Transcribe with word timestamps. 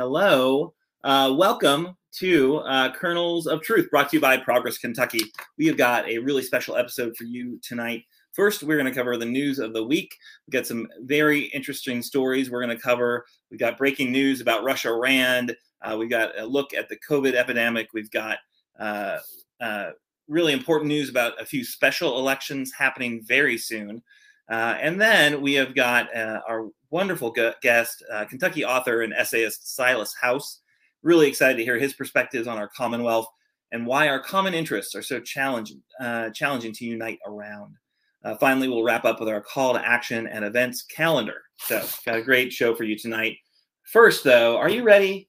Hello. 0.00 0.72
Uh, 1.04 1.34
welcome 1.36 1.94
to 2.12 2.56
uh, 2.60 2.90
Kernels 2.90 3.46
of 3.46 3.60
Truth, 3.60 3.90
brought 3.90 4.08
to 4.08 4.16
you 4.16 4.20
by 4.22 4.38
Progress 4.38 4.78
Kentucky. 4.78 5.20
We 5.58 5.66
have 5.66 5.76
got 5.76 6.08
a 6.08 6.16
really 6.16 6.42
special 6.42 6.74
episode 6.74 7.14
for 7.18 7.24
you 7.24 7.60
tonight. 7.62 8.04
First, 8.32 8.62
we're 8.62 8.78
going 8.78 8.90
to 8.90 8.98
cover 8.98 9.18
the 9.18 9.26
news 9.26 9.58
of 9.58 9.74
the 9.74 9.84
week. 9.84 10.16
We've 10.46 10.54
got 10.54 10.66
some 10.66 10.88
very 11.00 11.40
interesting 11.48 12.00
stories 12.00 12.50
we're 12.50 12.64
going 12.64 12.74
to 12.74 12.82
cover. 12.82 13.26
We've 13.50 13.60
got 13.60 13.76
breaking 13.76 14.10
news 14.10 14.40
about 14.40 14.64
Russia 14.64 14.90
Rand. 14.90 15.54
Uh, 15.82 15.96
we've 15.98 16.08
got 16.08 16.30
a 16.38 16.46
look 16.46 16.72
at 16.72 16.88
the 16.88 16.96
COVID 17.06 17.34
epidemic. 17.34 17.88
We've 17.92 18.10
got 18.10 18.38
uh, 18.78 19.18
uh, 19.60 19.90
really 20.28 20.54
important 20.54 20.88
news 20.88 21.10
about 21.10 21.38
a 21.38 21.44
few 21.44 21.62
special 21.62 22.18
elections 22.18 22.72
happening 22.72 23.20
very 23.22 23.58
soon. 23.58 24.02
Uh, 24.50 24.78
and 24.80 24.98
then 24.98 25.42
we 25.42 25.52
have 25.52 25.74
got 25.74 26.16
uh, 26.16 26.40
our 26.48 26.70
wonderful 26.90 27.34
guest, 27.62 28.02
uh, 28.12 28.24
Kentucky 28.24 28.64
author 28.64 29.02
and 29.02 29.12
essayist 29.12 29.74
Silas 29.74 30.14
House. 30.20 30.60
Really 31.02 31.28
excited 31.28 31.56
to 31.56 31.64
hear 31.64 31.78
his 31.78 31.94
perspectives 31.94 32.46
on 32.46 32.58
our 32.58 32.68
Commonwealth 32.68 33.26
and 33.72 33.86
why 33.86 34.08
our 34.08 34.20
common 34.20 34.54
interests 34.54 34.94
are 34.94 35.02
so 35.02 35.20
challenging, 35.20 35.82
uh, 36.00 36.30
challenging 36.30 36.72
to 36.74 36.84
unite 36.84 37.18
around. 37.26 37.76
Uh, 38.24 38.34
finally, 38.36 38.68
we'll 38.68 38.82
wrap 38.82 39.04
up 39.04 39.18
with 39.18 39.28
our 39.28 39.40
call 39.40 39.72
to 39.72 39.86
action 39.86 40.26
and 40.26 40.44
events 40.44 40.82
calendar. 40.82 41.42
So, 41.58 41.82
got 42.04 42.16
a 42.16 42.22
great 42.22 42.52
show 42.52 42.74
for 42.74 42.84
you 42.84 42.98
tonight. 42.98 43.36
First, 43.84 44.24
though, 44.24 44.58
are 44.58 44.68
you 44.68 44.82
ready? 44.82 45.28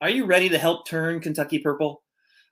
Are 0.00 0.10
you 0.10 0.26
ready 0.26 0.48
to 0.50 0.58
help 0.58 0.86
turn 0.86 1.20
Kentucky 1.20 1.58
purple? 1.58 2.02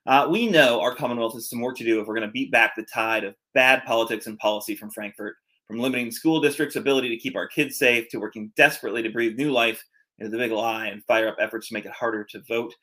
Uh, 0.05 0.27
we 0.31 0.47
know 0.47 0.79
our 0.81 0.95
Commonwealth 0.95 1.33
has 1.33 1.49
some 1.49 1.61
work 1.61 1.77
to 1.77 1.83
do 1.83 1.99
if 1.99 2.07
we're 2.07 2.15
going 2.15 2.27
to 2.27 2.31
beat 2.31 2.51
back 2.51 2.75
the 2.75 2.85
tide 2.91 3.23
of 3.23 3.35
bad 3.53 3.83
politics 3.85 4.25
and 4.25 4.37
policy 4.39 4.75
from 4.75 4.89
Frankfort 4.89 5.35
from 5.67 5.79
limiting 5.79 6.11
school 6.11 6.39
districts' 6.39 6.75
ability 6.75 7.09
to 7.09 7.17
keep 7.17 7.35
our 7.35 7.47
kids 7.47 7.77
safe 7.77 8.07
to 8.09 8.19
working 8.19 8.51
desperately 8.55 9.03
to 9.03 9.09
breathe 9.09 9.37
new 9.37 9.51
life 9.51 9.83
into 10.19 10.31
the 10.31 10.37
big 10.37 10.51
lie 10.51 10.87
and 10.87 11.03
fire 11.05 11.27
up 11.27 11.35
efforts 11.39 11.67
to 11.67 11.73
make 11.73 11.85
it 11.85 11.91
harder 11.91 12.23
to 12.23 12.41
vote. 12.47 12.73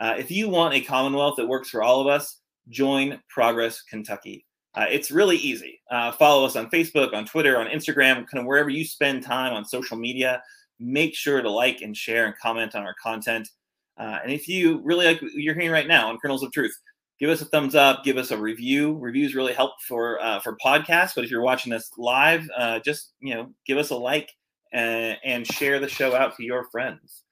Uh, 0.00 0.14
if 0.18 0.30
you 0.30 0.48
want 0.48 0.74
a 0.74 0.80
Commonwealth 0.80 1.36
that 1.36 1.46
works 1.46 1.68
for 1.68 1.82
all 1.82 2.00
of 2.00 2.06
us, 2.06 2.40
join 2.68 3.20
Progress 3.28 3.82
Kentucky. 3.82 4.44
Uh, 4.74 4.86
it's 4.90 5.10
really 5.10 5.36
easy. 5.36 5.80
Uh, 5.90 6.10
follow 6.10 6.44
us 6.44 6.56
on 6.56 6.68
Facebook, 6.70 7.14
on 7.14 7.24
Twitter, 7.24 7.58
on 7.58 7.68
Instagram, 7.68 8.26
kind 8.26 8.40
of 8.40 8.46
wherever 8.46 8.70
you 8.70 8.84
spend 8.84 9.22
time 9.22 9.52
on 9.52 9.64
social 9.64 9.96
media. 9.96 10.42
Make 10.80 11.14
sure 11.14 11.40
to 11.40 11.50
like 11.50 11.82
and 11.82 11.96
share 11.96 12.26
and 12.26 12.36
comment 12.38 12.74
on 12.74 12.82
our 12.82 12.94
content. 13.00 13.48
Uh, 13.96 14.18
and 14.24 14.32
if 14.32 14.48
you 14.48 14.80
really 14.82 15.06
like 15.06 15.22
what 15.22 15.32
you're 15.34 15.54
hearing 15.54 15.70
right 15.70 15.86
now 15.86 16.08
on 16.08 16.18
Kernels 16.18 16.42
of 16.42 16.50
Truth, 16.50 16.76
give 17.18 17.30
us 17.30 17.40
a 17.40 17.46
thumbs 17.46 17.74
up, 17.74 18.04
give 18.04 18.16
us 18.16 18.30
a 18.30 18.38
review. 18.38 18.96
Reviews 18.98 19.34
really 19.34 19.52
help 19.52 19.72
for 19.86 20.20
uh, 20.22 20.40
for 20.40 20.56
podcasts. 20.64 21.14
But 21.14 21.24
if 21.24 21.30
you're 21.30 21.42
watching 21.42 21.72
us 21.72 21.90
live, 21.96 22.48
uh, 22.56 22.80
just 22.80 23.12
you 23.20 23.34
know, 23.34 23.50
give 23.66 23.78
us 23.78 23.90
a 23.90 23.96
like 23.96 24.30
and, 24.72 25.16
and 25.24 25.46
share 25.46 25.78
the 25.78 25.88
show 25.88 26.14
out 26.14 26.36
to 26.36 26.44
your 26.44 26.64
friends. 26.70 27.22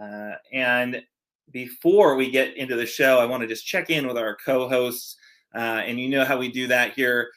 Uh, 0.00 0.32
and 0.52 1.02
before 1.50 2.14
we 2.14 2.30
get 2.30 2.56
into 2.56 2.76
the 2.76 2.86
show, 2.86 3.18
I 3.18 3.24
want 3.24 3.42
to 3.42 3.48
just 3.48 3.66
check 3.66 3.90
in 3.90 4.06
with 4.06 4.18
our 4.18 4.36
co-hosts. 4.44 5.16
Uh, 5.54 5.82
and 5.84 5.98
you 5.98 6.08
know 6.08 6.24
how 6.24 6.36
we 6.36 6.50
do 6.50 6.66
that 6.66 6.92
here. 6.94 7.30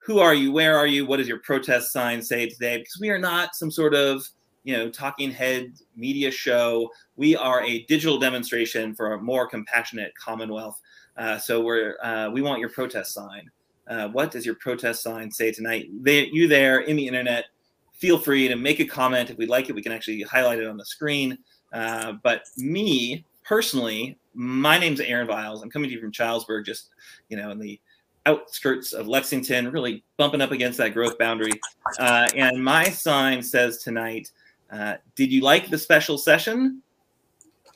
Who 0.00 0.20
are 0.20 0.34
you? 0.34 0.52
Where 0.52 0.76
are 0.76 0.86
you? 0.86 1.04
What 1.04 1.18
does 1.18 1.28
your 1.28 1.40
protest 1.40 1.92
sign 1.92 2.22
say 2.22 2.48
today? 2.48 2.78
Because 2.78 2.98
we 3.00 3.10
are 3.10 3.18
not 3.18 3.54
some 3.54 3.70
sort 3.70 3.94
of 3.94 4.26
you 4.64 4.76
know 4.76 4.90
talking 4.90 5.30
head 5.30 5.72
media 5.96 6.30
show. 6.30 6.90
We 7.16 7.36
are 7.36 7.62
a 7.64 7.84
digital 7.84 8.18
demonstration 8.18 8.94
for 8.94 9.14
a 9.14 9.20
more 9.20 9.48
compassionate 9.48 10.12
Commonwealth. 10.16 10.80
Uh, 11.16 11.38
so 11.38 11.60
we're 11.60 11.96
uh, 12.02 12.30
we 12.30 12.42
want 12.42 12.60
your 12.60 12.70
protest 12.70 13.12
sign. 13.12 13.50
Uh, 13.88 14.08
what 14.08 14.30
does 14.30 14.44
your 14.44 14.54
protest 14.56 15.02
sign 15.02 15.30
say 15.30 15.50
tonight? 15.50 15.88
They, 16.02 16.26
you 16.26 16.46
there 16.46 16.80
in 16.80 16.96
the 16.96 17.06
internet, 17.06 17.46
feel 17.94 18.18
free 18.18 18.46
to 18.46 18.56
make 18.56 18.80
a 18.80 18.84
comment. 18.84 19.30
If 19.30 19.38
we 19.38 19.46
like 19.46 19.68
it, 19.68 19.74
we 19.74 19.82
can 19.82 19.92
actually 19.92 20.20
highlight 20.22 20.58
it 20.58 20.66
on 20.66 20.76
the 20.76 20.84
screen. 20.84 21.38
Uh, 21.72 22.12
but 22.22 22.42
me 22.58 23.24
personally, 23.44 24.18
my 24.34 24.78
name's 24.78 25.00
Aaron 25.00 25.26
Viles. 25.26 25.62
I'm 25.62 25.70
coming 25.70 25.88
to 25.88 25.94
you 25.94 26.00
from 26.00 26.12
Chilesburg, 26.12 26.66
just 26.66 26.90
you 27.28 27.36
know, 27.36 27.50
in 27.50 27.58
the 27.58 27.80
outskirts 28.26 28.92
of 28.92 29.08
Lexington, 29.08 29.72
really 29.72 30.04
bumping 30.18 30.42
up 30.42 30.52
against 30.52 30.78
that 30.78 30.92
growth 30.92 31.18
boundary. 31.18 31.52
Uh, 31.98 32.28
and 32.36 32.62
my 32.62 32.84
sign 32.84 33.42
says 33.42 33.78
tonight, 33.78 34.30
uh, 34.70 34.96
"Did 35.14 35.32
you 35.32 35.42
like 35.42 35.70
the 35.70 35.78
special 35.78 36.18
session? 36.18 36.82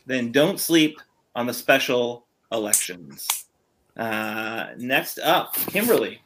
Then 0.06 0.32
don't 0.32 0.58
sleep 0.58 1.00
on 1.34 1.46
the 1.46 1.54
special 1.54 2.26
elections. 2.50 3.46
Uh, 3.96 4.68
next 4.78 5.18
up, 5.18 5.54
Kimberly. 5.54 6.20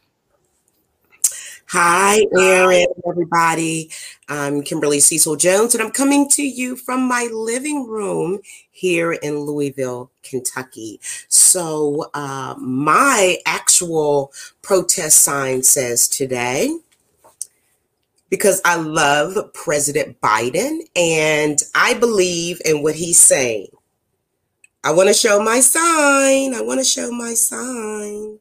Hi, 1.71 2.25
Aaron, 2.39 2.87
everybody. 3.09 3.91
I'm 4.29 4.63
Kimberly 4.63 5.01
Cecil 5.01 5.35
Jones, 5.35 5.75
and 5.75 5.83
I'm 5.83 5.91
coming 5.91 6.29
to 6.31 6.43
you 6.45 6.77
from 6.77 7.09
my 7.09 7.29
living 7.33 7.89
room 7.89 8.39
here 8.71 9.13
in 9.13 9.41
Louisville, 9.41 10.13
Kentucky. 10.23 11.01
So, 11.29 12.09
uh, 12.15 12.55
my 12.59 13.39
actual 13.47 14.33
protest 14.63 15.23
sign 15.23 15.65
says 15.65 16.07
today, 16.07 16.73
because 18.31 18.61
I 18.65 18.77
love 18.77 19.37
President 19.55 20.21
Biden 20.21 20.81
and 20.95 21.59
I 21.75 21.95
believe 21.95 22.61
in 22.65 22.83
what 22.83 22.95
he's 22.95 23.21
saying. 23.21 23.69
I 24.85 24.93
want 24.93 25.09
to 25.09 25.15
show 25.15 25.43
my 25.43 25.61
sign. 25.61 26.55
I 26.55 26.61
want 26.63 26.81
to 26.81 26.85
show 26.85 27.11
my 27.11 27.35
sign. 27.35 28.39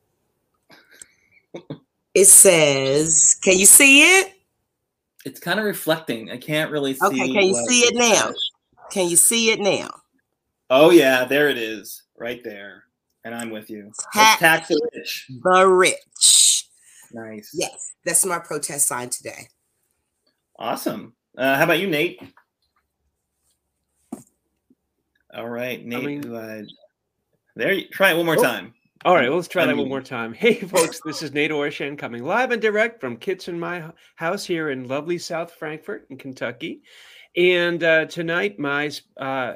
it 2.14 2.26
says, 2.26 3.38
can 3.44 3.58
you 3.58 3.66
see 3.66 4.20
it? 4.20 4.34
It's 5.26 5.40
kind 5.40 5.60
of 5.60 5.66
reflecting. 5.66 6.30
I 6.30 6.38
can't 6.38 6.72
really 6.72 6.94
see. 6.94 7.06
Okay, 7.06 7.34
can 7.34 7.44
you 7.44 7.66
see 7.68 7.80
it 7.82 7.96
now? 7.96 8.32
Can 8.92 9.10
you 9.10 9.16
see 9.16 9.50
it 9.50 9.60
now? 9.60 9.90
Oh 10.70 10.92
yeah, 10.92 11.26
there 11.26 11.50
it 11.50 11.58
is, 11.58 12.04
right 12.16 12.44
there. 12.44 12.84
And 13.24 13.34
I'm 13.34 13.50
with 13.50 13.72
you. 13.72 13.92
Tax, 14.14 14.40
tax 14.40 14.68
the 14.68 14.90
rich. 14.94 15.28
The 15.44 15.68
rich. 15.68 16.68
Nice. 17.12 17.50
Yes, 17.56 17.94
that's 18.06 18.24
my 18.24 18.38
protest 18.38 18.88
sign 18.88 19.10
today. 19.10 19.48
Awesome. 20.58 21.14
Uh, 21.38 21.58
how 21.58 21.66
about 21.66 21.80
you, 21.80 21.88
Nate? 21.88 22.22
All 25.34 25.50
right, 25.50 25.86
Nate. 25.86 26.04
I 26.04 26.06
mean, 26.06 26.34
uh, 26.34 26.62
there, 27.56 27.74
you, 27.74 27.90
try 27.90 28.12
it 28.12 28.18
one 28.18 28.26
more 28.26 28.40
oh, 28.40 28.44
time. 28.44 28.74
All 29.04 29.14
right, 29.16 29.28
well, 29.28 29.36
let's 29.36 29.50
try 29.50 29.64
I 29.64 29.66
that 29.66 29.74
mean, 29.74 29.82
one 29.82 29.90
more 29.90 30.02
time. 30.02 30.34
Hey, 30.34 30.56
folks, 30.56 31.02
this 31.06 31.22
is 31.22 31.34
Nate 31.34 31.52
Orshan 31.52 31.98
coming 31.98 32.24
live 32.24 32.52
and 32.52 32.62
direct 32.62 33.02
from 33.02 33.18
Kitchen 33.18 33.60
My 33.60 33.92
House 34.16 34.46
here 34.46 34.70
in 34.70 34.88
lovely 34.88 35.18
South 35.18 35.52
Frankfort 35.52 36.08
in 36.10 36.18
Kentucky. 36.18 36.82
And 37.36 37.84
uh, 37.84 38.06
tonight, 38.06 38.58
my 38.58 38.90
uh, 39.18 39.56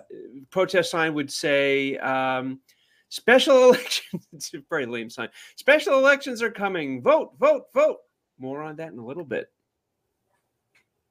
protest 0.49 0.91
sign 0.91 1.13
would 1.13 1.31
say 1.31 1.97
um, 1.97 2.59
special 3.07 3.63
elections. 3.69 4.27
it's 4.33 4.53
a 4.53 4.59
very 4.69 4.85
lame 4.85 5.09
sign. 5.09 5.29
Special 5.55 5.97
elections 5.97 6.41
are 6.41 6.51
coming. 6.51 7.01
Vote, 7.01 7.31
vote, 7.39 7.67
vote. 7.73 7.99
More 8.37 8.61
on 8.61 8.75
that 8.77 8.91
in 8.91 8.99
a 8.99 9.05
little 9.05 9.25
bit. 9.25 9.49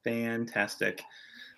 Fantastic. 0.03 1.01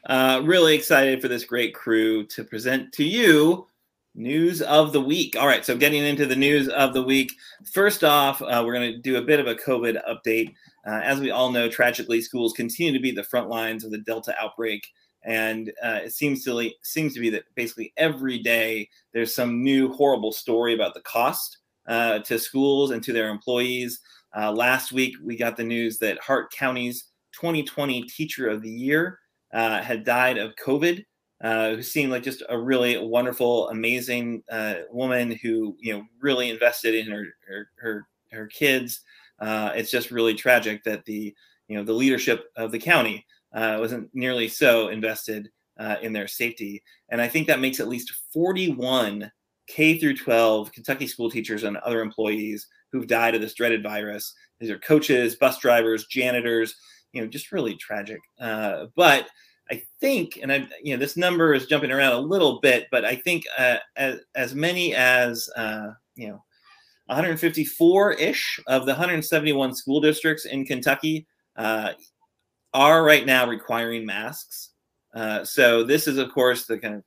Uh, 0.06 0.42
really 0.44 0.76
excited 0.76 1.22
for 1.22 1.28
this 1.28 1.44
great 1.44 1.76
crew 1.76 2.26
to 2.26 2.44
present 2.44 2.92
to 2.94 3.04
you 3.04 3.68
news 4.16 4.62
of 4.62 4.94
the 4.94 5.02
week. 5.02 5.36
All 5.40 5.48
right, 5.48 5.66
so 5.66 5.78
getting 5.78 6.04
into 6.04 6.26
the 6.26 6.36
news 6.36 6.68
of 6.70 6.94
the 6.94 7.04
week. 7.04 7.34
First 7.72 8.04
off, 8.04 8.42
uh, 8.42 8.64
we're 8.66 8.74
going 8.74 8.92
to 8.92 8.98
do 8.98 9.18
a 9.18 9.22
bit 9.22 9.40
of 9.40 9.48
a 9.48 9.56
COVID 9.56 10.02
update. 10.10 10.54
Uh, 10.86 11.02
as 11.04 11.20
we 11.20 11.32
all 11.32 11.52
know, 11.52 11.70
tragically, 11.70 12.22
schools 12.22 12.54
continue 12.54 12.92
to 12.92 13.00
be 13.00 13.12
the 13.12 13.24
front 13.24 13.50
lines 13.50 13.84
of 13.84 13.92
the 13.92 14.00
Delta 14.00 14.36
outbreak. 14.40 14.88
And 15.24 15.72
uh, 15.84 16.00
it 16.04 16.14
seems 16.14 16.44
to 16.46 16.72
seems 16.82 17.14
to 17.14 17.20
be 17.20 17.30
that 17.30 17.44
basically 17.54 17.94
every 17.96 18.40
day 18.40 18.90
there's 19.14 19.36
some 19.36 19.64
new 19.64 19.94
horrible 19.94 20.32
story 20.32 20.74
about 20.74 20.96
the 20.96 21.02
cost 21.02 21.60
uh, 21.88 22.20
to 22.20 22.40
schools 22.40 22.90
and 22.90 23.04
to 23.04 23.14
their 23.14 23.30
employees. 23.30 24.00
Uh, 24.36 24.52
last 24.52 24.92
week, 24.92 25.14
we 25.24 25.36
got 25.38 25.58
the 25.58 25.64
news 25.64 26.00
that 26.00 26.18
Hart 26.20 26.52
County's 26.52 27.11
2020 27.34 28.04
Teacher 28.04 28.50
of 28.50 28.62
the 28.62 28.70
Year 28.70 29.20
uh, 29.54 29.82
had 29.82 30.04
died 30.04 30.38
of 30.38 30.56
COVID, 30.56 31.04
uh, 31.44 31.72
who 31.72 31.84
seemed 31.84 32.12
like 32.12 32.24
just 32.24 32.44
a 32.50 32.58
really 32.58 32.98
wonderful, 32.98 33.70
amazing 33.70 34.44
uh, 34.52 34.76
woman 34.92 35.38
who 35.42 35.76
you 35.80 35.94
know 35.94 36.04
really 36.20 36.50
invested 36.50 36.96
in 36.96 37.12
her 37.12 37.26
her 37.48 37.70
her, 37.78 38.08
her 38.32 38.48
kids. 38.48 39.02
Uh, 39.40 39.72
it's 39.76 39.92
just 39.92 40.12
really 40.12 40.36
tragic 40.36 40.84
that 40.84 41.04
the 41.06 41.34
you 41.68 41.78
know 41.78 41.84
the 41.84 41.94
leadership 41.94 42.46
of 42.56 42.72
the 42.72 42.80
county 42.80 43.26
uh, 43.54 43.78
wasn't 43.80 44.10
nearly 44.14 44.48
so 44.48 44.90
invested 44.90 45.50
uh, 45.80 45.96
in 46.02 46.14
their 46.14 46.28
safety, 46.28 46.82
and 47.10 47.22
I 47.22 47.28
think 47.28 47.48
that 47.48 47.60
makes 47.60 47.80
at 47.80 47.88
least 47.88 48.14
41 48.34 49.32
K 49.68 49.98
through 49.98 50.18
12 50.18 50.72
Kentucky 50.72 51.08
school 51.08 51.32
teachers 51.32 51.64
and 51.64 51.78
other 51.78 52.02
employees 52.02 52.68
who've 52.92 53.08
died 53.08 53.36
of 53.36 53.42
this 53.42 53.54
dreaded 53.54 53.82
virus. 53.82 54.34
These 54.60 54.70
are 54.70 54.80
coaches, 54.80 55.36
bus 55.36 55.60
drivers, 55.60 56.06
janitors, 56.06 56.76
you 57.14 57.22
know, 57.22 57.28
just 57.28 57.52
really 57.52 57.76
tragic. 57.76 58.20
Uh, 58.40 58.86
but 58.96 59.28
I 59.70 59.82
think, 60.00 60.40
and 60.42 60.52
I, 60.52 60.68
you 60.84 60.94
know, 60.94 61.00
this 61.00 61.18
number 61.18 61.54
is 61.54 61.66
jumping 61.66 61.92
around 61.92 62.14
a 62.14 62.20
little 62.20 62.60
bit, 62.60 62.88
but 62.92 63.06
I 63.06 63.16
think 63.16 63.44
uh, 63.58 63.78
as, 63.96 64.20
as 64.36 64.54
many 64.54 64.94
as, 64.94 65.50
uh, 65.56 65.92
you 66.16 66.28
know, 66.28 66.44
154 67.08 68.14
ish 68.14 68.60
of 68.68 68.86
the 68.86 68.92
171 68.92 69.76
school 69.76 70.00
districts 70.00 70.46
in 70.46 70.66
Kentucky 70.66 71.28
uh, 71.58 71.92
are 72.74 73.04
right 73.04 73.26
now 73.26 73.48
requiring 73.48 74.06
masks. 74.06 74.72
Uh, 75.14 75.44
so 75.44 75.84
this 75.84 76.08
is, 76.08 76.18
of 76.18 76.32
course, 76.32 76.66
the 76.66 76.78
kind 76.78 76.96
of 76.96 77.04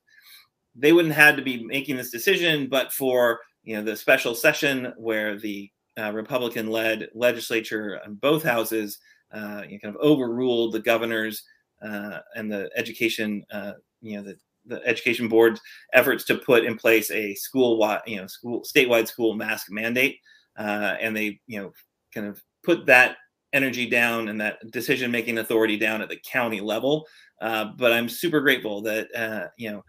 they 0.74 0.92
wouldn't 0.92 1.14
have 1.14 1.36
to 1.36 1.42
be 1.42 1.64
making 1.64 1.96
this 1.96 2.10
decision, 2.10 2.68
but 2.68 2.92
for 2.92 3.40
you 3.62 3.76
know 3.76 3.82
the 3.82 3.96
special 3.96 4.34
session 4.34 4.92
where 4.96 5.38
the 5.38 5.70
uh, 5.98 6.12
Republican-led 6.12 7.08
legislature 7.14 8.00
in 8.04 8.14
both 8.14 8.42
houses 8.42 8.98
uh, 9.32 9.62
you 9.68 9.74
know, 9.74 9.78
kind 9.82 9.94
of 9.94 10.00
overruled 10.00 10.72
the 10.72 10.80
governors 10.80 11.42
uh, 11.82 12.18
and 12.34 12.50
the 12.50 12.70
education, 12.76 13.44
uh, 13.50 13.72
you 14.00 14.16
know, 14.16 14.22
the, 14.22 14.36
the 14.66 14.86
education 14.86 15.28
board's 15.28 15.60
efforts 15.92 16.24
to 16.24 16.36
put 16.36 16.64
in 16.64 16.76
place 16.76 17.10
a 17.10 17.34
school, 17.34 17.98
you 18.06 18.16
know, 18.16 18.26
school 18.26 18.62
statewide 18.62 19.06
school 19.06 19.34
mask 19.34 19.70
mandate, 19.70 20.18
uh, 20.58 20.96
and 21.00 21.16
they, 21.16 21.40
you 21.46 21.60
know, 21.60 21.72
kind 22.14 22.26
of 22.26 22.42
put 22.62 22.86
that 22.86 23.16
energy 23.52 23.88
down 23.88 24.28
and 24.28 24.40
that 24.40 24.58
decision-making 24.70 25.38
authority 25.38 25.76
down 25.76 26.02
at 26.02 26.08
the 26.08 26.20
county 26.24 26.60
level. 26.60 27.06
Uh, 27.40 27.66
but 27.76 27.92
I'm 27.92 28.08
super 28.08 28.40
grateful 28.40 28.82
that 28.82 29.08
uh, 29.14 29.48
you 29.56 29.70
know 29.70 29.84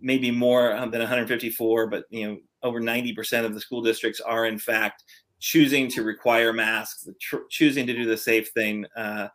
maybe 0.00 0.30
more 0.30 0.76
um, 0.76 0.90
than 0.90 1.00
154, 1.00 1.86
but 1.86 2.04
you 2.10 2.28
know 2.28 2.38
over 2.62 2.80
90% 2.80 3.44
of 3.44 3.54
the 3.54 3.60
school 3.60 3.82
districts 3.82 4.20
are 4.20 4.46
in 4.46 4.58
fact 4.58 5.02
choosing 5.42 5.88
to 5.88 6.04
require 6.04 6.52
masks, 6.52 7.08
tr- 7.20 7.48
choosing 7.50 7.84
to 7.86 7.92
do 7.92 8.06
the 8.06 8.16
safe 8.16 8.48
thing. 8.50 8.86
Uh, 8.96 9.26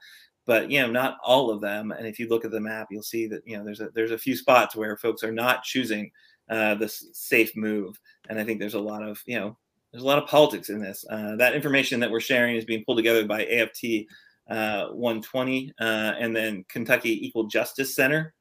but 0.46 0.72
you 0.72 0.82
know, 0.82 0.90
not 0.90 1.18
all 1.24 1.52
of 1.52 1.60
them. 1.60 1.92
And 1.92 2.08
if 2.08 2.18
you 2.18 2.30
look 2.30 2.46
at 2.46 2.52
the 2.52 2.62
map, 2.62 2.88
you'll 2.90 3.04
see 3.04 3.28
that 3.28 3.44
you 3.46 3.58
know 3.58 3.66
there's 3.66 3.82
a 3.82 3.90
there's 3.94 4.12
a 4.12 4.18
few 4.18 4.36
spots 4.36 4.76
where 4.76 4.98
folks 4.98 5.24
are 5.24 5.32
not 5.32 5.64
choosing 5.64 6.10
uh, 6.50 6.76
the 6.76 6.88
safe 6.88 7.56
move. 7.56 8.00
And 8.30 8.40
I 8.40 8.46
think 8.46 8.60
there's 8.60 8.74
a 8.74 8.80
lot 8.80 9.04
of 9.04 9.22
you 9.28 9.38
know 9.38 9.58
there's 9.92 10.04
a 10.04 10.08
lot 10.08 10.18
of 10.18 10.30
politics 10.30 10.70
in 10.70 10.80
this. 10.80 11.06
Uh, 11.10 11.36
that 11.36 11.54
information 11.54 12.00
that 12.00 12.10
we're 12.10 12.22
sharing 12.22 12.56
is 12.56 12.66
being 12.66 12.84
pulled 12.86 12.98
together 12.98 13.26
by 13.26 13.46
AFT 13.46 14.08
uh, 14.50 14.88
120 14.88 15.74
uh, 15.80 15.84
and 15.84 16.34
then 16.34 16.64
Kentucky 16.70 17.26
Equal 17.26 17.48
Justice 17.48 17.94
Center. 17.94 18.34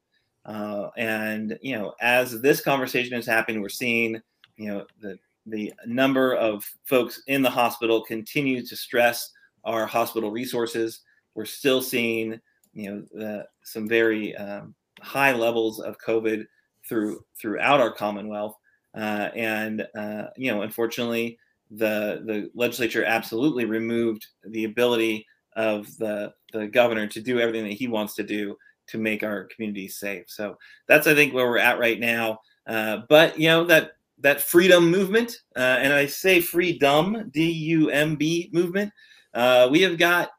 Uh, 0.44 0.90
and 0.96 1.58
you 1.60 1.76
know, 1.76 1.94
as 2.00 2.40
this 2.40 2.60
conversation 2.60 3.18
is 3.18 3.26
happening, 3.26 3.60
we're 3.60 3.68
seeing 3.68 4.20
you 4.56 4.68
know 4.68 4.86
the 5.00 5.18
the 5.46 5.72
number 5.86 6.34
of 6.34 6.64
folks 6.84 7.22
in 7.28 7.42
the 7.42 7.50
hospital 7.50 8.02
continues 8.02 8.68
to 8.68 8.76
stress 8.76 9.32
our 9.64 9.86
hospital 9.86 10.30
resources. 10.30 11.00
We're 11.34 11.44
still 11.44 11.82
seeing, 11.82 12.40
you 12.72 13.06
know, 13.12 13.44
some 13.62 13.88
very 13.88 14.34
um, 14.36 14.74
high 15.00 15.32
levels 15.32 15.80
of 15.80 15.98
COVID 15.98 16.46
through 16.88 17.24
throughout 17.40 17.80
our 17.80 17.92
Commonwealth, 17.92 18.56
uh, 18.94 19.30
and 19.34 19.86
uh, 19.96 20.24
you 20.36 20.52
know, 20.52 20.62
unfortunately, 20.62 21.38
the 21.70 22.22
the 22.24 22.50
legislature 22.54 23.04
absolutely 23.04 23.64
removed 23.64 24.26
the 24.44 24.64
ability 24.64 25.26
of 25.56 25.96
the 25.98 26.32
the 26.52 26.66
governor 26.66 27.06
to 27.08 27.20
do 27.20 27.40
everything 27.40 27.64
that 27.64 27.74
he 27.74 27.88
wants 27.88 28.14
to 28.14 28.22
do 28.22 28.56
to 28.86 28.98
make 28.98 29.22
our 29.22 29.44
communities 29.44 29.96
safe. 29.96 30.24
So 30.28 30.56
that's 30.86 31.06
I 31.06 31.14
think 31.14 31.34
where 31.34 31.48
we're 31.48 31.58
at 31.58 31.78
right 31.78 31.98
now. 31.98 32.40
Uh, 32.66 32.98
but 33.08 33.38
you 33.38 33.48
know 33.48 33.64
that 33.64 33.92
that 34.18 34.40
freedom 34.40 34.90
movement, 34.90 35.36
uh, 35.56 35.78
and 35.80 35.92
I 35.92 36.06
say 36.06 36.40
freedom, 36.40 37.30
D 37.32 37.50
U 37.50 37.90
M 37.90 38.16
B 38.16 38.50
movement. 38.52 38.92
Uh, 39.34 39.68
we 39.70 39.82
have 39.82 39.98
got 39.98 40.30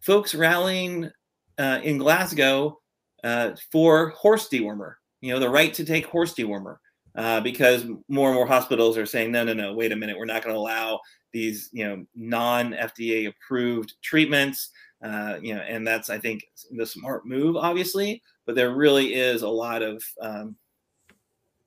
folks 0.00 0.34
rallying 0.34 1.10
uh, 1.58 1.80
in 1.82 1.98
Glasgow 1.98 2.80
uh, 3.24 3.52
for 3.70 4.10
horse 4.10 4.48
dewormer. 4.48 4.94
You 5.20 5.32
know, 5.32 5.40
the 5.40 5.50
right 5.50 5.74
to 5.74 5.84
take 5.84 6.06
horse 6.06 6.34
dewormer. 6.34 6.76
Uh, 7.14 7.40
because 7.40 7.86
more 8.08 8.28
and 8.28 8.36
more 8.36 8.46
hospitals 8.46 8.98
are 8.98 9.06
saying, 9.06 9.32
no, 9.32 9.42
no, 9.42 9.54
no, 9.54 9.72
wait 9.72 9.90
a 9.90 9.96
minute, 9.96 10.18
we're 10.18 10.26
not 10.26 10.42
going 10.44 10.54
to 10.54 10.60
allow 10.60 11.00
these, 11.32 11.70
you 11.72 11.82
know, 11.82 12.04
non-FDA 12.14 13.28
approved 13.28 13.94
treatments. 14.02 14.68
Uh, 15.02 15.38
you 15.40 15.54
know, 15.54 15.62
and 15.62 15.86
that's 15.86 16.10
I 16.10 16.18
think 16.18 16.44
the 16.72 16.84
smart 16.84 17.24
move, 17.24 17.56
obviously. 17.56 18.22
But 18.44 18.54
there 18.54 18.74
really 18.74 19.14
is 19.14 19.40
a 19.40 19.48
lot 19.48 19.82
of 19.82 20.04
um, 20.20 20.56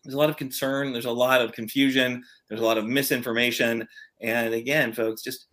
there's 0.04 0.16
a 0.16 0.18
lot 0.18 0.30
of 0.30 0.38
concern 0.38 0.94
there's 0.94 1.06
a 1.06 1.12
lot 1.12 1.42
of 1.42 1.52
confusion 1.52 2.24
there's 2.48 2.62
a 2.62 2.66
lot 2.66 2.78
of 2.78 2.86
misinformation. 2.86 3.88
And 4.22 4.54
again 4.54 4.94
folks 4.94 5.22
just 5.22 5.48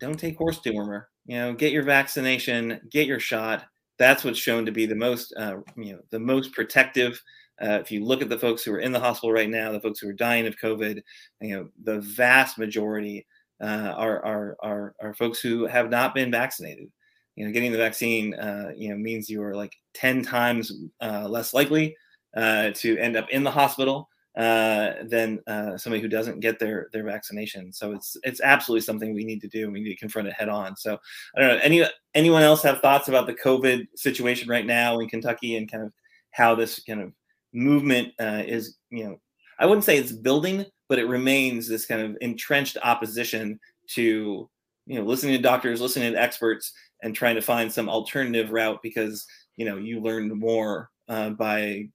don't 0.00 0.18
take 0.18 0.36
horse 0.36 0.60
dewormer 0.60 1.04
you 1.26 1.36
know 1.36 1.52
get 1.52 1.72
your 1.72 1.84
vaccination 1.84 2.80
get 2.90 3.06
your 3.06 3.20
shot. 3.20 3.64
That's 3.98 4.24
what's 4.24 4.38
shown 4.38 4.66
to 4.66 4.72
be 4.72 4.86
the 4.86 4.94
most 4.94 5.34
uh, 5.36 5.58
you 5.76 5.94
know 5.94 6.00
the 6.10 6.20
most 6.20 6.52
protective. 6.52 7.20
Uh, 7.62 7.78
if 7.80 7.90
you 7.90 8.04
look 8.04 8.20
at 8.20 8.28
the 8.28 8.38
folks 8.38 8.62
who 8.62 8.72
are 8.74 8.80
in 8.80 8.92
the 8.92 9.00
hospital 9.00 9.32
right 9.32 9.48
now 9.48 9.72
the 9.72 9.80
folks 9.80 9.98
who 9.98 10.06
are 10.06 10.12
dying 10.12 10.46
of 10.46 10.58
covid 10.58 11.00
you 11.40 11.56
know 11.56 11.66
the 11.84 11.98
vast 12.02 12.58
majority 12.58 13.26
uh, 13.60 13.94
are, 13.96 14.24
are 14.24 14.56
are 14.62 14.94
are 15.00 15.14
folks 15.14 15.40
who 15.40 15.66
have 15.66 15.90
not 15.90 16.14
been 16.14 16.30
vaccinated. 16.30 16.90
You 17.36 17.46
know 17.46 17.52
getting 17.52 17.72
the 17.72 17.78
vaccine 17.78 18.34
uh, 18.34 18.72
you 18.76 18.90
know 18.90 18.96
means 18.96 19.28
you 19.28 19.42
are 19.42 19.54
like 19.54 19.72
10 19.94 20.22
times 20.22 20.72
uh, 21.00 21.28
less 21.28 21.54
likely 21.54 21.96
uh, 22.36 22.70
to 22.74 22.98
end 22.98 23.16
up 23.16 23.28
in 23.30 23.42
the 23.42 23.50
hospital 23.50 24.08
uh, 24.36 24.92
than 25.04 25.40
uh, 25.46 25.78
somebody 25.78 26.02
who 26.02 26.08
doesn't 26.08 26.40
get 26.40 26.58
their 26.58 26.88
their 26.92 27.04
vaccination. 27.04 27.72
So 27.72 27.92
it's 27.92 28.16
it's 28.22 28.42
absolutely 28.42 28.82
something 28.82 29.14
we 29.14 29.24
need 29.24 29.40
to 29.40 29.48
do. 29.48 29.70
We 29.70 29.80
need 29.80 29.90
to 29.90 29.96
confront 29.96 30.28
it 30.28 30.34
head 30.34 30.50
on. 30.50 30.76
So 30.76 30.98
I 31.34 31.40
don't 31.40 31.48
know. 31.48 31.60
Any 31.62 31.84
anyone 32.14 32.42
else 32.42 32.62
have 32.62 32.80
thoughts 32.80 33.08
about 33.08 33.26
the 33.26 33.34
COVID 33.34 33.86
situation 33.94 34.48
right 34.48 34.66
now 34.66 34.98
in 35.00 35.08
Kentucky 35.08 35.56
and 35.56 35.70
kind 35.70 35.84
of 35.84 35.92
how 36.32 36.54
this 36.54 36.82
kind 36.86 37.00
of 37.00 37.12
movement 37.54 38.12
uh, 38.20 38.42
is? 38.46 38.76
You 38.90 39.04
know, 39.04 39.20
I 39.58 39.64
wouldn't 39.64 39.84
say 39.84 39.96
it's 39.96 40.12
building, 40.12 40.66
but 40.90 40.98
it 40.98 41.06
remains 41.06 41.66
this 41.66 41.86
kind 41.86 42.02
of 42.02 42.18
entrenched 42.20 42.76
opposition 42.82 43.58
to 43.94 44.50
you 44.86 44.98
know 44.98 45.04
listening 45.06 45.34
to 45.34 45.42
doctors, 45.42 45.80
listening 45.80 46.12
to 46.12 46.20
experts, 46.20 46.74
and 47.02 47.14
trying 47.14 47.36
to 47.36 47.40
find 47.40 47.72
some 47.72 47.88
alternative 47.88 48.50
route 48.50 48.80
because 48.82 49.26
you 49.56 49.64
know 49.64 49.78
you 49.78 50.02
learned 50.02 50.30
more 50.38 50.90
uh, 51.08 51.30
by 51.30 51.88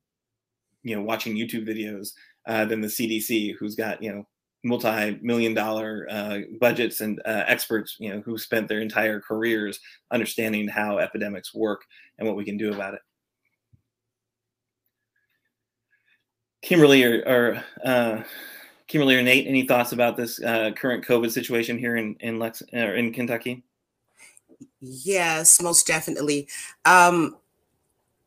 you 0.84 0.96
know 0.96 1.02
watching 1.02 1.36
YouTube 1.36 1.68
videos 1.68 2.10
uh, 2.48 2.66
than 2.66 2.82
the 2.82 2.88
CDC, 2.88 3.56
who's 3.58 3.76
got 3.76 4.02
you 4.02 4.12
know 4.12 4.28
multi-million 4.64 5.54
dollar 5.54 6.08
uh, 6.10 6.40
budgets 6.60 7.02
and 7.02 7.20
uh, 7.26 7.44
experts 7.48 7.96
you 8.00 8.14
know 8.14 8.22
who 8.22 8.38
spent 8.38 8.68
their 8.68 8.80
entire 8.80 9.20
careers 9.20 9.80
understanding 10.12 10.68
how 10.68 11.00
epidemics 11.00 11.54
work 11.54 11.82
and 12.20 12.28
what 12.28 12.38
we 12.38 12.46
can 12.46 12.58
do 12.58 12.74
about 12.74 12.94
it. 12.94 13.02
Kimberly 16.62 17.04
or, 17.04 17.24
or 17.26 17.64
uh, 17.84 18.24
Kimberly 18.88 19.16
or 19.16 19.24
Nate, 19.24 19.48
any 19.48 19.66
thoughts 19.66 19.94
about 19.94 20.16
this 20.16 20.42
uh, 20.44 20.72
current 20.76 21.06
COVID 21.06 21.32
situation 21.32 21.78
here 21.78 21.96
in 21.96 22.16
in 22.20 22.40
Lex 22.40 22.62
or 22.74 22.96
in 22.96 23.14
Kentucky? 23.14 23.64
Yes, 24.80 25.62
most 25.62 25.88
definitely. 25.88 26.48
Um, 26.86 27.38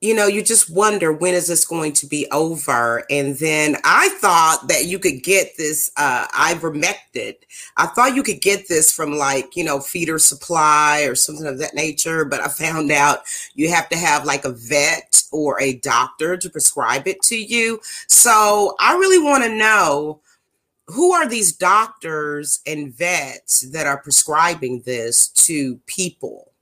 you 0.04 0.14
know, 0.14 0.26
you 0.26 0.42
just 0.42 0.68
wonder 0.68 1.14
when 1.14 1.32
is 1.32 1.46
this 1.46 1.64
going 1.64 1.94
to 1.94 2.06
be 2.06 2.26
over? 2.30 3.06
And 3.08 3.38
then 3.38 3.76
I 3.84 4.10
thought 4.20 4.66
that 4.68 4.84
you 4.84 4.98
could 4.98 5.22
get 5.22 5.56
this 5.56 5.90
uh, 5.96 6.26
ivermectin. 6.28 7.36
I 7.78 7.86
thought 7.86 8.14
you 8.14 8.22
could 8.22 8.42
get 8.42 8.68
this 8.68 8.92
from 8.92 9.14
like, 9.14 9.56
you 9.56 9.64
know, 9.64 9.80
feeder 9.80 10.18
supply 10.18 11.06
or 11.08 11.14
something 11.14 11.46
of 11.46 11.58
that 11.58 11.74
nature. 11.74 12.26
But 12.26 12.40
I 12.40 12.48
found 12.48 12.92
out 12.92 13.20
you 13.54 13.70
have 13.70 13.88
to 13.88 13.96
have 13.96 14.26
like 14.26 14.44
a 14.44 14.52
vet 14.52 15.22
or 15.32 15.58
a 15.58 15.76
doctor 15.76 16.36
to 16.36 16.50
prescribe 16.50 17.08
it 17.08 17.22
to 17.22 17.36
you. 17.36 17.80
So 18.06 18.76
I 18.80 18.96
really 18.96 19.24
want 19.24 19.44
to 19.44 19.56
know 19.56 20.20
who 20.88 21.14
are 21.14 21.26
these 21.26 21.50
doctors 21.50 22.60
and 22.66 22.94
vets 22.94 23.62
that 23.70 23.86
are 23.86 24.02
prescribing 24.02 24.82
this 24.84 25.28
to 25.28 25.76
people? 25.86 26.53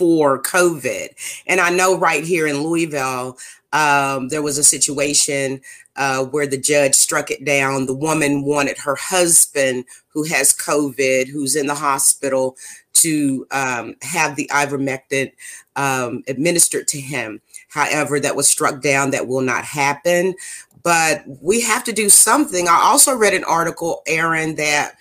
For 0.00 0.40
COVID. 0.40 1.08
And 1.46 1.60
I 1.60 1.68
know 1.68 1.94
right 1.94 2.24
here 2.24 2.46
in 2.46 2.62
Louisville, 2.62 3.36
um, 3.74 4.28
there 4.28 4.40
was 4.40 4.56
a 4.56 4.64
situation 4.64 5.60
uh, 5.96 6.24
where 6.24 6.46
the 6.46 6.56
judge 6.56 6.94
struck 6.94 7.30
it 7.30 7.44
down. 7.44 7.84
The 7.84 7.92
woman 7.92 8.42
wanted 8.42 8.78
her 8.78 8.96
husband, 8.96 9.84
who 10.08 10.24
has 10.24 10.56
COVID, 10.56 11.28
who's 11.28 11.54
in 11.54 11.66
the 11.66 11.74
hospital, 11.74 12.56
to 12.94 13.46
um, 13.50 13.94
have 14.00 14.36
the 14.36 14.48
ivermectin 14.50 15.32
um, 15.76 16.22
administered 16.28 16.88
to 16.88 16.98
him. 16.98 17.42
However, 17.68 18.18
that 18.20 18.36
was 18.36 18.48
struck 18.48 18.80
down. 18.80 19.10
That 19.10 19.28
will 19.28 19.42
not 19.42 19.66
happen. 19.66 20.34
But 20.82 21.24
we 21.42 21.60
have 21.60 21.84
to 21.84 21.92
do 21.92 22.08
something. 22.08 22.68
I 22.68 22.80
also 22.84 23.14
read 23.14 23.34
an 23.34 23.44
article, 23.44 24.00
Aaron, 24.06 24.54
that 24.54 24.94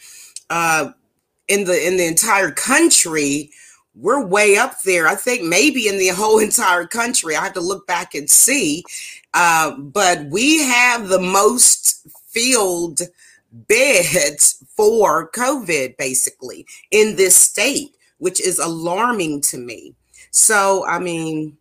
uh, 0.49 0.91
in 1.47 1.63
the 1.63 1.87
in 1.87 1.95
the 1.95 2.05
entire 2.05 2.51
country, 2.51 3.51
we're 3.99 4.25
way 4.25 4.57
up 4.57 4.81
there. 4.81 5.07
I 5.07 5.15
think 5.15 5.43
maybe 5.43 5.87
in 5.87 5.97
the 5.97 6.09
whole 6.09 6.39
entire 6.49 6.85
country. 6.85 7.35
I 7.35 7.43
have 7.43 7.53
to 7.53 7.61
look 7.61 7.85
back 7.87 8.15
and 8.15 8.29
see. 8.29 8.83
Uh, 9.33 9.77
but 9.77 10.25
we 10.25 10.63
have 10.63 11.07
the 11.07 11.19
most 11.19 12.07
filled 12.27 13.01
beds 13.51 14.63
for 14.75 15.29
COVID 15.31 15.97
basically 15.97 16.65
in 16.91 17.15
this 17.15 17.35
state, 17.35 17.95
which 18.17 18.39
is 18.39 18.59
alarming 18.59 19.41
to 19.41 19.57
me. 19.57 19.93
So, 20.31 20.85
I 20.87 20.99
mean, 20.99 21.57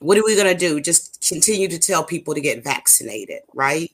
what 0.00 0.16
are 0.16 0.24
we 0.24 0.36
going 0.36 0.52
to 0.52 0.58
do? 0.58 0.80
Just 0.80 1.26
continue 1.28 1.68
to 1.68 1.78
tell 1.78 2.04
people 2.04 2.34
to 2.34 2.40
get 2.40 2.64
vaccinated, 2.64 3.42
right? 3.54 3.90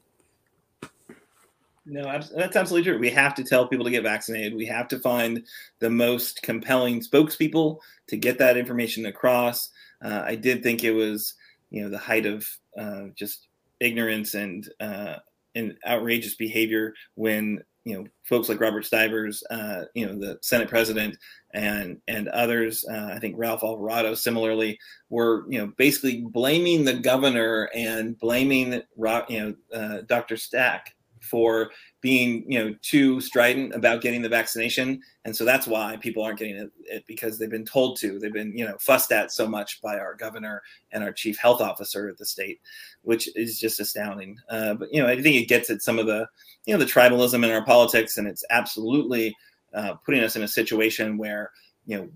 No, 1.89 2.03
that's 2.03 2.57
absolutely 2.57 2.91
true. 2.91 2.99
We 2.99 3.11
have 3.11 3.35
to 3.37 3.45
tell 3.45 3.69
people 3.69 3.85
to 3.85 3.93
get 3.93 4.03
vaccinated. 4.03 4.57
We 4.57 4.67
have 4.67 4.89
to 4.89 4.99
find 4.99 5.47
the 5.79 5.89
most 5.89 6.43
compelling 6.43 7.01
spokespeople 7.01 7.79
to 8.09 8.17
get 8.17 8.39
that 8.39 8.57
information 8.57 9.07
across. 9.07 9.71
Uh, 10.05 10.23
I 10.25 10.35
did 10.35 10.65
think 10.65 10.83
it 10.83 10.91
was 10.91 11.35
you 11.71 11.83
know 11.83 11.89
the 11.89 11.99
height 11.99 12.27
of 12.27 12.47
uh, 12.77 13.05
just 13.15 13.47
ignorance 13.79 14.35
and 14.35 14.69
uh, 14.81 15.17
and 15.55 15.77
outrageous 15.87 16.35
behavior 16.35 16.93
when 17.15 17.63
you 17.85 17.95
know 17.95 18.05
folks 18.25 18.49
like 18.49 18.61
Robert 18.61 18.85
Stivers, 18.85 19.45
uh, 19.51 19.85
you 19.95 20.07
know 20.07 20.19
the 20.19 20.39
Senate 20.43 20.69
president, 20.69 21.17
and 21.55 21.99
and 22.09 22.27
others. 22.29 22.85
Uh, 22.91 23.13
I 23.15 23.21
think 23.21 23.37
Ralph 23.39 23.63
Alvarado 23.63 24.15
similarly 24.15 24.77
were 25.09 25.45
you 25.49 25.61
know 25.61 25.73
basically 25.77 26.23
blaming 26.23 26.85
the 26.85 26.95
governor 26.95 27.71
and 27.77 28.19
blaming 28.19 28.73
you 28.73 28.85
know 28.99 29.55
uh, 29.73 30.01
Dr. 30.09 30.37
Stack 30.37 30.96
for 31.27 31.71
being 32.01 32.51
you 32.51 32.59
know 32.59 32.75
too 32.83 33.21
strident 33.21 33.75
about 33.75 34.01
getting 34.01 34.23
the 34.23 34.29
vaccination. 34.29 35.01
And 35.25 35.37
so 35.37 35.45
that's 35.45 35.67
why 35.67 35.97
people 35.97 36.23
aren't 36.23 36.39
getting 36.39 36.57
it, 36.57 36.71
it, 36.85 37.05
because 37.07 37.39
they've 37.39 37.51
been 37.51 37.65
told 37.65 37.99
to. 37.99 38.19
They've 38.19 38.33
been 38.33 38.57
you 38.57 38.65
know 38.65 38.77
fussed 38.79 39.13
at 39.13 39.33
so 39.33 39.47
much 39.47 39.83
by 39.83 39.99
our 39.99 40.15
governor 40.15 40.63
and 40.93 41.03
our 41.03 41.13
chief 41.13 41.37
health 41.39 41.61
officer 41.61 42.09
at 42.09 42.17
the 42.17 42.27
state 42.27 42.61
which 43.07 43.29
is 43.37 43.61
just 43.61 43.79
astounding. 43.79 44.37
Uh, 44.51 44.75
but 44.75 44.93
you 44.93 45.01
know 45.01 45.09
i 45.09 45.21
think 45.21 45.37
it 45.37 45.49
gets 45.49 45.71
at 45.71 45.83
some 45.83 45.99
of 45.99 46.07
the 46.07 46.27
you 46.67 46.75
know 46.75 46.79
the 46.79 46.91
tribalism 46.91 47.45
in 47.45 47.51
our 47.51 47.65
politics 47.65 48.19
and 48.19 48.27
it's 48.27 48.45
absolutely 48.51 49.35
uh, 49.75 49.95
putting 50.05 50.23
us 50.23 50.37
in 50.37 50.43
a 50.43 50.49
situation 50.49 51.17
where 51.17 51.51
you 51.87 51.97
know 51.97 52.09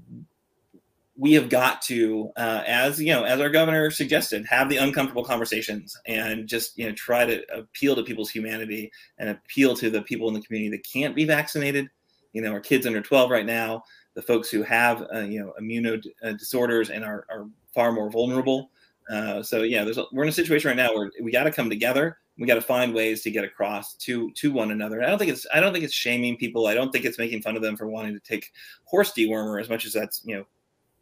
we 1.20 1.34
have 1.34 1.50
got 1.50 1.82
to, 1.82 2.32
uh, 2.38 2.62
as 2.66 2.98
you 2.98 3.12
know, 3.12 3.24
as 3.24 3.42
our 3.42 3.50
governor 3.50 3.90
suggested, 3.90 4.46
have 4.46 4.70
the 4.70 4.78
uncomfortable 4.78 5.22
conversations 5.22 5.94
and 6.06 6.48
just 6.48 6.78
you 6.78 6.86
know 6.86 6.94
try 6.94 7.26
to 7.26 7.42
appeal 7.54 7.94
to 7.94 8.02
people's 8.02 8.30
humanity 8.30 8.90
and 9.18 9.28
appeal 9.28 9.76
to 9.76 9.90
the 9.90 10.00
people 10.00 10.28
in 10.28 10.34
the 10.34 10.40
community 10.40 10.74
that 10.74 10.90
can't 10.90 11.14
be 11.14 11.26
vaccinated. 11.26 11.90
You 12.32 12.40
know, 12.40 12.52
our 12.52 12.60
kids 12.60 12.86
under 12.86 13.02
12 13.02 13.30
right 13.30 13.44
now, 13.44 13.84
the 14.14 14.22
folks 14.22 14.50
who 14.50 14.62
have 14.62 15.06
uh, 15.14 15.20
you 15.20 15.40
know 15.40 15.52
immuno 15.60 16.02
uh, 16.22 16.32
disorders 16.32 16.88
and 16.88 17.04
are, 17.04 17.26
are 17.28 17.46
far 17.74 17.92
more 17.92 18.10
vulnerable. 18.10 18.70
Uh, 19.10 19.42
so 19.42 19.62
yeah, 19.62 19.84
there's 19.84 19.98
a, 19.98 20.06
we're 20.12 20.22
in 20.22 20.30
a 20.30 20.32
situation 20.32 20.68
right 20.68 20.76
now 20.76 20.94
where 20.94 21.10
we 21.20 21.30
got 21.30 21.44
to 21.44 21.52
come 21.52 21.68
together. 21.68 22.16
We 22.38 22.46
got 22.46 22.54
to 22.54 22.62
find 22.62 22.94
ways 22.94 23.22
to 23.24 23.30
get 23.30 23.44
across 23.44 23.92
to 23.96 24.30
to 24.30 24.52
one 24.52 24.70
another. 24.70 25.02
I 25.02 25.06
don't 25.08 25.18
think 25.18 25.32
it's 25.32 25.46
I 25.52 25.60
don't 25.60 25.74
think 25.74 25.84
it's 25.84 25.92
shaming 25.92 26.38
people. 26.38 26.66
I 26.66 26.72
don't 26.72 26.90
think 26.90 27.04
it's 27.04 27.18
making 27.18 27.42
fun 27.42 27.56
of 27.56 27.62
them 27.62 27.76
for 27.76 27.88
wanting 27.88 28.14
to 28.14 28.20
take 28.20 28.52
horse 28.84 29.12
dewormer 29.12 29.60
as 29.60 29.68
much 29.68 29.84
as 29.84 29.92
that's 29.92 30.22
you 30.24 30.36
know 30.38 30.46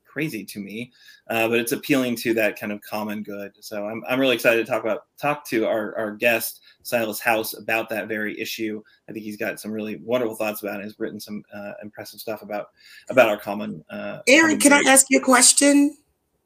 crazy 0.08 0.44
to 0.44 0.58
me, 0.58 0.92
uh, 1.30 1.48
but 1.48 1.58
it's 1.58 1.72
appealing 1.72 2.16
to 2.16 2.34
that 2.34 2.58
kind 2.58 2.72
of 2.72 2.80
common 2.80 3.22
good. 3.22 3.52
So 3.60 3.86
I'm, 3.86 4.02
I'm 4.08 4.18
really 4.18 4.34
excited 4.34 4.64
to 4.64 4.70
talk 4.70 4.82
about 4.82 5.04
talk 5.20 5.46
to 5.48 5.66
our, 5.66 5.96
our 5.96 6.16
guest 6.16 6.60
Silas 6.82 7.20
House 7.20 7.56
about 7.56 7.88
that 7.90 8.08
very 8.08 8.38
issue. 8.40 8.82
I 9.08 9.12
think 9.12 9.24
he's 9.24 9.36
got 9.36 9.60
some 9.60 9.70
really 9.70 9.96
wonderful 9.96 10.34
thoughts 10.34 10.62
about 10.62 10.80
it. 10.80 10.84
He's 10.84 10.98
written 10.98 11.20
some 11.20 11.44
uh, 11.54 11.72
impressive 11.82 12.20
stuff 12.20 12.42
about 12.42 12.70
about 13.10 13.28
our 13.28 13.38
common. 13.38 13.84
Uh, 13.90 14.20
Aaron, 14.26 14.58
can 14.58 14.72
I 14.72 14.80
ask 14.90 15.06
you 15.10 15.18
a 15.18 15.22
question? 15.22 15.96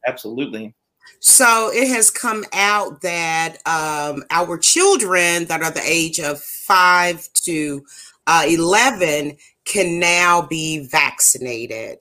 Absolutely. 0.07 0.75
So 1.21 1.71
it 1.73 1.89
has 1.89 2.11
come 2.11 2.45
out 2.53 3.01
that 3.03 3.59
um, 3.67 4.25
our 4.31 4.59
children 4.59 5.47
that 5.47 5.63
are 5.63 5.71
the 5.71 5.83
age 5.85 6.19
of 6.19 6.41
five 6.41 7.29
to 7.45 7.85
uh, 8.27 8.45
11 8.49 9.37
can 9.65 9.99
now 9.99 10.43
be 10.43 10.87
vaccinated. 10.87 11.99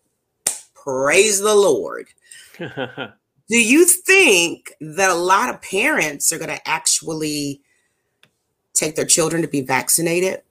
Praise 0.84 1.40
the 1.40 1.54
Lord. 1.54 2.08
Do 2.58 3.60
you 3.60 3.86
think 3.86 4.74
that 4.82 5.10
a 5.10 5.16
lot 5.16 5.50
of 5.50 5.62
parents 5.62 6.32
are 6.32 6.38
going 6.38 6.50
to 6.50 6.68
actually 6.68 7.62
take 8.74 8.96
their 8.96 9.06
children 9.06 9.42
to 9.42 9.48
be 9.48 9.62
vaccinated? 9.62 10.42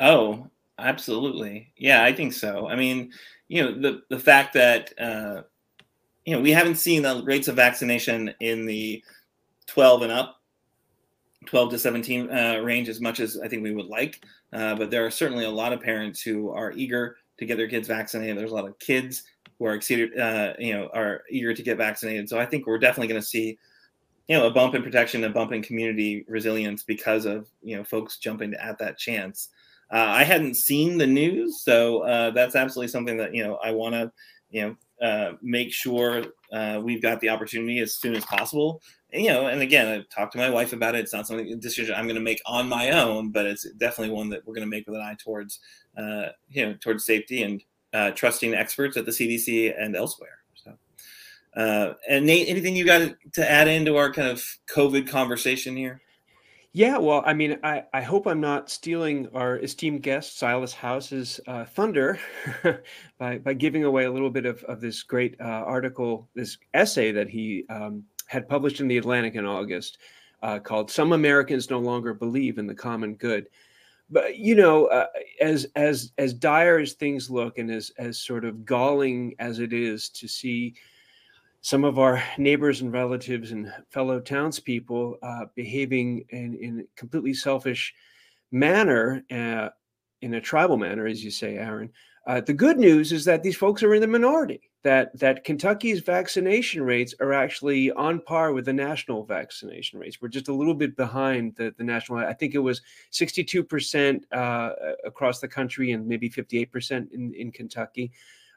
Oh, 0.00 0.48
absolutely. 0.78 1.72
Yeah, 1.76 2.02
I 2.02 2.12
think 2.12 2.32
so. 2.32 2.68
I 2.68 2.74
mean, 2.74 3.12
you 3.48 3.62
know, 3.62 3.80
the 3.80 4.02
the 4.08 4.18
fact 4.18 4.54
that 4.54 4.92
uh, 4.98 5.42
you 6.24 6.34
know 6.34 6.40
we 6.40 6.50
haven't 6.50 6.76
seen 6.76 7.02
the 7.02 7.22
rates 7.24 7.48
of 7.48 7.56
vaccination 7.56 8.34
in 8.40 8.66
the 8.66 9.02
12 9.66 10.02
and 10.02 10.12
up 10.12 10.40
12 11.46 11.70
to 11.70 11.78
17 11.78 12.30
uh, 12.30 12.60
range 12.64 12.88
as 12.88 13.00
much 13.00 13.20
as 13.20 13.38
I 13.38 13.48
think 13.48 13.62
we 13.62 13.74
would 13.74 13.86
like. 13.86 14.24
Uh, 14.52 14.74
but 14.74 14.90
there 14.90 15.06
are 15.06 15.10
certainly 15.10 15.44
a 15.44 15.50
lot 15.50 15.72
of 15.72 15.80
parents 15.80 16.20
who 16.20 16.50
are 16.50 16.72
eager 16.72 17.16
to 17.38 17.46
get 17.46 17.56
their 17.56 17.68
kids 17.68 17.88
vaccinated. 17.88 18.36
There's 18.36 18.50
a 18.50 18.54
lot 18.54 18.66
of 18.66 18.78
kids 18.78 19.24
who 19.58 19.66
are 19.66 19.74
excited, 19.74 20.18
uh, 20.18 20.54
you 20.58 20.74
know, 20.74 20.88
are 20.92 21.22
eager 21.30 21.54
to 21.54 21.62
get 21.62 21.78
vaccinated. 21.78 22.28
So 22.28 22.38
I 22.38 22.46
think 22.46 22.66
we're 22.66 22.78
definitely 22.78 23.08
going 23.08 23.20
to 23.20 23.26
see, 23.26 23.58
you 24.28 24.36
know, 24.36 24.46
a 24.46 24.50
bump 24.50 24.74
in 24.74 24.82
protection, 24.82 25.24
a 25.24 25.30
bump 25.30 25.52
in 25.52 25.62
community 25.62 26.24
resilience 26.28 26.82
because 26.82 27.24
of 27.24 27.48
you 27.62 27.76
know 27.76 27.84
folks 27.84 28.18
jumping 28.18 28.54
at 28.54 28.78
that 28.78 28.98
chance. 28.98 29.48
Uh, 29.92 29.98
I 30.08 30.24
hadn't 30.24 30.56
seen 30.56 30.98
the 30.98 31.06
news, 31.06 31.62
so 31.62 32.00
uh, 32.00 32.30
that's 32.30 32.56
absolutely 32.56 32.88
something 32.88 33.16
that 33.18 33.34
you 33.34 33.44
know 33.44 33.56
I 33.62 33.70
want 33.72 33.94
to, 33.94 34.12
you 34.50 34.62
know, 34.62 34.76
uh, 35.02 35.32
make 35.42 35.72
sure 35.72 36.24
uh, 36.52 36.80
we've 36.82 37.02
got 37.02 37.20
the 37.20 37.28
opportunity 37.28 37.80
as 37.80 37.94
soon 37.94 38.14
as 38.14 38.24
possible 38.24 38.80
you 39.12 39.28
know, 39.28 39.46
and 39.46 39.62
again, 39.62 39.86
I've 39.86 40.08
talked 40.08 40.32
to 40.32 40.38
my 40.38 40.50
wife 40.50 40.72
about 40.72 40.94
it. 40.94 41.00
It's 41.00 41.12
not 41.12 41.26
something 41.26 41.50
a 41.52 41.56
decision 41.56 41.94
I'm 41.94 42.04
going 42.04 42.16
to 42.16 42.20
make 42.20 42.40
on 42.44 42.68
my 42.68 42.90
own, 42.90 43.30
but 43.30 43.46
it's 43.46 43.68
definitely 43.72 44.14
one 44.14 44.28
that 44.30 44.46
we're 44.46 44.54
going 44.54 44.68
to 44.68 44.70
make 44.70 44.86
with 44.86 44.96
an 44.96 45.02
eye 45.02 45.16
towards, 45.18 45.60
uh, 45.96 46.26
you 46.48 46.66
know, 46.66 46.74
towards 46.80 47.04
safety 47.04 47.42
and 47.42 47.62
uh, 47.92 48.10
trusting 48.10 48.54
experts 48.54 48.96
at 48.96 49.06
the 49.06 49.12
CDC 49.12 49.74
and 49.80 49.96
elsewhere. 49.96 50.38
So, 50.54 50.76
uh, 51.56 51.94
and 52.08 52.26
Nate, 52.26 52.48
anything 52.48 52.76
you 52.76 52.84
got 52.84 53.14
to 53.34 53.50
add 53.50 53.68
into 53.68 53.96
our 53.96 54.12
kind 54.12 54.28
of 54.28 54.44
COVID 54.68 55.08
conversation 55.08 55.76
here? 55.76 56.00
Yeah, 56.76 56.98
well, 56.98 57.22
I 57.24 57.32
mean, 57.32 57.58
I, 57.62 57.84
I 57.94 58.02
hope 58.02 58.26
I'm 58.26 58.42
not 58.42 58.68
stealing 58.68 59.30
our 59.32 59.56
esteemed 59.60 60.02
guest 60.02 60.36
Silas 60.36 60.74
House's 60.74 61.40
uh, 61.46 61.64
thunder 61.64 62.18
by 63.18 63.38
by 63.38 63.54
giving 63.54 63.84
away 63.84 64.04
a 64.04 64.12
little 64.12 64.28
bit 64.28 64.44
of, 64.44 64.62
of 64.64 64.82
this 64.82 65.02
great 65.02 65.40
uh, 65.40 65.44
article, 65.44 66.28
this 66.34 66.58
essay 66.74 67.12
that 67.12 67.30
he 67.30 67.64
um, 67.70 68.04
had 68.26 68.46
published 68.46 68.82
in 68.82 68.88
the 68.88 68.98
Atlantic 68.98 69.36
in 69.36 69.46
August 69.46 69.96
uh, 70.42 70.58
called 70.58 70.90
"Some 70.90 71.14
Americans 71.14 71.70
No 71.70 71.78
Longer 71.78 72.12
Believe 72.12 72.58
in 72.58 72.66
the 72.66 72.74
Common 72.74 73.14
Good." 73.14 73.46
But 74.10 74.36
you 74.36 74.54
know, 74.54 74.84
uh, 74.88 75.06
as 75.40 75.66
as 75.76 76.12
as 76.18 76.34
dire 76.34 76.78
as 76.78 76.92
things 76.92 77.30
look, 77.30 77.56
and 77.56 77.70
as 77.70 77.90
as 77.96 78.18
sort 78.18 78.44
of 78.44 78.66
galling 78.66 79.34
as 79.38 79.60
it 79.60 79.72
is 79.72 80.10
to 80.10 80.28
see 80.28 80.74
some 81.66 81.82
of 81.82 81.98
our 81.98 82.22
neighbors 82.38 82.80
and 82.80 82.92
relatives 82.92 83.50
and 83.50 83.72
fellow 83.90 84.20
townspeople 84.20 85.18
uh, 85.20 85.46
behaving 85.56 86.24
in 86.28 86.54
in 86.54 86.78
a 86.78 86.84
completely 86.94 87.34
selfish 87.34 87.92
manner, 88.52 89.24
uh, 89.32 89.68
in 90.22 90.34
a 90.34 90.40
tribal 90.40 90.76
manner, 90.76 91.08
as 91.08 91.24
you 91.24 91.30
say, 91.32 91.56
Aaron. 91.56 91.90
Uh, 92.24 92.40
the 92.40 92.52
good 92.52 92.78
news 92.78 93.10
is 93.10 93.24
that 93.24 93.42
these 93.42 93.56
folks 93.56 93.82
are 93.82 93.92
in 93.94 94.00
the 94.00 94.06
minority 94.06 94.60
that 94.84 95.18
that 95.18 95.42
Kentucky's 95.42 95.98
vaccination 95.98 96.84
rates 96.84 97.16
are 97.18 97.32
actually 97.32 97.90
on 97.90 98.20
par 98.20 98.52
with 98.52 98.66
the 98.66 98.72
national 98.72 99.24
vaccination 99.24 99.98
rates. 99.98 100.22
We're 100.22 100.28
just 100.28 100.46
a 100.46 100.54
little 100.54 100.72
bit 100.72 100.96
behind 100.96 101.56
the, 101.56 101.74
the 101.76 101.82
national. 101.82 102.18
I 102.18 102.32
think 102.32 102.54
it 102.54 102.60
was 102.60 102.80
62% 103.10 104.22
uh, 104.30 104.70
across 105.04 105.40
the 105.40 105.48
country 105.48 105.90
and 105.90 106.06
maybe 106.06 106.30
58% 106.30 107.10
in, 107.10 107.34
in 107.34 107.50
Kentucky. 107.50 108.12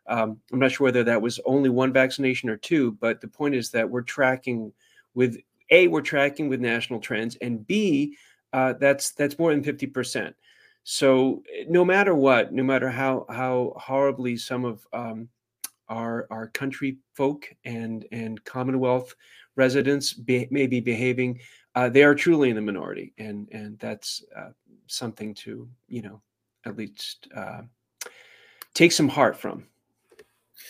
Um, 0.10 0.40
I'm 0.52 0.60
not 0.60 0.72
sure 0.72 0.86
whether 0.86 1.04
that 1.04 1.22
was 1.22 1.40
only 1.46 1.70
one 1.70 1.94
vaccination 1.94 2.50
or 2.50 2.58
two, 2.58 2.94
but 2.94 3.22
the 3.22 3.28
point 3.28 3.56
is 3.56 3.70
that 3.72 3.90
we're 3.90 4.02
tracking 4.02 4.74
with 5.14 5.38
a 5.72 5.88
we're 5.88 6.02
tracking 6.02 6.50
with 6.50 6.60
national 6.60 7.00
trends, 7.00 7.36
and 7.38 7.66
b 7.66 8.18
uh, 8.54 8.74
that's 8.74 9.12
that's 9.12 9.38
more 9.38 9.52
than 9.52 9.64
50%. 9.64 10.34
So 10.84 11.44
no 11.68 11.86
matter 11.86 12.16
what, 12.16 12.52
no 12.52 12.64
matter 12.64 12.90
how 12.90 13.26
how 13.30 13.74
horribly 13.78 14.38
some 14.38 14.66
of 14.66 14.86
um, 14.94 15.30
our 15.88 16.28
our 16.32 16.48
country 16.48 16.98
folk 17.14 17.54
and 17.66 18.06
and 18.12 18.44
Commonwealth 18.44 19.14
residents 19.56 20.14
be, 20.14 20.48
may 20.50 20.68
be 20.68 20.80
behaving, 20.80 21.40
uh, 21.76 21.90
they 21.90 22.04
are 22.04 22.16
truly 22.16 22.50
in 22.50 22.56
the 22.56 22.62
minority, 22.62 23.14
and 23.18 23.48
and 23.52 23.78
that's 23.80 24.24
uh, 24.36 24.50
something 24.88 25.34
to 25.36 25.70
you 25.88 26.02
know 26.02 26.22
at 26.66 26.76
least 26.76 27.28
uh, 27.36 27.62
take 28.74 28.92
some 28.92 29.08
heart 29.08 29.38
from. 29.38 29.66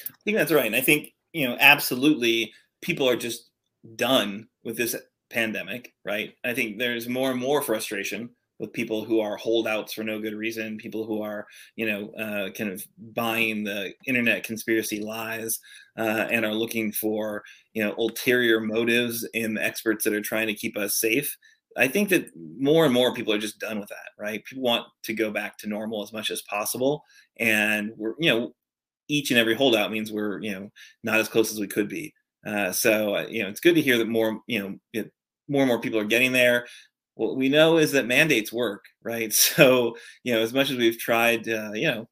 I 0.07 0.23
think 0.23 0.37
that's 0.37 0.51
right, 0.51 0.65
and 0.65 0.75
I 0.75 0.81
think 0.81 1.13
you 1.33 1.47
know 1.47 1.57
absolutely 1.59 2.53
people 2.81 3.07
are 3.07 3.15
just 3.15 3.49
done 3.95 4.47
with 4.63 4.77
this 4.77 4.95
pandemic, 5.29 5.93
right? 6.05 6.33
I 6.43 6.53
think 6.53 6.77
there's 6.77 7.07
more 7.07 7.31
and 7.31 7.39
more 7.39 7.61
frustration 7.61 8.29
with 8.59 8.73
people 8.73 9.05
who 9.05 9.21
are 9.21 9.37
holdouts 9.37 9.93
for 9.93 10.03
no 10.03 10.19
good 10.19 10.33
reason, 10.33 10.77
people 10.77 11.05
who 11.05 11.21
are, 11.21 11.47
you 11.77 11.85
know, 11.85 12.09
uh, 12.21 12.51
kind 12.51 12.69
of 12.69 12.85
buying 13.15 13.63
the 13.63 13.93
internet 14.05 14.43
conspiracy 14.43 14.99
lies 15.01 15.59
uh, 15.97 16.27
and 16.29 16.45
are 16.45 16.53
looking 16.53 16.91
for, 16.91 17.41
you 17.73 17.83
know, 17.83 17.95
ulterior 17.97 18.59
motives 18.59 19.27
in 19.33 19.53
the 19.53 19.63
experts 19.63 20.03
that 20.03 20.13
are 20.13 20.21
trying 20.21 20.47
to 20.47 20.53
keep 20.53 20.77
us 20.77 20.99
safe. 20.99 21.35
I 21.77 21.87
think 21.87 22.09
that 22.09 22.29
more 22.35 22.83
and 22.83 22.93
more 22.93 23.13
people 23.13 23.31
are 23.31 23.37
just 23.37 23.59
done 23.59 23.79
with 23.79 23.89
that, 23.89 24.09
right? 24.17 24.43
People 24.43 24.63
want 24.63 24.87
to 25.03 25.13
go 25.13 25.31
back 25.31 25.57
to 25.59 25.69
normal 25.69 26.03
as 26.03 26.11
much 26.11 26.29
as 26.29 26.41
possible, 26.41 27.03
and 27.37 27.91
we're, 27.95 28.15
you 28.19 28.29
know, 28.29 28.53
each 29.09 29.31
and 29.31 29.39
every 29.39 29.55
holdout 29.55 29.91
means 29.91 30.11
we're, 30.11 30.39
you 30.41 30.51
know, 30.51 30.69
not 31.03 31.19
as 31.19 31.27
close 31.29 31.51
as 31.51 31.59
we 31.59 31.67
could 31.67 31.89
be. 31.89 32.13
Uh, 32.45 32.71
so, 32.71 33.15
uh, 33.15 33.27
you 33.29 33.43
know, 33.43 33.49
it's 33.49 33.59
good 33.59 33.75
to 33.75 33.81
hear 33.81 33.97
that 33.97 34.07
more, 34.07 34.39
you 34.47 34.59
know, 34.59 34.75
it, 34.93 35.11
more 35.49 35.61
and 35.63 35.67
more 35.67 35.81
people 35.81 35.99
are 35.99 36.05
getting 36.05 36.31
there 36.31 36.65
what 37.15 37.35
we 37.35 37.49
know 37.49 37.77
is 37.77 37.91
that 37.91 38.07
mandates 38.07 38.53
work, 38.53 38.85
right? 39.03 39.33
So, 39.33 39.97
you 40.23 40.33
know, 40.33 40.41
as 40.41 40.53
much 40.53 40.71
as 40.71 40.77
we've 40.77 40.97
tried, 40.97 41.49
uh, 41.49 41.71
you 41.73 41.87
know, 41.91 42.07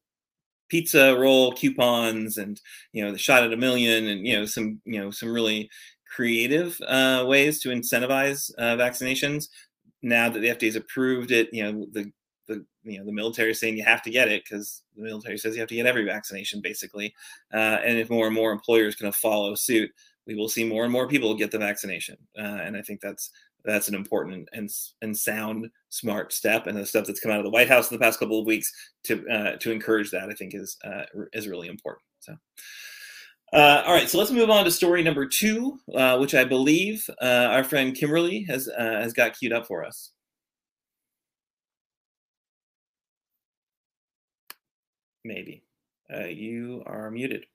pizza 0.68 1.16
roll 1.18 1.52
coupons 1.52 2.36
and 2.36 2.60
you 2.92 3.04
know 3.04 3.12
the 3.12 3.18
shot 3.18 3.42
at 3.42 3.52
a 3.52 3.56
million 3.56 4.06
and 4.06 4.26
you 4.26 4.36
know 4.38 4.44
some 4.44 4.80
you 4.84 5.00
know 5.00 5.10
some 5.10 5.32
really 5.32 5.70
creative 6.14 6.78
uh, 6.86 7.24
ways 7.26 7.60
to 7.60 7.70
incentivize 7.70 8.50
uh, 8.58 8.76
vaccinations. 8.76 9.46
Now 10.02 10.28
that 10.28 10.40
the 10.40 10.48
FDA's 10.48 10.76
approved 10.76 11.30
it, 11.32 11.48
you 11.52 11.64
know 11.64 11.86
the 11.92 12.10
the 12.48 12.64
you 12.82 12.98
know 12.98 13.04
the 13.04 13.12
military 13.12 13.52
is 13.52 13.60
saying 13.60 13.76
you 13.76 13.84
have 13.84 14.02
to 14.02 14.10
get 14.10 14.28
it 14.28 14.42
because 14.44 14.82
the 14.96 15.02
military 15.02 15.38
says 15.38 15.54
you 15.54 15.60
have 15.60 15.68
to 15.68 15.76
get 15.76 15.86
every 15.86 16.04
vaccination 16.04 16.60
basically. 16.60 17.14
Uh, 17.52 17.78
and 17.84 17.98
if 17.98 18.10
more 18.10 18.26
and 18.26 18.34
more 18.34 18.50
employers 18.50 18.96
kind 18.96 19.08
of 19.08 19.14
follow 19.14 19.54
suit, 19.54 19.90
we 20.26 20.34
will 20.34 20.48
see 20.48 20.64
more 20.64 20.84
and 20.84 20.92
more 20.92 21.06
people 21.06 21.34
get 21.34 21.50
the 21.50 21.58
vaccination. 21.58 22.16
Uh, 22.36 22.42
and 22.42 22.76
I 22.76 22.82
think 22.82 23.00
that's 23.00 23.30
that's 23.64 23.88
an 23.88 23.94
important 23.94 24.48
and 24.52 24.70
and 25.02 25.16
sound, 25.16 25.68
smart 25.90 26.32
step, 26.32 26.66
and 26.66 26.76
the 26.76 26.86
stuff 26.86 27.06
that's 27.06 27.20
come 27.20 27.30
out 27.30 27.38
of 27.38 27.44
the 27.44 27.50
White 27.50 27.68
House 27.68 27.90
in 27.90 27.98
the 27.98 28.02
past 28.02 28.18
couple 28.18 28.40
of 28.40 28.46
weeks 28.46 28.72
to 29.04 29.26
uh, 29.28 29.56
to 29.58 29.70
encourage 29.70 30.10
that. 30.10 30.28
I 30.30 30.34
think 30.34 30.54
is 30.54 30.76
uh, 30.84 31.04
is 31.32 31.48
really 31.48 31.68
important. 31.68 32.04
So. 32.20 32.34
Uh, 33.50 33.82
all 33.86 33.94
right, 33.94 34.10
so 34.10 34.18
let's 34.18 34.30
move 34.30 34.50
on 34.50 34.62
to 34.66 34.70
story 34.70 35.02
number 35.02 35.26
two, 35.26 35.78
uh, 35.94 36.18
which 36.18 36.34
I 36.34 36.44
believe 36.44 37.08
uh, 37.22 37.48
our 37.50 37.64
friend 37.64 37.94
Kimberly 37.94 38.42
has 38.42 38.68
uh, 38.68 39.00
has 39.00 39.14
got 39.14 39.38
queued 39.38 39.54
up 39.54 39.66
for 39.66 39.86
us. 39.86 40.10
Maybe 45.24 45.62
you 46.28 46.82
are 46.86 47.10
muted. 47.10 47.46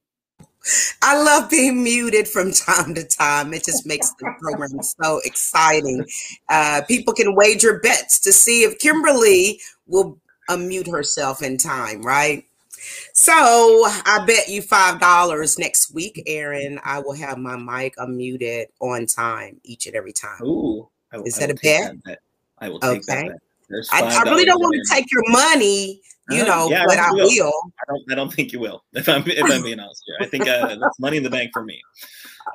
I 1.01 1.21
love 1.21 1.49
being 1.49 1.83
muted 1.83 2.27
from 2.27 2.51
time 2.51 2.93
to 2.95 3.03
time. 3.03 3.53
It 3.53 3.65
just 3.65 3.85
makes 3.85 4.11
the 4.11 4.33
program 4.39 4.81
so 4.81 5.19
exciting. 5.25 6.05
Uh, 6.49 6.81
people 6.87 7.13
can 7.13 7.35
wager 7.35 7.79
bets 7.79 8.19
to 8.21 8.31
see 8.31 8.63
if 8.63 8.79
Kimberly 8.79 9.59
will 9.87 10.17
unmute 10.49 10.89
herself 10.89 11.41
in 11.41 11.57
time, 11.57 12.01
right? 12.01 12.45
So 13.13 13.33
I 13.33 14.23
bet 14.25 14.49
you 14.49 14.61
five 14.61 14.99
dollars 14.99 15.57
next 15.57 15.93
week, 15.93 16.21
Aaron. 16.25 16.79
I 16.83 16.99
will 16.99 17.13
have 17.13 17.37
my 17.37 17.55
mic 17.55 17.95
unmuted 17.97 18.65
on 18.79 19.05
time 19.05 19.59
each 19.63 19.87
and 19.87 19.95
every 19.95 20.13
time. 20.13 20.43
Ooh, 20.43 20.89
is 21.25 21.37
that 21.37 21.49
a 21.49 21.55
bet? 21.55 22.03
Bet? 22.03 22.19
I 22.59 22.69
will 22.69 22.79
take 22.79 23.09
okay. 23.09 23.27
that. 23.27 23.27
Bet. 23.31 23.41
I, 23.91 24.01
I, 24.01 24.21
really 24.23 24.45
don't 24.45 24.59
want 24.59 24.75
to 24.75 24.93
take 24.93 25.05
your 25.11 25.23
money 25.29 26.01
you 26.29 26.45
know, 26.45 26.69
yeah, 26.69 26.85
but 26.87 26.97
I 26.97 27.11
will. 27.11 27.27
will. 27.27 27.53
I 27.81 27.91
don't. 27.91 28.11
I 28.11 28.15
don't 28.15 28.33
think 28.33 28.53
you 28.53 28.59
will. 28.59 28.83
If 28.93 29.09
I'm 29.09 29.23
if 29.27 29.43
I'm 29.43 29.61
being 29.61 29.79
honest 29.79 30.03
here, 30.05 30.15
I 30.21 30.25
think 30.25 30.47
uh, 30.47 30.75
that's 30.75 30.99
money 30.99 31.17
in 31.17 31.23
the 31.23 31.29
bank 31.29 31.51
for 31.51 31.65
me. 31.65 31.81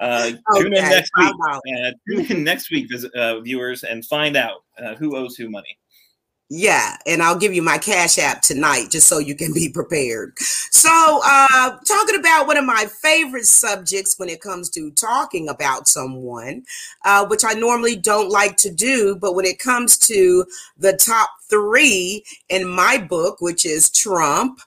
Uh, 0.01 0.33
okay. 0.55 0.63
Tune 0.63 0.75
in 0.75 0.85
next 0.85 1.11
week. 1.19 1.33
Uh, 1.47 1.93
tune 2.09 2.27
in 2.27 2.45
next 2.45 2.71
week, 2.71 2.89
visit, 2.89 3.13
uh, 3.15 3.41
viewers, 3.41 3.85
and 3.85 4.05
find 4.07 4.37
out 4.37 4.65
uh, 4.83 4.95
who 4.95 5.17
owes 5.17 5.37
who 5.37 5.51
money. 5.51 5.79
Yeah, 6.51 6.97
and 7.05 7.23
I'll 7.23 7.39
give 7.39 7.53
you 7.53 7.61
my 7.61 7.77
cash 7.77 8.17
app 8.19 8.41
tonight 8.41 8.87
just 8.91 9.07
so 9.07 9.19
you 9.19 9.35
can 9.35 9.53
be 9.53 9.69
prepared. 9.69 10.33
So, 10.39 11.21
uh, 11.23 11.77
talking 11.87 12.19
about 12.19 12.47
one 12.47 12.57
of 12.57 12.65
my 12.65 12.87
favorite 12.87 13.45
subjects 13.45 14.19
when 14.19 14.31
it 14.31 14.41
comes 14.41 14.71
to 14.71 14.91
talking 14.93 15.51
about 15.51 15.89
someone, 15.89 16.65
uh, 17.05 17.27
which 17.27 17.45
I 17.45 17.53
normally 17.53 17.97
don't 17.97 18.31
like 18.31 18.57
to 18.59 18.71
do, 18.71 19.15
but 19.15 19.35
when 19.35 19.45
it 19.45 19.59
comes 19.59 19.99
to 19.99 20.47
the 20.79 20.95
top 20.95 21.29
three 21.51 22.25
in 22.49 22.67
my 22.67 22.97
book, 22.97 23.43
which 23.43 23.67
is 23.67 23.91
Trump, 23.91 24.61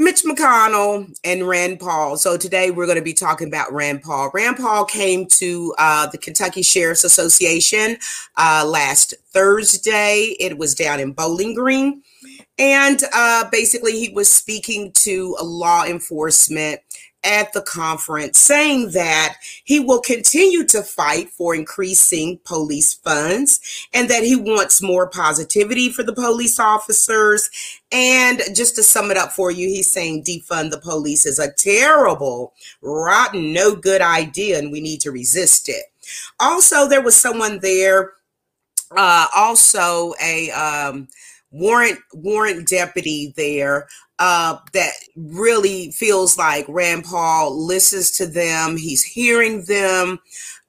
Mitch 0.00 0.24
McConnell 0.24 1.14
and 1.24 1.46
Rand 1.46 1.78
Paul. 1.78 2.16
So 2.16 2.38
today 2.38 2.70
we're 2.70 2.86
going 2.86 2.96
to 2.96 3.04
be 3.04 3.12
talking 3.12 3.48
about 3.48 3.70
Rand 3.70 4.00
Paul. 4.00 4.30
Rand 4.32 4.56
Paul 4.56 4.86
came 4.86 5.26
to 5.26 5.74
uh, 5.76 6.06
the 6.06 6.16
Kentucky 6.16 6.62
Sheriff's 6.62 7.04
Association 7.04 7.98
uh, 8.34 8.64
last 8.66 9.12
Thursday. 9.34 10.34
It 10.40 10.56
was 10.56 10.74
down 10.74 11.00
in 11.00 11.12
Bowling 11.12 11.52
Green. 11.52 12.02
And 12.58 13.02
uh, 13.12 13.50
basically, 13.52 13.92
he 13.92 14.08
was 14.08 14.32
speaking 14.32 14.90
to 15.00 15.36
law 15.42 15.84
enforcement 15.84 16.80
at 17.24 17.52
the 17.52 17.62
conference 17.62 18.38
saying 18.38 18.90
that 18.92 19.36
he 19.64 19.78
will 19.78 20.00
continue 20.00 20.64
to 20.64 20.82
fight 20.82 21.28
for 21.30 21.54
increasing 21.54 22.38
police 22.44 22.94
funds 22.94 23.88
and 23.92 24.08
that 24.08 24.22
he 24.22 24.36
wants 24.36 24.82
more 24.82 25.06
positivity 25.08 25.90
for 25.90 26.02
the 26.02 26.14
police 26.14 26.58
officers. 26.58 27.50
And 27.92 28.40
just 28.54 28.74
to 28.76 28.82
sum 28.82 29.10
it 29.10 29.16
up 29.16 29.32
for 29.32 29.50
you, 29.50 29.68
he's 29.68 29.92
saying 29.92 30.24
defund 30.24 30.70
the 30.70 30.80
police 30.80 31.26
is 31.26 31.38
a 31.38 31.52
terrible, 31.52 32.54
rotten, 32.82 33.52
no 33.52 33.74
good 33.74 34.00
idea, 34.00 34.58
and 34.58 34.72
we 34.72 34.80
need 34.80 35.00
to 35.00 35.10
resist 35.10 35.68
it. 35.68 35.84
Also, 36.38 36.88
there 36.88 37.02
was 37.02 37.16
someone 37.16 37.58
there, 37.60 38.14
uh, 38.96 39.26
also 39.34 40.14
a 40.22 40.50
um, 40.52 41.08
warrant 41.52 41.98
warrant 42.14 42.68
deputy 42.68 43.32
there 43.36 43.88
uh, 44.20 44.58
that 44.74 44.92
really 45.16 45.90
feels 45.92 46.36
like 46.36 46.66
Rand 46.68 47.04
Paul 47.04 47.66
listens 47.66 48.10
to 48.12 48.26
them. 48.26 48.76
He's 48.76 49.02
hearing 49.02 49.64
them 49.64 50.20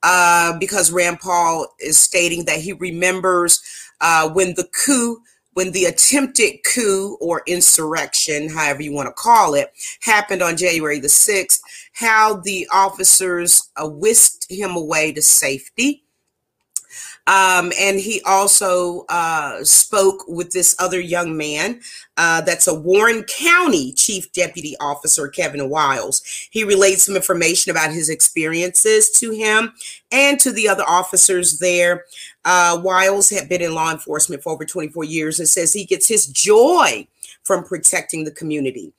uh, 0.03 0.57
because 0.57 0.91
Rand 0.91 1.19
Paul 1.19 1.67
is 1.79 1.99
stating 1.99 2.45
that 2.45 2.61
he 2.61 2.71
remembers 2.71 3.61
uh, 3.99 4.29
when 4.29 4.55
the 4.55 4.69
coup, 4.85 5.21
when 5.53 5.73
the 5.73 5.83
attempted 5.83 6.59
coup 6.63 7.17
or 7.19 7.43
insurrection, 7.45 8.47
however 8.47 8.83
you 8.83 8.93
want 8.93 9.07
to 9.07 9.13
call 9.13 9.53
it, 9.53 9.73
happened 10.01 10.41
on 10.41 10.55
January 10.55 11.01
the 11.01 11.09
6th, 11.09 11.59
how 11.91 12.37
the 12.37 12.65
officers 12.71 13.69
uh, 13.75 13.87
whisked 13.87 14.49
him 14.49 14.77
away 14.77 15.11
to 15.11 15.21
safety. 15.21 16.05
Um, 17.32 17.72
and 17.80 17.98
he 17.98 18.22
also 18.26 19.06
uh, 19.08 19.63
spoke 19.63 20.26
with 20.28 20.52
this 20.52 20.76
other 20.80 21.00
young 21.00 21.38
man 21.38 21.80
uh, 22.17 22.41
that's 22.41 22.67
a 22.67 22.74
Warren 22.74 23.24
County 23.24 23.94
Chief 23.94 24.30
Deputy 24.34 24.76
Officer, 24.82 25.30
Kevin 25.30 25.70
Wiles. 25.70 26.22
He 26.52 26.65
relayed 26.65 27.00
some 27.00 27.15
information 27.15 27.72
about 27.72 27.94
his 27.94 28.10
experiences 28.10 29.10
to 29.12 29.32
him 29.32 29.72
and 30.12 30.41
to 30.41 30.52
the 30.52 30.67
other 30.67 30.84
officers 30.86 31.60
there. 31.60 32.04
Uh, 32.44 32.82
Wiles 32.84 33.30
had 33.30 33.48
been 33.48 33.62
in 33.62 33.74
law 33.74 33.91
enforcement 33.91 34.44
for 34.44 34.52
over 34.52 34.65
24 34.65 35.06
years 35.06 35.39
and 35.39 35.48
says 35.48 35.72
he 35.72 35.86
gets 35.86 36.10
his 36.10 36.28
joy 36.28 37.08
from 37.44 37.63
protecting 37.63 38.26
the 38.26 38.32
community 38.32 38.91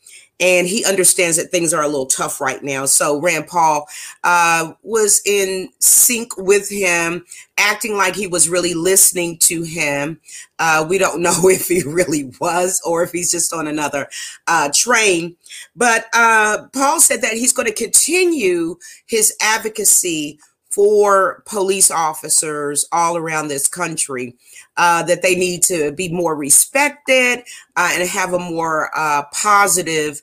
and 0.43 0.67
he 0.67 0.85
understands 0.85 1.37
that 1.37 1.53
things 1.53 1.73
are 1.73 1.85
a 1.85 1.89
little 1.89 2.07
tough 2.07 2.41
right 2.41 2.65
now. 2.65 2.85
So 2.85 3.21
Rand 3.21 3.47
Paul 3.47 3.87
uh, 4.25 4.73
was 4.83 5.23
in 5.25 5.69
sync 5.79 6.37
with 6.37 6.69
him, 6.69 7.25
acting 7.57 7.97
like 7.97 8.17
he 8.17 8.27
was 8.27 8.49
really 8.49 8.75
listening 8.75 9.39
to 9.39 9.63
him. 9.63 10.21
Uh, 10.59 10.85
we 10.89 10.99
don't 10.99 11.23
know 11.23 11.49
if 11.49 11.69
he 11.69 11.85
really 11.85 12.33
was 12.41 12.83
or 12.85 13.05
if 13.05 13.13
he's 13.13 13.31
just 13.31 13.53
on 13.55 13.69
another 13.69 14.09
uh, 14.49 14.69
train. 14.75 15.37
But 15.77 16.07
uh, 16.13 16.67
Paul 16.73 16.99
said 16.99 17.23
that 17.23 17.35
he's 17.35 17.53
going 17.53 17.69
to 17.69 17.75
continue 17.75 18.77
his 19.07 19.37
advocacy 19.41 20.41
for 20.71 21.45
police 21.47 21.91
officers 21.91 22.85
all 22.91 23.17
around 23.17 23.47
this 23.47 23.69
country 23.69 24.35
uh, 24.77 25.03
that 25.05 25.23
they 25.23 25.37
need 25.37 25.63
to 25.63 25.93
be 25.93 26.09
more 26.09 26.35
respected 26.35 27.45
uh, 27.77 27.91
and 27.93 28.09
have 28.09 28.33
a 28.33 28.39
more 28.39 28.91
uh, 28.97 29.23
positive 29.33 30.23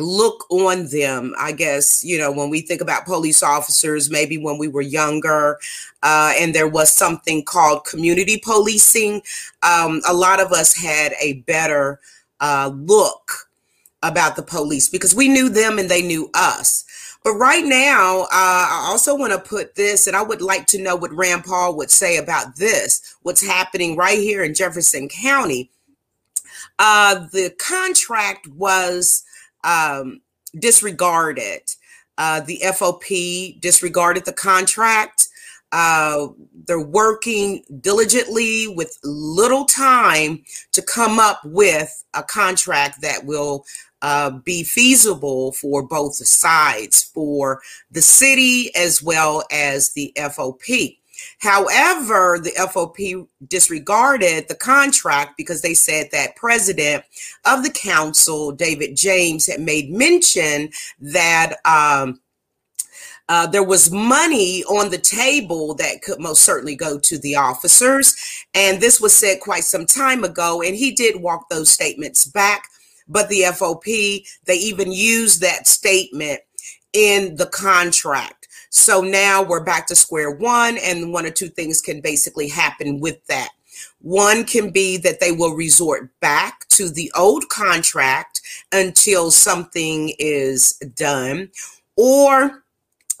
look 0.00 0.46
on 0.50 0.86
them 0.86 1.34
i 1.38 1.52
guess 1.52 2.04
you 2.04 2.18
know 2.18 2.32
when 2.32 2.50
we 2.50 2.60
think 2.60 2.80
about 2.80 3.04
police 3.04 3.42
officers 3.42 4.10
maybe 4.10 4.38
when 4.38 4.58
we 4.58 4.68
were 4.68 4.80
younger 4.80 5.58
uh, 6.02 6.32
and 6.38 6.54
there 6.54 6.68
was 6.68 6.92
something 6.92 7.44
called 7.44 7.84
community 7.84 8.40
policing 8.42 9.22
um, 9.62 10.00
a 10.08 10.14
lot 10.14 10.40
of 10.40 10.52
us 10.52 10.74
had 10.74 11.12
a 11.20 11.34
better 11.42 12.00
uh, 12.40 12.70
look 12.74 13.48
about 14.02 14.34
the 14.34 14.42
police 14.42 14.88
because 14.88 15.14
we 15.14 15.28
knew 15.28 15.48
them 15.48 15.78
and 15.78 15.90
they 15.90 16.02
knew 16.02 16.30
us 16.34 16.84
but 17.22 17.34
right 17.34 17.64
now, 17.64 18.22
uh, 18.22 18.26
I 18.32 18.86
also 18.88 19.14
want 19.14 19.32
to 19.32 19.38
put 19.38 19.74
this, 19.74 20.06
and 20.06 20.16
I 20.16 20.22
would 20.22 20.40
like 20.40 20.66
to 20.68 20.82
know 20.82 20.96
what 20.96 21.12
Rand 21.12 21.44
Paul 21.44 21.76
would 21.76 21.90
say 21.90 22.16
about 22.16 22.56
this, 22.56 23.14
what's 23.22 23.46
happening 23.46 23.94
right 23.94 24.18
here 24.18 24.42
in 24.42 24.54
Jefferson 24.54 25.08
County. 25.08 25.70
Uh, 26.78 27.26
the 27.30 27.54
contract 27.58 28.48
was 28.48 29.22
um, 29.64 30.20
disregarded. 30.58 31.62
Uh, 32.18 32.40
the 32.40 32.60
FOP 32.62 33.60
disregarded 33.60 34.24
the 34.24 34.32
contract. 34.32 35.28
Uh, 35.72 36.28
they're 36.66 36.80
working 36.80 37.62
diligently 37.80 38.66
with 38.68 38.98
little 39.04 39.64
time 39.64 40.42
to 40.72 40.82
come 40.82 41.18
up 41.18 41.40
with 41.44 42.04
a 42.14 42.22
contract 42.22 43.00
that 43.00 43.24
will 43.24 43.64
uh, 44.02 44.30
be 44.30 44.64
feasible 44.64 45.52
for 45.52 45.82
both 45.82 46.14
sides, 46.14 47.02
for 47.02 47.60
the 47.90 48.02
city 48.02 48.74
as 48.74 49.02
well 49.02 49.44
as 49.50 49.92
the 49.92 50.12
FOP. 50.16 50.99
However, 51.38 52.38
the 52.42 52.52
FOP 52.56 53.26
disregarded 53.48 54.48
the 54.48 54.54
contract 54.54 55.36
because 55.36 55.62
they 55.62 55.74
said 55.74 56.08
that 56.12 56.36
president 56.36 57.04
of 57.44 57.62
the 57.62 57.70
council, 57.70 58.52
David 58.52 58.96
James, 58.96 59.46
had 59.46 59.60
made 59.60 59.90
mention 59.90 60.70
that 61.00 61.56
um, 61.64 62.20
uh, 63.30 63.46
there 63.46 63.62
was 63.62 63.92
money 63.92 64.64
on 64.64 64.90
the 64.90 64.98
table 64.98 65.72
that 65.74 66.02
could 66.02 66.18
most 66.18 66.42
certainly 66.42 66.74
go 66.74 66.98
to 66.98 67.16
the 67.18 67.36
officers. 67.36 68.16
And 68.54 68.80
this 68.80 69.00
was 69.00 69.12
said 69.12 69.38
quite 69.38 69.62
some 69.62 69.86
time 69.86 70.24
ago. 70.24 70.62
And 70.62 70.74
he 70.74 70.90
did 70.90 71.22
walk 71.22 71.48
those 71.48 71.70
statements 71.70 72.24
back. 72.24 72.64
But 73.06 73.28
the 73.28 73.42
FOP, 73.42 74.24
they 74.46 74.56
even 74.56 74.90
used 74.90 75.40
that 75.42 75.68
statement 75.68 76.40
in 76.92 77.36
the 77.36 77.46
contract. 77.46 78.39
So 78.70 79.00
now 79.00 79.42
we're 79.42 79.64
back 79.64 79.86
to 79.88 79.96
square 79.96 80.30
one, 80.30 80.78
and 80.78 81.12
one 81.12 81.26
or 81.26 81.30
two 81.30 81.48
things 81.48 81.80
can 81.80 82.00
basically 82.00 82.48
happen 82.48 83.00
with 83.00 83.24
that. 83.26 83.50
One 84.00 84.44
can 84.44 84.70
be 84.70 84.96
that 84.98 85.20
they 85.20 85.32
will 85.32 85.54
resort 85.54 86.10
back 86.20 86.68
to 86.70 86.88
the 86.90 87.10
old 87.16 87.48
contract 87.48 88.40
until 88.72 89.30
something 89.30 90.14
is 90.18 90.72
done, 90.96 91.50
or 91.96 92.64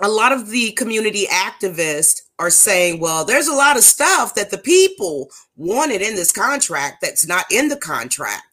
a 0.02 0.08
lot 0.08 0.32
of 0.32 0.50
the 0.50 0.72
community 0.72 1.26
activists 1.26 2.22
are 2.38 2.50
saying, 2.50 3.00
well, 3.00 3.24
there's 3.24 3.48
a 3.48 3.54
lot 3.54 3.76
of 3.76 3.84
stuff 3.84 4.34
that 4.34 4.50
the 4.50 4.58
people 4.58 5.30
wanted 5.56 6.00
in 6.00 6.14
this 6.14 6.32
contract 6.32 7.02
that's 7.02 7.26
not 7.26 7.44
in 7.52 7.68
the 7.68 7.76
contract. 7.76 8.49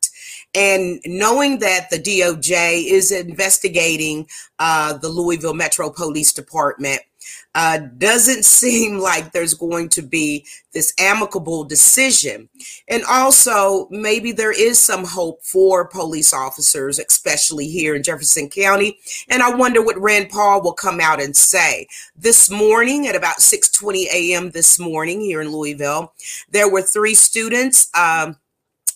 And 0.57 0.99
knowing 1.05 1.59
that 1.59 1.91
the 1.91 1.99
DOJ 1.99 2.87
is 2.87 3.11
investigating 3.11 4.27
uh, 4.57 4.97
the 4.97 5.07
Louisville 5.07 5.53
Metro 5.53 5.91
Police 5.91 6.33
Department 6.33 6.99
uh, 7.53 7.77
doesn't 7.99 8.43
seem 8.59 8.97
like 8.97 9.31
there's 9.31 9.53
going 9.53 9.89
to 9.89 10.01
be 10.01 10.47
this 10.73 10.95
amicable 10.99 11.63
decision. 11.63 12.49
And 12.87 13.03
also, 13.07 13.87
maybe 13.91 14.31
there 14.31 14.51
is 14.51 14.79
some 14.79 15.05
hope 15.05 15.43
for 15.43 15.85
police 15.85 16.33
officers, 16.33 16.97
especially 16.97 17.67
here 17.67 17.95
in 17.95 18.01
Jefferson 18.01 18.49
County. 18.49 18.97
And 19.29 19.43
I 19.43 19.53
wonder 19.53 19.83
what 19.83 20.01
Rand 20.01 20.29
Paul 20.29 20.63
will 20.63 20.73
come 20.73 20.99
out 20.99 21.21
and 21.21 21.37
say. 21.37 21.87
This 22.15 22.49
morning, 22.49 23.07
at 23.07 23.15
about 23.15 23.41
6:20 23.41 24.07
a.m. 24.11 24.49
this 24.49 24.79
morning 24.79 25.21
here 25.21 25.39
in 25.39 25.51
Louisville, 25.51 26.13
there 26.49 26.71
were 26.71 26.81
three 26.81 27.13
students. 27.13 27.91
Um, 27.93 28.37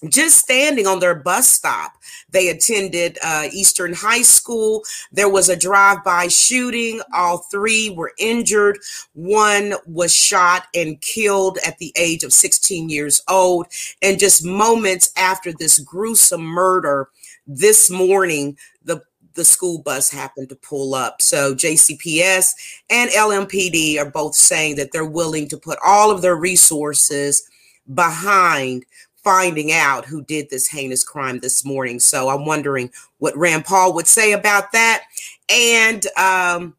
just 0.10 0.38
standing 0.38 0.88
on 0.88 1.00
their 1.00 1.16
bus 1.16 1.50
stop. 1.50 1.94
They 2.30 2.50
attended 2.50 3.18
uh, 3.24 3.48
Eastern 3.52 3.94
High 3.94 4.24
School. 4.24 4.84
There 5.12 5.30
was 5.30 5.50
a 5.50 5.56
drive 5.56 6.04
by 6.04 6.28
shooting. 6.28 7.02
All 7.14 7.40
three 7.40 7.90
were 7.90 8.14
injured. 8.18 8.80
One 9.14 9.74
was 9.86 10.16
shot 10.16 10.68
and 10.74 11.00
killed 11.02 11.60
at 11.66 11.78
the 11.78 11.94
age 11.96 12.24
of 12.24 12.34
16 12.34 12.90
years 12.90 13.22
old. 13.30 13.68
And 14.02 14.20
just 14.20 14.46
moments 14.46 15.12
after 15.18 15.54
this 15.54 15.80
gruesome 15.80 16.44
murder, 16.44 17.10
this 17.48 17.90
morning, 17.90 18.58
the 18.84 19.02
the 19.34 19.46
school 19.46 19.82
bus 19.82 20.10
happened 20.10 20.50
to 20.50 20.56
pull 20.56 20.94
up. 20.94 21.22
So 21.22 21.56
JCPS 21.56 22.52
and 22.90 23.10
LMPD 23.12 23.98
are 23.98 24.10
both 24.10 24.36
saying 24.36 24.76
that 24.76 24.92
they're 24.92 25.06
willing 25.06 25.48
to 25.50 25.58
put 25.58 25.80
all 25.86 26.12
of 26.12 26.22
their 26.22 26.36
resources 26.36 27.48
behind 27.94 28.86
finding 29.24 29.72
out 29.72 30.06
who 30.06 30.24
did 30.24 30.50
this 30.50 30.68
heinous 30.68 31.04
crime 31.04 31.40
this 31.40 31.64
morning. 31.64 32.00
So 32.00 32.30
I'm 32.30 32.46
wondering 32.46 32.92
what 33.20 33.38
Rand 33.38 33.66
Paul 33.66 33.94
would 33.94 34.08
say 34.08 34.32
about 34.34 34.72
that 34.72 35.04
and 35.50 36.06
um, 36.18 36.76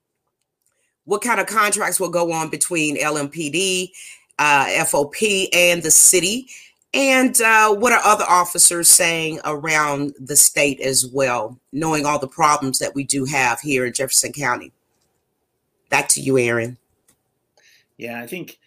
what 1.05 1.23
kind 1.23 1.41
of 1.41 1.47
contracts 1.47 2.01
will 2.01 2.09
go 2.09 2.33
on 2.33 2.49
between 2.49 2.97
LMPD, 2.97 3.91
uh, 4.39 4.67
FOP, 4.85 5.49
and 5.53 5.83
the 5.83 5.91
city. 5.91 6.49
And 6.95 7.41
uh, 7.41 7.75
what 7.75 7.93
are 7.93 8.05
other 8.05 8.27
officers 8.29 8.89
saying 8.89 9.41
around 9.45 10.15
the 10.19 10.37
state 10.37 10.81
as 10.81 11.07
well, 11.07 11.59
knowing 11.73 12.05
all 12.05 12.19
the 12.19 12.29
problems 12.29 12.79
that 12.81 12.95
we 12.95 13.05
do 13.05 13.25
have 13.25 13.61
here 13.61 13.87
in 13.87 13.95
Jefferson 13.95 14.33
County? 14.33 14.73
Back 15.89 16.09
to 16.09 16.21
you, 16.21 16.39
Aaron. 16.39 16.77
Yeah, 17.97 18.21
I 18.21 18.27
think, 18.27 18.59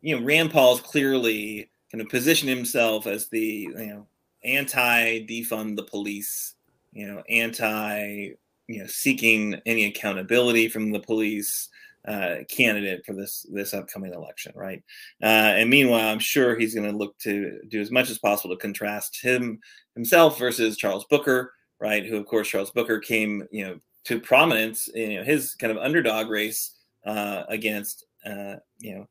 you 0.00 0.18
know, 0.18 0.24
Rand 0.24 0.50
Paul's 0.50 0.80
clearly 0.80 1.70
kind 1.92 2.00
of 2.00 2.08
position 2.08 2.48
himself 2.48 3.06
as 3.06 3.28
the 3.28 3.68
you 3.70 3.86
know 3.86 4.06
anti 4.44 5.24
defund 5.26 5.76
the 5.76 5.84
police, 5.84 6.54
you 6.92 7.06
know, 7.06 7.22
anti 7.28 8.32
you 8.66 8.78
know 8.78 8.86
seeking 8.86 9.60
any 9.66 9.84
accountability 9.84 10.68
from 10.68 10.90
the 10.90 11.00
police 11.00 11.68
uh, 12.08 12.36
candidate 12.48 13.04
for 13.04 13.12
this 13.12 13.46
this 13.52 13.74
upcoming 13.74 14.12
election, 14.12 14.52
right? 14.56 14.82
Uh, 15.22 15.54
and 15.56 15.70
meanwhile, 15.70 16.08
I'm 16.08 16.18
sure 16.18 16.58
he's 16.58 16.74
going 16.74 16.90
to 16.90 16.96
look 16.96 17.16
to 17.18 17.60
do 17.68 17.80
as 17.80 17.90
much 17.90 18.10
as 18.10 18.18
possible 18.18 18.54
to 18.54 18.60
contrast 18.60 19.20
him 19.22 19.60
himself 19.94 20.38
versus 20.38 20.76
Charles 20.76 21.04
Booker, 21.04 21.52
right? 21.78 22.04
Who, 22.04 22.16
of 22.16 22.26
course, 22.26 22.48
Charles 22.48 22.70
Booker 22.70 22.98
came, 22.98 23.46
you 23.52 23.66
know, 23.66 23.78
to 24.04 24.18
prominence 24.18 24.88
in 24.88 25.12
you 25.12 25.18
know, 25.18 25.24
his 25.24 25.54
kind 25.54 25.70
of 25.70 25.78
underdog 25.78 26.28
race 26.28 26.74
uh, 27.06 27.44
against, 27.48 28.06
uh, 28.26 28.56
you 28.78 28.96
know, 28.96 29.06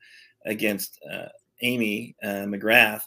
against 0.45 0.99
uh, 1.09 1.27
Amy 1.61 2.15
uh, 2.23 2.45
McGrath, 2.45 3.01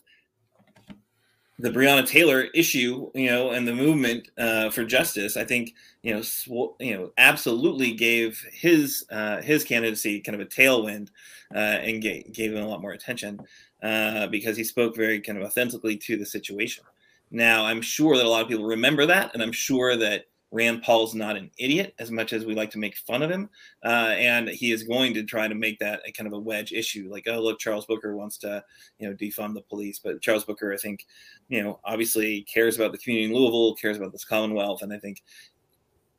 the 1.59 1.71
Breonna 1.71 2.07
Taylor 2.07 2.43
issue, 2.55 3.11
you 3.15 3.31
know, 3.31 3.51
and 3.51 3.67
the 3.67 3.75
movement 3.75 4.29
uh, 4.39 4.71
for 4.71 4.85
justice, 4.85 5.37
I 5.37 5.45
think, 5.45 5.75
you 6.03 6.13
know, 6.13 6.21
sw- 6.21 6.75
you 6.81 6.97
know, 6.97 7.13
absolutely 7.17 7.93
gave 7.93 8.45
his 8.53 9.05
uh, 9.11 9.41
his 9.41 9.63
candidacy 9.63 10.21
kind 10.21 10.41
of 10.41 10.47
a 10.47 10.51
tailwind 10.51 11.09
uh, 11.55 11.59
and 11.59 12.03
gave, 12.03 12.33
gave 12.33 12.53
him 12.53 12.63
a 12.63 12.67
lot 12.67 12.83
more 12.83 12.93
attention 12.93 13.39
uh, 13.83 14.27
because 14.27 14.57
he 14.57 14.65
spoke 14.65 14.97
very 14.97 15.21
kind 15.21 15.39
of 15.39 15.45
authentically 15.45 15.97
to 15.99 16.17
the 16.17 16.27
situation. 16.27 16.85
Now, 17.31 17.65
I'm 17.65 17.83
sure 17.83 18.17
that 18.17 18.27
a 18.27 18.29
lot 18.29 18.43
of 18.43 18.49
people 18.49 18.65
remember 18.65 19.07
that, 19.07 19.33
and 19.33 19.43
I'm 19.43 19.53
sure 19.53 19.97
that 19.97 20.27
Rand 20.55 20.85
Paul's 20.85 21.17
not 21.17 21.37
an 21.37 21.51
idiot 21.59 21.97
as 21.99 22.13
much 22.13 22.33
as 22.33 22.47
we 22.47 22.55
like 22.55 22.71
to 22.71 22.79
make 22.79 22.97
fun 22.97 23.23
of 23.23 23.31
him. 23.31 23.51
Uh, 23.85 24.15
and 24.17 24.49
he 24.49 24.71
is 24.71 24.85
going 24.85 25.13
to 25.15 25.25
try 25.25 25.49
to 25.49 25.55
make 25.55 25.81
that 25.81 26.01
a 26.07 26.13
kind 26.13 26.29
of 26.29 26.33
a 26.33 26.39
wedge 26.39 26.73
issue. 26.73 27.09
Like, 27.11 27.25
oh, 27.27 27.41
look, 27.41 27.59
Charles 27.59 27.87
Booker 27.87 28.15
wants 28.15 28.39
to, 28.39 28.63
you 29.01 29.09
know, 29.09 29.17
defund 29.17 29.55
the 29.55 29.63
police. 29.63 29.99
But 29.99 30.23
Charles 30.23 30.45
Booker, 30.45 30.73
I 30.73 30.77
think, 30.77 31.07
you 31.49 31.61
know, 31.61 31.81
obviously 31.85 32.43
cares 32.43 32.77
about 32.77 32.93
the 32.93 32.99
community 32.99 33.33
in 33.33 33.37
Louisville, 33.37 33.75
cares 33.75 33.97
about 33.97 34.13
this 34.13 34.25
Commonwealth. 34.25 34.83
And 34.83 34.93
I 34.93 34.99
think 34.99 35.25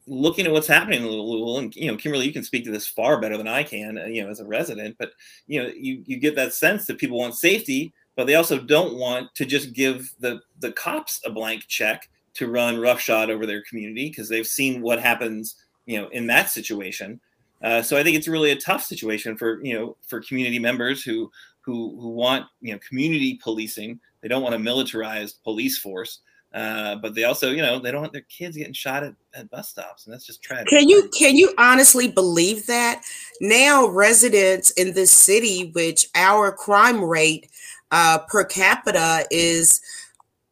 looking 0.06 0.46
at 0.46 0.52
what's 0.52 0.68
happening 0.68 1.02
in 1.02 1.08
Louisville, 1.08 1.60
and, 1.60 1.74
you 1.74 1.90
know, 1.90 1.96
Kimberly, 1.96 2.26
you 2.26 2.34
can 2.34 2.44
speak 2.44 2.66
to 2.66 2.72
this 2.72 2.88
far 2.88 3.22
better 3.22 3.38
than 3.38 3.48
I 3.48 3.64
can, 3.64 3.98
uh, 3.98 4.06
you 4.08 4.22
know, 4.22 4.30
as 4.30 4.42
a 4.42 4.46
resident. 4.46 4.98
But, 5.00 5.12
you 5.48 5.64
know, 5.64 5.70
you, 5.74 6.04
you 6.06 6.18
get 6.18 6.36
that 6.36 6.54
sense 6.54 6.88
that 6.88 6.98
people 6.98 7.18
want 7.18 7.36
safety, 7.36 7.94
but 8.18 8.28
they 8.28 8.36
also 8.36 8.60
don't 8.60 8.98
want 8.98 9.34
to 9.36 9.46
just 9.46 9.72
give 9.72 10.14
the, 10.20 10.42
the 10.60 10.74
cops 10.74 11.22
a 11.26 11.32
blank 11.32 11.68
check 11.68 12.10
to 12.36 12.48
run 12.48 12.80
roughshod 12.80 13.30
over 13.30 13.46
their 13.46 13.64
community 13.64 14.10
because 14.10 14.30
they've 14.30 14.48
seen 14.48 14.82
what 14.82 15.00
happens, 15.00 15.56
you 15.86 16.00
know, 16.00 16.08
in 16.10 16.28
that 16.28 16.50
situation. 16.50 17.20
Uh, 17.64 17.82
so 17.82 17.98
I 17.98 18.04
think 18.04 18.18
it's 18.18 18.28
really 18.28 18.52
a 18.52 18.56
tough 18.56 18.84
situation 18.84 19.38
for 19.38 19.64
you 19.64 19.74
know 19.74 19.98
for 20.08 20.22
community 20.22 20.60
members 20.60 21.04
who 21.04 21.32
who 21.62 21.98
who 22.00 22.10
want 22.10 22.46
you 22.62 22.74
know 22.74 22.80
community 22.88 23.40
policing. 23.42 24.00
They 24.22 24.28
don't 24.28 24.44
want 24.44 24.56
a 24.56 24.60
militarized 24.60 25.44
police 25.44 25.78
force, 25.78 26.20
uh, 26.54 26.96
but 26.98 27.16
they 27.16 27.24
also 27.24 27.52
you 27.52 27.62
know 27.62 27.80
they 27.80 27.92
don't 27.92 28.02
want 28.02 28.14
their 28.14 28.24
kids 28.24 28.58
getting 28.58 28.74
shot 28.74 29.04
at, 29.04 29.16
at 29.34 29.50
bus 29.50 29.70
stops, 29.70 30.06
and 30.06 30.14
that's 30.14 30.26
just 30.26 30.44
tragic. 30.44 30.68
Can 30.68 30.88
you 30.88 31.10
can 31.18 31.36
you 31.36 31.54
honestly 31.58 32.10
believe 32.10 32.68
that 32.68 33.02
now 33.40 33.88
residents 33.88 34.72
in 34.72 34.94
this 34.94 35.12
city, 35.12 35.72
which 35.74 36.08
our 36.14 36.52
crime 36.52 37.04
rate 37.04 37.50
uh, 37.92 38.20
per 38.28 38.44
capita 38.44 39.26
is 39.32 39.82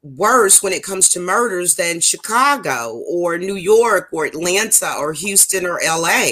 worse 0.04 0.62
when 0.62 0.74
it 0.74 0.84
comes 0.84 1.10
to 1.10 1.20
murders 1.20 1.76
than 1.76 2.02
Chicago 2.02 3.02
or 3.08 3.38
New 3.38 3.56
York 3.56 4.10
or 4.12 4.26
Atlanta 4.26 4.94
or 4.98 5.14
Houston 5.14 5.66
or 5.66 5.80
LA. 5.84 6.30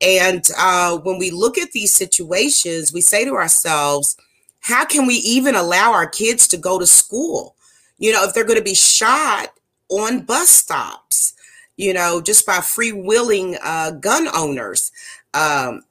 And 0.00 0.48
uh, 0.58 0.98
when 0.98 1.18
we 1.18 1.30
look 1.30 1.58
at 1.58 1.72
these 1.72 1.94
situations, 1.94 2.92
we 2.92 3.00
say 3.00 3.24
to 3.24 3.34
ourselves, 3.34 4.16
how 4.60 4.84
can 4.84 5.06
we 5.06 5.16
even 5.16 5.54
allow 5.54 5.92
our 5.92 6.08
kids 6.08 6.48
to 6.48 6.56
go 6.56 6.78
to 6.78 6.86
school? 6.86 7.54
You 7.98 8.12
know, 8.12 8.24
if 8.24 8.34
they're 8.34 8.44
going 8.44 8.58
to 8.58 8.64
be 8.64 8.74
shot 8.74 9.48
on 9.90 10.22
bus 10.22 10.48
stops, 10.48 11.34
you 11.76 11.92
know, 11.92 12.20
just 12.20 12.46
by 12.46 12.56
freewheeling 12.58 13.58
uh, 13.62 13.92
gun 13.92 14.28
owners. 14.34 14.90
Um, 15.34 15.82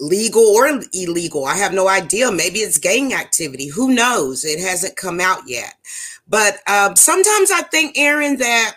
legal 0.00 0.42
or 0.42 0.82
illegal. 0.92 1.44
I 1.44 1.56
have 1.56 1.72
no 1.72 1.88
idea. 1.88 2.30
Maybe 2.30 2.58
it's 2.58 2.78
gang 2.78 3.14
activity. 3.14 3.68
Who 3.68 3.94
knows? 3.94 4.44
It 4.44 4.60
hasn't 4.60 4.96
come 4.96 5.20
out 5.20 5.42
yet. 5.46 5.74
But 6.28 6.58
um, 6.68 6.96
sometimes 6.96 7.50
I 7.50 7.62
think, 7.62 7.96
Aaron, 7.96 8.36
that 8.38 8.76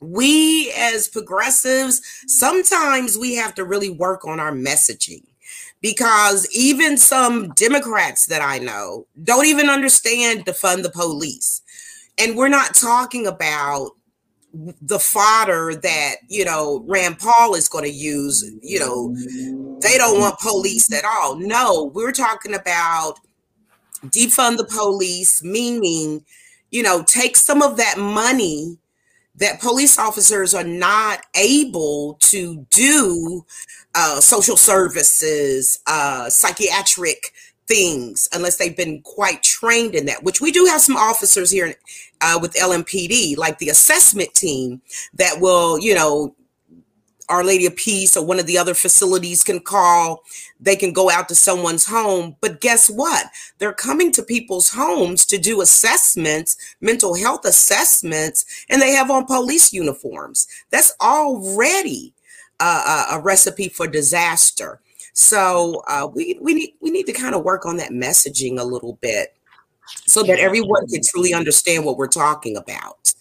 we 0.00 0.72
as 0.76 1.08
progressives, 1.08 2.00
sometimes 2.26 3.16
we 3.16 3.34
have 3.34 3.54
to 3.56 3.64
really 3.64 3.90
work 3.90 4.26
on 4.26 4.40
our 4.40 4.52
messaging 4.52 5.22
because 5.80 6.48
even 6.52 6.96
some 6.96 7.50
Democrats 7.50 8.26
that 8.26 8.40
I 8.40 8.58
know 8.58 9.06
don't 9.22 9.46
even 9.46 9.68
understand 9.68 10.46
to 10.46 10.54
fund 10.54 10.84
the 10.84 10.90
police. 10.90 11.60
And 12.18 12.36
we're 12.36 12.48
not 12.48 12.74
talking 12.74 13.26
about 13.26 13.90
the 14.82 14.98
fodder 14.98 15.74
that 15.74 16.16
you 16.28 16.44
know 16.44 16.84
Rand 16.86 17.18
Paul 17.18 17.54
is 17.54 17.68
going 17.68 17.84
to 17.84 17.90
use. 17.90 18.44
You 18.60 18.80
know, 18.80 19.14
they 19.80 19.96
don't 19.96 20.20
want 20.20 20.38
police 20.40 20.92
at 20.92 21.04
all. 21.04 21.36
No, 21.36 21.90
we're 21.94 22.12
talking 22.12 22.54
about 22.54 23.14
defund 24.06 24.58
the 24.58 24.64
police, 24.64 25.42
meaning 25.42 26.24
you 26.72 26.82
know, 26.82 27.04
take 27.04 27.36
some 27.36 27.62
of 27.62 27.76
that 27.76 27.98
money 27.98 28.78
that 29.36 29.60
police 29.60 29.98
officers 29.98 30.52
are 30.54 30.64
not 30.64 31.24
able 31.36 32.14
to 32.20 32.66
do 32.70 33.44
uh, 33.94 34.20
social 34.20 34.56
services, 34.56 35.78
uh, 35.86 36.28
psychiatric 36.28 37.32
things, 37.68 38.28
unless 38.32 38.56
they've 38.56 38.76
been 38.76 39.00
quite 39.02 39.42
trained 39.42 39.94
in 39.94 40.06
that, 40.06 40.22
which 40.22 40.40
we 40.40 40.50
do 40.50 40.64
have 40.66 40.80
some 40.80 40.96
officers 40.96 41.50
here 41.50 41.74
uh, 42.20 42.38
with 42.40 42.54
LMPD, 42.54 43.36
like 43.36 43.58
the 43.58 43.68
assessment 43.68 44.34
team 44.34 44.80
that 45.14 45.40
will, 45.40 45.78
you 45.78 45.94
know, 45.94 46.34
our 47.28 47.44
Lady 47.44 47.66
of 47.66 47.76
Peace 47.76 48.16
or 48.16 48.24
one 48.24 48.38
of 48.38 48.46
the 48.46 48.58
other 48.58 48.74
facilities 48.74 49.42
can 49.42 49.60
call. 49.60 50.22
They 50.60 50.76
can 50.76 50.92
go 50.92 51.10
out 51.10 51.28
to 51.28 51.34
someone's 51.34 51.86
home. 51.86 52.36
But 52.40 52.60
guess 52.60 52.88
what? 52.88 53.26
They're 53.58 53.72
coming 53.72 54.12
to 54.12 54.22
people's 54.22 54.70
homes 54.70 55.26
to 55.26 55.38
do 55.38 55.60
assessments, 55.60 56.56
mental 56.80 57.14
health 57.14 57.44
assessments, 57.44 58.64
and 58.68 58.80
they 58.80 58.92
have 58.92 59.10
on 59.10 59.26
police 59.26 59.72
uniforms. 59.72 60.46
That's 60.70 60.94
already 61.00 62.14
uh, 62.60 63.06
a 63.12 63.20
recipe 63.20 63.68
for 63.68 63.86
disaster. 63.86 64.80
So 65.14 65.82
uh, 65.88 66.08
we 66.12 66.38
we 66.40 66.54
need 66.54 66.74
we 66.80 66.90
need 66.90 67.06
to 67.06 67.12
kind 67.12 67.34
of 67.34 67.44
work 67.44 67.66
on 67.66 67.76
that 67.76 67.90
messaging 67.90 68.58
a 68.58 68.64
little 68.64 68.94
bit, 69.02 69.34
so 70.06 70.22
that 70.22 70.38
everyone 70.38 70.86
can 70.88 71.02
truly 71.02 71.34
understand 71.34 71.84
what 71.84 71.98
we're 71.98 72.08
talking 72.08 72.56
about. 72.56 73.12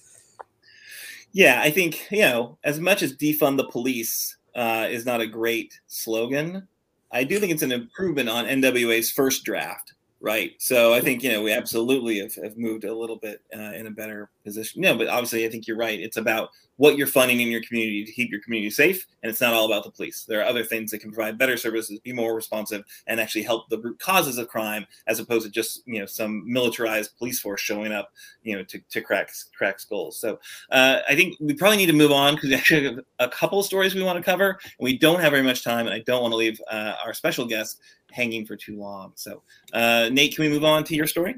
Yeah, 1.33 1.61
I 1.63 1.71
think, 1.71 2.07
you 2.11 2.21
know, 2.21 2.57
as 2.63 2.79
much 2.79 3.01
as 3.01 3.15
defund 3.15 3.57
the 3.57 3.67
police 3.67 4.37
uh, 4.55 4.87
is 4.89 5.05
not 5.05 5.21
a 5.21 5.27
great 5.27 5.79
slogan, 5.87 6.67
I 7.11 7.23
do 7.23 7.39
think 7.39 7.51
it's 7.51 7.63
an 7.63 7.71
improvement 7.71 8.29
on 8.29 8.45
NWA's 8.45 9.11
first 9.11 9.43
draft 9.43 9.93
right? 10.21 10.51
So 10.59 10.93
I 10.93 11.01
think 11.01 11.23
you 11.23 11.31
know 11.31 11.41
we 11.41 11.51
absolutely 11.51 12.19
have, 12.19 12.35
have 12.35 12.57
moved 12.57 12.83
a 12.85 12.95
little 12.95 13.17
bit 13.17 13.41
uh, 13.55 13.73
in 13.73 13.87
a 13.87 13.91
better 13.91 14.29
position. 14.45 14.81
No, 14.81 14.95
but 14.97 15.07
obviously 15.07 15.45
I 15.45 15.49
think 15.49 15.67
you're 15.67 15.77
right. 15.77 15.99
It's 15.99 16.17
about 16.17 16.49
what 16.81 16.97
you're 16.97 17.05
funding 17.05 17.39
in 17.39 17.49
your 17.49 17.61
community 17.61 18.03
to 18.03 18.11
keep 18.11 18.31
your 18.31 18.41
community 18.41 18.71
safe, 18.71 19.05
and 19.21 19.29
it's 19.29 19.39
not 19.39 19.53
all 19.53 19.67
about 19.67 19.83
the 19.83 19.91
police. 19.91 20.25
There 20.27 20.41
are 20.41 20.45
other 20.45 20.63
things 20.63 20.89
that 20.89 20.97
can 20.97 21.11
provide 21.11 21.37
better 21.37 21.55
services, 21.55 21.99
be 21.99 22.11
more 22.11 22.33
responsive, 22.33 22.83
and 23.05 23.19
actually 23.19 23.43
help 23.43 23.69
the 23.69 23.77
root 23.77 23.99
causes 23.99 24.39
of 24.39 24.47
crime, 24.47 24.87
as 25.05 25.19
opposed 25.19 25.45
to 25.45 25.51
just 25.51 25.83
you 25.85 25.99
know 25.99 26.07
some 26.07 26.41
militarized 26.51 27.15
police 27.19 27.39
force 27.39 27.61
showing 27.61 27.91
up, 27.91 28.11
you 28.41 28.55
know, 28.55 28.63
to, 28.63 28.79
to 28.89 28.99
crack 28.99 29.29
crack 29.55 29.79
skulls. 29.79 30.17
So 30.19 30.39
uh, 30.71 31.01
I 31.07 31.15
think 31.15 31.37
we 31.39 31.53
probably 31.53 31.77
need 31.77 31.85
to 31.85 31.93
move 31.93 32.11
on 32.11 32.33
because 32.33 32.49
we 32.49 32.55
actually 32.55 32.85
have 32.85 32.99
a 33.19 33.29
couple 33.29 33.61
stories 33.61 33.93
we 33.93 34.01
want 34.01 34.17
to 34.17 34.23
cover, 34.23 34.49
and 34.63 34.79
we 34.79 34.97
don't 34.97 35.19
have 35.19 35.33
very 35.33 35.43
much 35.43 35.63
time, 35.63 35.85
and 35.85 35.93
I 35.93 35.99
don't 35.99 36.23
want 36.23 36.31
to 36.31 36.37
leave 36.37 36.59
uh, 36.71 36.95
our 37.05 37.13
special 37.13 37.45
guest 37.45 37.79
hanging 38.09 38.43
for 38.43 38.55
too 38.55 38.79
long. 38.79 39.11
So, 39.13 39.43
uh, 39.73 40.09
Nate, 40.11 40.35
can 40.35 40.45
we 40.45 40.49
move 40.49 40.63
on 40.65 40.83
to 40.85 40.95
your 40.95 41.05
story? 41.05 41.35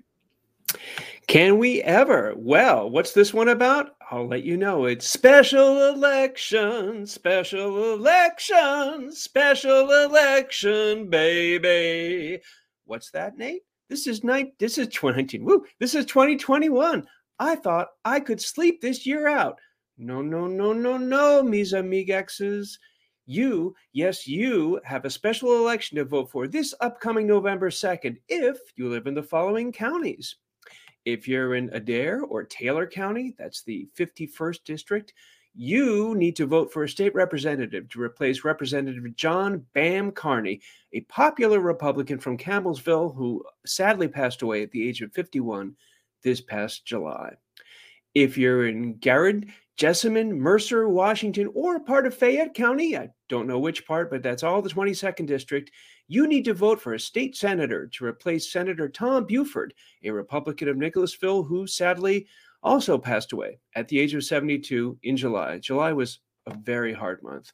Can 1.27 1.57
we 1.57 1.81
ever? 1.81 2.33
Well, 2.35 2.89
what's 2.89 3.13
this 3.13 3.33
one 3.33 3.47
about? 3.47 3.95
I'll 4.11 4.27
let 4.27 4.43
you 4.43 4.57
know. 4.57 4.85
It's 4.85 5.07
special 5.07 5.89
election, 5.89 7.07
special 7.07 7.93
election, 7.93 9.11
special 9.11 9.89
election, 9.91 11.09
baby. 11.09 12.41
What's 12.85 13.09
that, 13.11 13.37
Nate? 13.37 13.61
This 13.89 14.05
is 14.05 14.23
night. 14.23 14.53
This 14.59 14.77
is 14.77 14.87
2019. 14.87 15.45
Woo! 15.45 15.65
This 15.79 15.95
is 15.95 16.05
2021. 16.05 17.05
I 17.39 17.55
thought 17.55 17.89
I 18.03 18.19
could 18.19 18.41
sleep 18.41 18.81
this 18.81 19.05
year 19.05 19.27
out. 19.27 19.59
No, 19.97 20.21
no, 20.21 20.47
no, 20.47 20.73
no, 20.73 20.97
no, 20.97 21.41
mis 21.41 21.73
amigexes. 21.73 22.77
You, 23.25 23.73
yes, 23.93 24.27
you 24.27 24.81
have 24.83 25.05
a 25.05 25.09
special 25.09 25.57
election 25.57 25.97
to 25.97 26.05
vote 26.05 26.29
for 26.29 26.47
this 26.47 26.73
upcoming 26.81 27.25
November 27.25 27.69
2nd 27.69 28.17
if 28.27 28.57
you 28.75 28.89
live 28.89 29.07
in 29.07 29.13
the 29.13 29.23
following 29.23 29.71
counties. 29.71 30.35
If 31.05 31.27
you're 31.27 31.55
in 31.55 31.69
Adair 31.73 32.21
or 32.21 32.43
Taylor 32.43 32.87
County, 32.87 33.35
that's 33.37 33.63
the 33.63 33.87
51st 33.97 34.63
district, 34.63 35.13
you 35.55 36.15
need 36.15 36.35
to 36.37 36.47
vote 36.47 36.73
for 36.73 36.83
a 36.83 36.89
state 36.89 37.13
representative 37.13 37.87
to 37.89 38.01
replace 38.01 38.43
Representative 38.43 39.15
John 39.15 39.65
Bam 39.73 40.11
Carney, 40.11 40.61
a 40.93 41.01
popular 41.01 41.59
Republican 41.59 42.17
from 42.17 42.37
Campbellsville 42.37 43.15
who 43.15 43.43
sadly 43.65 44.07
passed 44.07 44.41
away 44.41 44.63
at 44.63 44.71
the 44.71 44.87
age 44.87 45.01
of 45.01 45.13
51 45.13 45.75
this 46.23 46.41
past 46.41 46.85
July. 46.85 47.33
If 48.15 48.37
you're 48.37 48.67
in 48.67 48.95
Garrard, 48.95 49.47
Jessamine, 49.77 50.39
Mercer, 50.39 50.87
Washington, 50.87 51.49
or 51.53 51.79
part 51.79 52.07
of 52.07 52.15
Fayette 52.15 52.53
County, 52.53 52.97
I 52.97 53.09
don't 53.33 53.47
know 53.47 53.57
which 53.57 53.87
part, 53.87 54.11
but 54.11 54.21
that's 54.21 54.43
all 54.43 54.61
the 54.61 54.69
22nd 54.69 55.25
District, 55.25 55.71
you 56.07 56.27
need 56.27 56.45
to 56.45 56.53
vote 56.53 56.79
for 56.79 56.93
a 56.93 56.99
state 56.99 57.35
senator 57.35 57.87
to 57.87 58.05
replace 58.05 58.51
Senator 58.51 58.87
Tom 58.87 59.25
Buford, 59.25 59.73
a 60.03 60.11
Republican 60.11 60.67
of 60.67 60.77
Nicholasville 60.77 61.41
who 61.41 61.65
sadly 61.65 62.27
also 62.61 62.95
passed 62.95 63.31
away 63.31 63.57
at 63.73 63.87
the 63.87 63.97
age 63.97 64.13
of 64.13 64.23
72 64.23 64.99
in 65.01 65.17
July. 65.17 65.57
July 65.57 65.93
was 65.93 66.19
a 66.45 66.53
very 66.53 66.93
hard 66.93 67.23
month. 67.23 67.51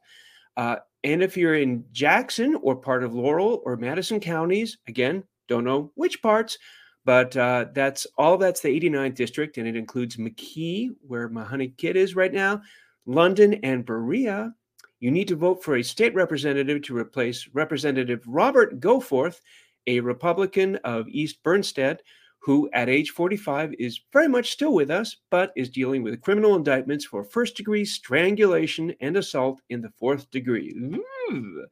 Uh, 0.58 0.76
and 1.06 1.24
if 1.24 1.38
you're 1.38 1.56
in 1.56 1.86
Jackson 1.94 2.56
or 2.62 2.76
part 2.76 3.06
of 3.06 3.14
Laurel 3.16 3.62
or 3.64 3.78
Madison 3.78 4.20
counties, 4.20 4.80
again, 4.90 5.24
don't 5.48 5.64
know 5.64 5.94
which 5.96 6.22
parts, 6.22 6.58
but 7.06 7.38
uh, 7.38 7.68
that's 7.74 8.06
all 8.18 8.38
that's 8.38 8.60
the 8.60 8.68
89th 8.68 9.16
district, 9.16 9.58
and 9.58 9.66
it 9.66 9.78
includes 9.78 10.18
McKee, 10.18 10.90
where 11.08 11.30
Mahoney 11.30 11.70
Kid 11.70 11.96
is 11.96 12.18
right 12.18 12.34
now, 12.34 12.62
London, 13.06 13.54
and 13.64 13.86
Berea. 13.86 14.54
You 15.00 15.12
need 15.12 15.28
to 15.30 15.36
vote 15.36 15.64
for 15.64 15.78
a 15.78 15.84
state 15.84 16.14
representative 16.14 16.82
to 16.84 16.98
replace 16.98 17.48
Representative 17.54 18.22
Robert 18.28 18.80
Goforth, 18.80 19.40
a 19.88 20.02
Republican 20.02 20.76
of 20.78 21.08
East 21.08 21.42
Bernstadt, 21.44 22.00
who 22.40 22.70
at 22.74 22.90
age 22.90 23.12
45 23.12 23.74
is 23.80 24.00
very 24.12 24.28
much 24.28 24.52
still 24.52 24.74
with 24.74 24.90
us, 24.90 25.18
but 25.30 25.52
is 25.56 25.70
dealing 25.70 26.04
with 26.04 26.22
criminal 26.22 26.56
indictments 26.56 27.06
for 27.06 27.24
first 27.24 27.56
degree 27.56 27.86
strangulation 27.86 28.94
and 29.02 29.18
assault 29.18 29.62
in 29.70 29.82
the 29.82 29.92
fourth 29.98 30.30
degree. 30.32 30.74
Ooh. 31.32 31.66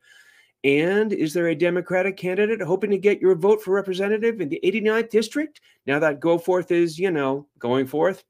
And 0.64 1.14
is 1.14 1.34
there 1.34 1.48
a 1.48 1.56
Democratic 1.56 2.18
candidate 2.18 2.62
hoping 2.62 2.92
to 2.92 2.98
get 2.98 3.22
your 3.22 3.36
vote 3.36 3.62
for 3.62 3.74
representative 3.74 4.42
in 4.42 4.50
the 4.50 4.60
89th 4.64 5.10
district 5.10 5.62
now 5.86 6.00
that 6.00 6.20
Goforth 6.20 6.72
is, 6.72 7.00
you 7.00 7.12
know, 7.12 7.48
going 7.60 7.88
forth? 7.88 8.24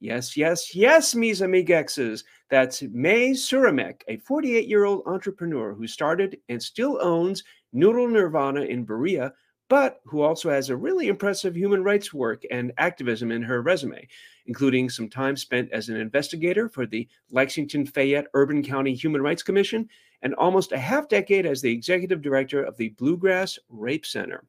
Yes, 0.00 0.34
yes, 0.34 0.74
yes, 0.74 1.14
mis 1.14 1.42
amigexes. 1.42 2.24
That's 2.48 2.82
Mae 2.82 3.32
Suramek, 3.32 4.00
a 4.08 4.16
48 4.16 4.66
year 4.66 4.86
old 4.86 5.02
entrepreneur 5.04 5.74
who 5.74 5.86
started 5.86 6.38
and 6.48 6.62
still 6.62 6.98
owns 7.02 7.44
Noodle 7.74 8.08
Nirvana 8.08 8.62
in 8.62 8.84
Berea, 8.84 9.34
but 9.68 10.00
who 10.06 10.22
also 10.22 10.48
has 10.48 10.70
a 10.70 10.76
really 10.76 11.08
impressive 11.08 11.54
human 11.54 11.84
rights 11.84 12.14
work 12.14 12.42
and 12.50 12.72
activism 12.78 13.30
in 13.30 13.42
her 13.42 13.60
resume, 13.60 14.08
including 14.46 14.88
some 14.88 15.10
time 15.10 15.36
spent 15.36 15.70
as 15.70 15.90
an 15.90 15.96
investigator 15.96 16.70
for 16.70 16.86
the 16.86 17.06
Lexington 17.30 17.84
Fayette 17.84 18.26
Urban 18.32 18.62
County 18.62 18.94
Human 18.94 19.20
Rights 19.20 19.42
Commission 19.42 19.86
and 20.22 20.34
almost 20.36 20.72
a 20.72 20.78
half 20.78 21.08
decade 21.08 21.44
as 21.44 21.60
the 21.60 21.70
executive 21.70 22.22
director 22.22 22.64
of 22.64 22.78
the 22.78 22.88
Bluegrass 22.88 23.58
Rape 23.68 24.06
Center. 24.06 24.44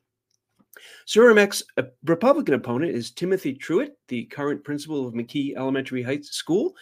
Suramek's 1.07 1.63
uh, 1.77 1.83
Republican 2.05 2.53
opponent 2.53 2.95
is 2.95 3.11
Timothy 3.11 3.53
Truett, 3.53 3.97
the 4.07 4.25
current 4.25 4.63
principal 4.63 5.07
of 5.07 5.13
McKee 5.13 5.55
Elementary 5.55 6.01
High 6.01 6.21
School 6.21 6.73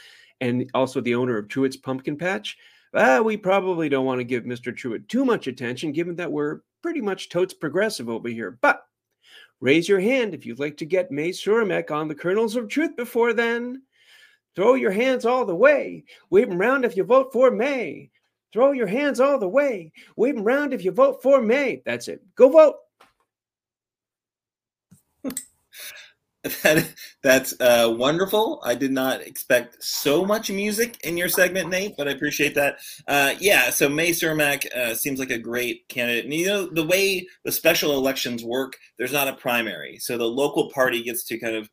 and 0.42 0.70
also 0.74 1.02
the 1.02 1.16
owner 1.16 1.38
of 1.38 1.48
Truett's 1.48 1.78
Pumpkin 1.78 2.18
Patch. 2.18 2.58
Uh, 2.94 3.22
we 3.24 3.38
probably 3.38 3.90
don't 3.90 4.06
want 4.06 4.20
to 4.20 4.26
give 4.26 4.44
Mr. 4.44 4.74
Truitt 4.76 5.08
too 5.08 5.26
much 5.26 5.48
attention, 5.48 5.92
given 5.92 6.16
that 6.16 6.32
we're 6.32 6.62
pretty 6.82 7.02
much 7.02 7.30
totes 7.30 7.54
progressive 7.54 8.10
over 8.10 8.30
here. 8.30 8.58
But 8.62 8.82
raise 9.60 9.88
your 9.88 10.00
hand 10.00 10.34
if 10.34 10.46
you'd 10.46 10.60
like 10.60 10.78
to 10.78 10.86
get 10.86 11.12
Mae 11.12 11.30
Suramek 11.30 11.92
on 11.92 12.08
the 12.08 12.16
kernels 12.16 12.56
of 12.56 12.68
truth 12.68 12.96
before 12.96 13.34
then. 13.34 13.84
Throw 14.56 14.74
your 14.74 14.92
hands 14.92 15.26
all 15.26 15.46
the 15.46 15.56
way. 15.56 16.04
Wave 16.30 16.50
them 16.50 16.58
round 16.58 16.84
if 16.84 16.98
you 16.98 17.04
vote 17.04 17.32
for 17.32 17.52
Mae. 17.52 18.10
Throw 18.52 18.72
your 18.72 18.88
hands 18.88 19.20
all 19.20 19.38
the 19.38 19.48
way. 19.48 19.92
Wave 20.16 20.36
them 20.36 20.44
round 20.44 20.74
if 20.74 20.84
you 20.84 20.92
vote 20.92 21.22
for 21.22 21.42
Mae. 21.42 21.84
That's 21.86 22.08
it. 22.08 22.22
Go 22.36 22.50
vote. 22.50 22.76
That, 26.64 26.94
that's 27.22 27.54
uh, 27.60 27.94
wonderful. 27.98 28.62
I 28.64 28.74
did 28.74 28.92
not 28.92 29.22
expect 29.22 29.84
so 29.84 30.24
much 30.26 30.50
music 30.50 30.98
in 31.04 31.18
your 31.18 31.28
segment, 31.28 31.70
Nate, 31.70 31.98
but 31.98 32.08
I 32.08 32.12
appreciate 32.12 32.56
that. 32.56 32.80
Uh, 33.08 33.34
yeah, 33.40 33.70
so 33.70 33.90
Mae 33.90 34.12
Suramek 34.12 34.74
uh, 34.74 34.96
seems 34.96 35.20
like 35.20 35.32
a 35.32 35.38
great 35.38 35.88
candidate. 35.90 36.24
And 36.24 36.34
you 36.34 36.48
know, 36.48 36.66
the 36.66 36.86
way 36.86 37.28
the 37.44 37.52
special 37.52 37.92
elections 37.92 38.44
work, 38.44 38.78
there's 38.98 39.12
not 39.12 39.28
a 39.28 39.34
primary. 39.34 39.98
So 40.00 40.18
the 40.18 40.24
local 40.24 40.70
party 40.72 41.04
gets 41.04 41.26
to 41.26 41.38
kind 41.40 41.56
of 41.56 41.70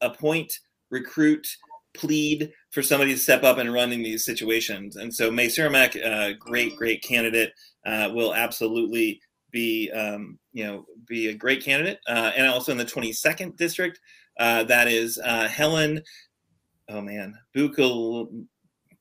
appoint, 0.00 0.50
recruit, 0.90 1.46
plead 1.92 2.52
for 2.70 2.82
somebody 2.82 3.12
to 3.12 3.18
step 3.18 3.42
up 3.42 3.58
and 3.58 3.72
run 3.72 3.92
in 3.92 4.02
these 4.02 4.24
situations. 4.24 4.96
And 4.96 5.14
so 5.14 5.30
Mae 5.30 5.48
Suramek, 5.48 6.02
uh, 6.02 6.36
great, 6.38 6.74
great 6.76 7.02
candidate, 7.02 7.52
uh, 7.84 8.08
will 8.14 8.34
absolutely 8.34 9.20
be 9.50 9.90
um, 9.90 10.38
you 10.52 10.64
know 10.64 10.84
be 11.06 11.28
a 11.28 11.34
great 11.34 11.64
candidate. 11.64 11.98
Uh, 12.08 12.32
and 12.36 12.46
also 12.46 12.72
in 12.72 12.78
the 12.78 12.84
22nd 12.84 13.56
district, 13.56 14.00
uh, 14.38 14.64
that 14.64 14.88
is 14.88 15.18
uh, 15.24 15.48
Helen. 15.48 16.02
Oh 16.88 17.00
man, 17.00 17.34
Bukul 17.56 18.46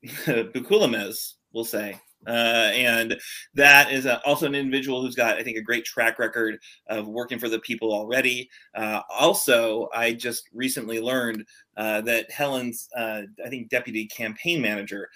Bukulamez, 0.06 1.34
we'll 1.54 1.66
say. 1.66 2.00
Uh, 2.28 2.70
and 2.74 3.18
that 3.54 3.92
is 3.92 4.06
uh, 4.06 4.20
also 4.26 4.46
an 4.46 4.56
individual 4.56 5.02
who's 5.02 5.16
got, 5.16 5.38
I 5.38 5.44
think, 5.44 5.58
a 5.58 5.62
great 5.62 5.86
track 5.86 6.20
record 6.20 6.60
of 6.88 7.08
working 7.08 7.40
for 7.40 7.48
the 7.48 7.60
people 7.60 7.94
already. 7.94 8.50
Uh, 8.76 9.02
also, 9.10 9.88
I 9.94 10.14
just 10.14 10.50
recently 10.54 11.00
learned 11.00 11.46
uh, 11.78 12.02
that 12.02 12.30
Helen's, 12.30 12.90
uh, 12.96 13.22
I 13.44 13.50
think, 13.50 13.70
deputy 13.70 14.06
campaign 14.08 14.62
manager 14.62 15.10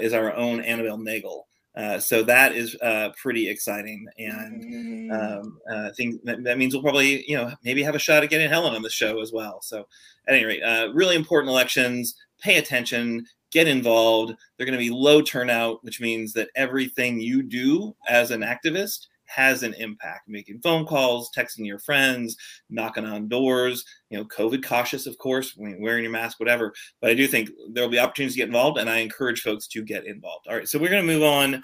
is 0.00 0.12
our 0.12 0.34
own 0.34 0.60
Annabelle 0.60 0.98
Nagel. 0.98 1.47
Uh, 1.78 1.98
so 1.98 2.24
that 2.24 2.54
is 2.56 2.76
uh, 2.82 3.10
pretty 3.16 3.48
exciting, 3.48 4.04
and 4.18 4.64
mm-hmm. 4.64 5.12
um, 5.12 5.58
uh, 5.70 5.88
I 5.88 5.92
think 5.96 6.22
that, 6.24 6.42
that, 6.42 6.58
means 6.58 6.74
we'll 6.74 6.82
probably, 6.82 7.24
you 7.30 7.36
know, 7.36 7.52
maybe 7.62 7.84
have 7.84 7.94
a 7.94 8.00
shot 8.00 8.24
at 8.24 8.30
getting 8.30 8.50
Helen 8.50 8.74
on 8.74 8.82
the 8.82 8.90
show 8.90 9.20
as 9.20 9.32
well. 9.32 9.60
So, 9.62 9.86
at 10.26 10.34
any 10.34 10.44
rate, 10.44 10.62
really 10.92 11.14
important 11.14 11.50
elections. 11.50 12.16
Pay 12.40 12.58
attention 12.58 13.24
get 13.50 13.68
involved. 13.68 14.34
They're 14.56 14.66
going 14.66 14.78
to 14.78 14.84
be 14.84 14.90
low 14.90 15.22
turnout, 15.22 15.82
which 15.84 16.00
means 16.00 16.32
that 16.34 16.50
everything 16.54 17.20
you 17.20 17.42
do 17.42 17.94
as 18.08 18.30
an 18.30 18.42
activist 18.42 19.06
has 19.28 19.62
an 19.62 19.74
impact 19.74 20.28
making 20.28 20.60
phone 20.60 20.86
calls 20.86 21.30
texting 21.36 21.66
your 21.66 21.78
friends 21.78 22.36
knocking 22.70 23.04
on 23.04 23.28
doors 23.28 23.84
you 24.10 24.18
know 24.18 24.24
covid 24.24 24.64
cautious 24.64 25.06
of 25.06 25.16
course 25.18 25.54
wearing 25.56 26.02
your 26.02 26.12
mask 26.12 26.40
whatever 26.40 26.72
but 27.00 27.10
i 27.10 27.14
do 27.14 27.26
think 27.26 27.50
there 27.72 27.84
will 27.84 27.90
be 27.90 27.98
opportunities 27.98 28.34
to 28.34 28.38
get 28.38 28.48
involved 28.48 28.78
and 28.78 28.88
i 28.88 28.98
encourage 28.98 29.42
folks 29.42 29.66
to 29.66 29.82
get 29.82 30.06
involved 30.06 30.46
all 30.48 30.56
right 30.56 30.68
so 30.68 30.78
we're 30.78 30.90
going 30.90 31.06
to 31.06 31.12
move 31.12 31.22
on 31.22 31.62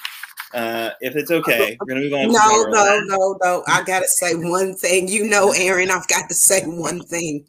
uh, 0.55 0.90
if 1.00 1.16
it's 1.16 1.33
okay, 1.33 1.77
we're 1.81 1.94
gonna 1.94 2.00
move 2.00 2.12
on. 2.12 2.31
No, 2.31 2.62
no, 2.70 3.00
no, 3.07 3.38
no. 3.42 3.64
I 3.66 3.83
gotta 3.83 4.07
say 4.07 4.35
one 4.37 4.77
thing. 4.77 5.09
You 5.09 5.29
know, 5.29 5.53
Aaron, 5.57 5.90
I've 5.90 6.07
got 6.07 6.29
to 6.29 6.35
say 6.35 6.62
one 6.62 7.00
thing. 7.00 7.44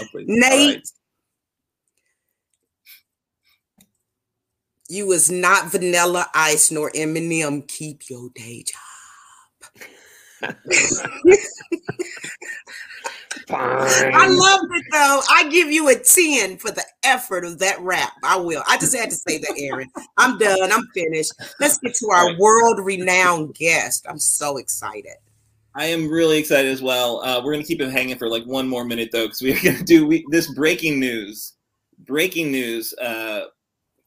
Oh, 0.00 0.06
Nate, 0.14 0.76
right. 0.76 0.88
you 4.88 5.10
is 5.10 5.30
not 5.30 5.72
Vanilla 5.72 6.28
Ice 6.32 6.70
nor 6.70 6.92
Eminem. 6.92 7.66
Keep 7.66 8.08
your 8.08 8.30
day 8.36 8.62
job. 8.62 8.87
I 13.50 14.28
loved 14.28 14.66
it 14.74 14.84
though. 14.92 15.20
I 15.30 15.48
give 15.48 15.70
you 15.70 15.88
a 15.88 15.94
10 15.94 16.58
for 16.58 16.70
the 16.70 16.84
effort 17.02 17.44
of 17.44 17.58
that 17.58 17.80
rap. 17.80 18.12
I 18.22 18.36
will. 18.36 18.62
I 18.68 18.78
just 18.78 18.96
had 18.96 19.10
to 19.10 19.16
say 19.16 19.38
that, 19.38 19.54
Aaron. 19.58 19.90
I'm 20.16 20.38
done. 20.38 20.72
I'm 20.72 20.86
finished. 20.94 21.32
Let's 21.60 21.78
get 21.78 21.94
to 21.94 22.10
our 22.10 22.38
world 22.38 22.80
renowned 22.82 23.54
guest. 23.54 24.06
I'm 24.08 24.18
so 24.18 24.58
excited. 24.58 25.16
I 25.74 25.86
am 25.86 26.08
really 26.10 26.38
excited 26.38 26.70
as 26.70 26.82
well. 26.82 27.22
Uh, 27.22 27.40
we're 27.44 27.52
going 27.52 27.64
to 27.64 27.68
keep 27.68 27.80
him 27.80 27.90
hanging 27.90 28.18
for 28.18 28.28
like 28.28 28.44
one 28.44 28.68
more 28.68 28.84
minute 28.84 29.10
though, 29.12 29.26
because 29.26 29.42
we're 29.42 29.62
going 29.62 29.76
to 29.76 29.84
do 29.84 30.06
we, 30.06 30.26
this 30.30 30.52
breaking 30.54 30.98
news. 31.00 31.54
Breaking 32.00 32.50
news. 32.50 32.92
Uh, 32.94 33.44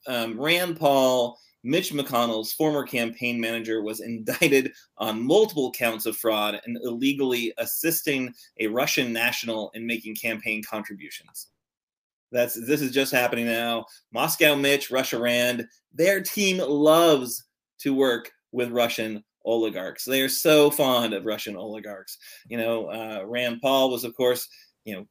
um, 0.08 0.40
Rand 0.40 0.80
Paul 0.80 1.38
Mitch 1.64 1.94
McConnell's 1.94 2.54
former 2.54 2.86
campaign 2.86 3.40
manager 3.40 3.82
was 3.82 4.00
indicted 4.02 4.74
on 4.98 5.26
multiple 5.26 5.72
counts 5.72 6.06
of 6.06 6.18
fraud 6.18 6.60
and 6.66 6.78
illegally 6.84 7.54
assisting 7.58 8.34
a 8.60 8.68
Russian 8.68 9.14
national 9.14 9.72
in 9.74 9.86
making 9.86 10.16
campaign 10.16 10.64
contributions. 10.68 11.48
That's 12.32 12.56
this 12.66 12.82
is 12.82 12.92
just 12.92 13.12
happening 13.12 13.46
now. 13.46 13.86
Moscow 14.14 14.56
Mitch, 14.56 14.90
Russia 14.90 15.20
Rand, 15.20 15.68
their 15.94 16.22
team 16.22 16.58
loves 16.58 17.44
to 17.80 17.94
work 17.94 18.32
with 18.52 18.72
Russian 18.72 19.24
oligarchs. 19.44 20.06
They 20.06 20.22
are 20.22 20.30
so 20.30 20.72
fond 20.72 21.14
of 21.14 21.26
Russian 21.26 21.58
oligarchs. 21.58 22.18
You 22.48 22.58
know, 22.58 22.86
uh, 22.88 23.24
Rand 23.26 23.60
Paul 23.62 23.90
was, 23.90 24.04
of 24.04 24.16
course, 24.16 24.48
you 24.86 24.96
know, 24.96 25.06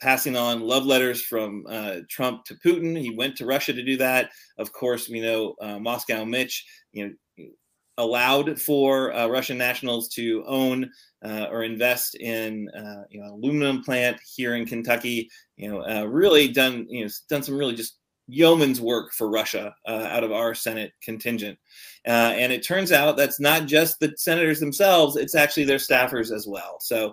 passing 0.00 0.36
on 0.36 0.60
love 0.60 0.86
letters 0.86 1.22
from 1.22 1.64
uh, 1.68 1.96
Trump 2.08 2.44
to 2.44 2.54
Putin. 2.54 2.98
He 2.98 3.14
went 3.14 3.36
to 3.36 3.46
Russia 3.46 3.72
to 3.72 3.82
do 3.82 3.96
that. 3.98 4.30
Of 4.58 4.72
course, 4.72 5.08
we 5.08 5.20
know 5.20 5.54
uh, 5.60 5.78
Moscow 5.78 6.24
Mitch, 6.24 6.64
you 6.92 7.06
know, 7.06 7.12
allowed 8.00 8.58
for 8.58 9.14
uh, 9.14 9.26
Russian 9.26 9.58
nationals 9.58 10.08
to 10.08 10.42
own 10.46 10.90
uh, 11.22 11.46
or 11.50 11.62
invest 11.64 12.14
in 12.16 12.68
uh, 12.70 13.04
you 13.10 13.20
know 13.20 13.34
aluminum 13.34 13.82
plant 13.82 14.16
here 14.34 14.54
in 14.54 14.66
Kentucky. 14.66 15.30
You 15.56 15.70
know, 15.70 15.82
uh, 15.82 16.04
really 16.04 16.48
done 16.48 16.86
you 16.88 17.04
know 17.04 17.10
done 17.28 17.42
some 17.42 17.56
really 17.56 17.74
just 17.74 17.98
yeoman's 18.26 18.80
work 18.80 19.12
for 19.12 19.28
Russia 19.28 19.74
out 19.88 20.22
of 20.22 20.30
our 20.30 20.54
Senate 20.54 20.92
contingent. 21.02 21.58
and 22.04 22.52
it 22.52 22.64
turns 22.64 22.92
out 22.92 23.16
that's 23.16 23.40
not 23.40 23.66
just 23.66 24.00
the 24.00 24.12
senators 24.16 24.60
themselves; 24.60 25.16
it's 25.16 25.34
actually 25.34 25.64
their 25.64 25.78
staffers 25.78 26.34
as 26.34 26.46
well. 26.46 26.78
So 26.80 27.12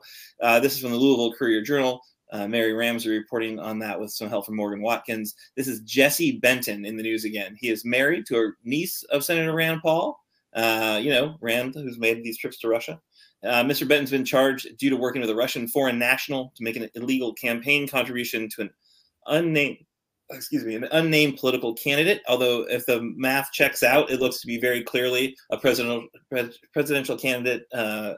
this 0.62 0.74
is 0.74 0.80
from 0.80 0.92
the 0.92 0.98
Louisville 0.98 1.34
Courier 1.34 1.62
Journal. 1.62 2.02
Uh, 2.32 2.48
Mary 2.48 2.74
Ramsey 2.74 3.10
reporting 3.10 3.60
on 3.60 3.80
that 3.80 4.00
with 4.00 4.12
some 4.12 4.30
help 4.30 4.46
from 4.46 4.56
Morgan 4.56 4.82
Watkins. 4.82 5.36
This 5.56 5.68
is 5.68 5.82
Jesse 5.82 6.40
Benton 6.40 6.86
in 6.86 6.98
the 6.98 7.04
news 7.04 7.24
again. 7.24 7.56
He 7.60 7.70
is 7.70 7.86
married 7.86 8.26
to 8.28 8.38
a 8.38 8.52
niece 8.64 9.04
of 9.04 9.24
Senator 9.24 9.54
Rand 9.54 9.82
Paul. 9.82 10.20
Uh, 10.54 11.00
you 11.02 11.10
know, 11.10 11.38
Rand, 11.42 11.76
who's 11.76 12.00
made 12.00 12.24
these 12.24 12.38
trips 12.38 12.58
to 12.60 12.68
Russia. 12.68 13.00
Uh, 13.44 13.64
Mr. 13.64 13.88
Benton's 13.88 14.12
been 14.12 14.26
charged 14.26 14.78
due 14.78 14.90
to 14.90 14.98
working 14.98 15.22
with 15.22 15.30
a 15.30 15.36
Russian 15.36 15.68
foreign 15.68 16.00
national 16.00 16.52
to 16.56 16.64
make 16.64 16.76
an 16.76 16.90
illegal 16.96 17.34
campaign 17.34 17.88
contribution 17.88 18.50
to 18.50 18.62
an 18.62 18.70
unnamed, 19.28 19.78
excuse 20.32 20.64
me, 20.64 20.76
an 20.76 20.88
unnamed 20.92 21.38
political 21.38 21.74
candidate. 21.76 22.22
Although, 22.28 22.66
if 22.70 22.86
the 22.88 23.02
math 23.16 23.52
checks 23.52 23.84
out, 23.84 24.10
it 24.10 24.20
looks 24.20 24.42
to 24.42 24.48
be 24.48 24.60
very 24.60 24.82
clearly 24.82 25.38
a 25.52 25.58
presidential 25.58 26.08
presidential 26.74 27.18
candidate 27.18 27.68
uh, 27.74 28.16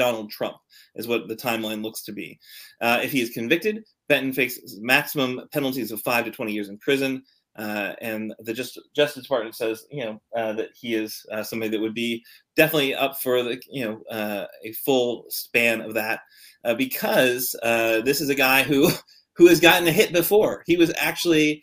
Donald 0.00 0.30
Trump, 0.30 0.56
is 0.94 1.06
what 1.06 1.28
the 1.28 1.36
timeline 1.36 1.82
looks 1.82 2.02
to 2.04 2.12
be. 2.12 2.38
Uh, 2.80 3.00
if 3.02 3.12
he 3.12 3.20
is 3.20 3.28
convicted, 3.28 3.84
Benton 4.08 4.32
faces 4.32 4.80
maximum 4.80 5.42
penalties 5.52 5.92
of 5.92 6.00
five 6.00 6.24
to 6.24 6.30
20 6.30 6.52
years 6.52 6.70
in 6.70 6.78
prison. 6.78 7.22
Uh, 7.54 7.92
and 8.00 8.32
the 8.38 8.54
just, 8.54 8.80
Justice 8.96 9.24
Department 9.24 9.54
says, 9.54 9.84
you 9.90 10.02
know, 10.02 10.22
uh, 10.34 10.54
that 10.54 10.70
he 10.74 10.94
is 10.94 11.22
uh, 11.30 11.42
somebody 11.42 11.70
that 11.70 11.80
would 11.82 11.92
be 11.92 12.24
definitely 12.56 12.94
up 12.94 13.20
for 13.20 13.42
the, 13.42 13.60
you 13.68 13.84
know, 13.84 14.00
uh, 14.10 14.46
a 14.64 14.72
full 14.72 15.26
span 15.28 15.82
of 15.82 15.92
that, 15.92 16.20
uh, 16.64 16.74
because 16.74 17.54
this 17.62 18.22
is 18.22 18.30
a 18.30 18.34
guy 18.34 18.62
who, 18.62 18.88
who 19.36 19.48
has 19.48 19.60
gotten 19.60 19.86
a 19.86 19.92
hit 19.92 20.14
before. 20.14 20.62
He 20.66 20.78
was 20.78 20.94
actually 20.96 21.62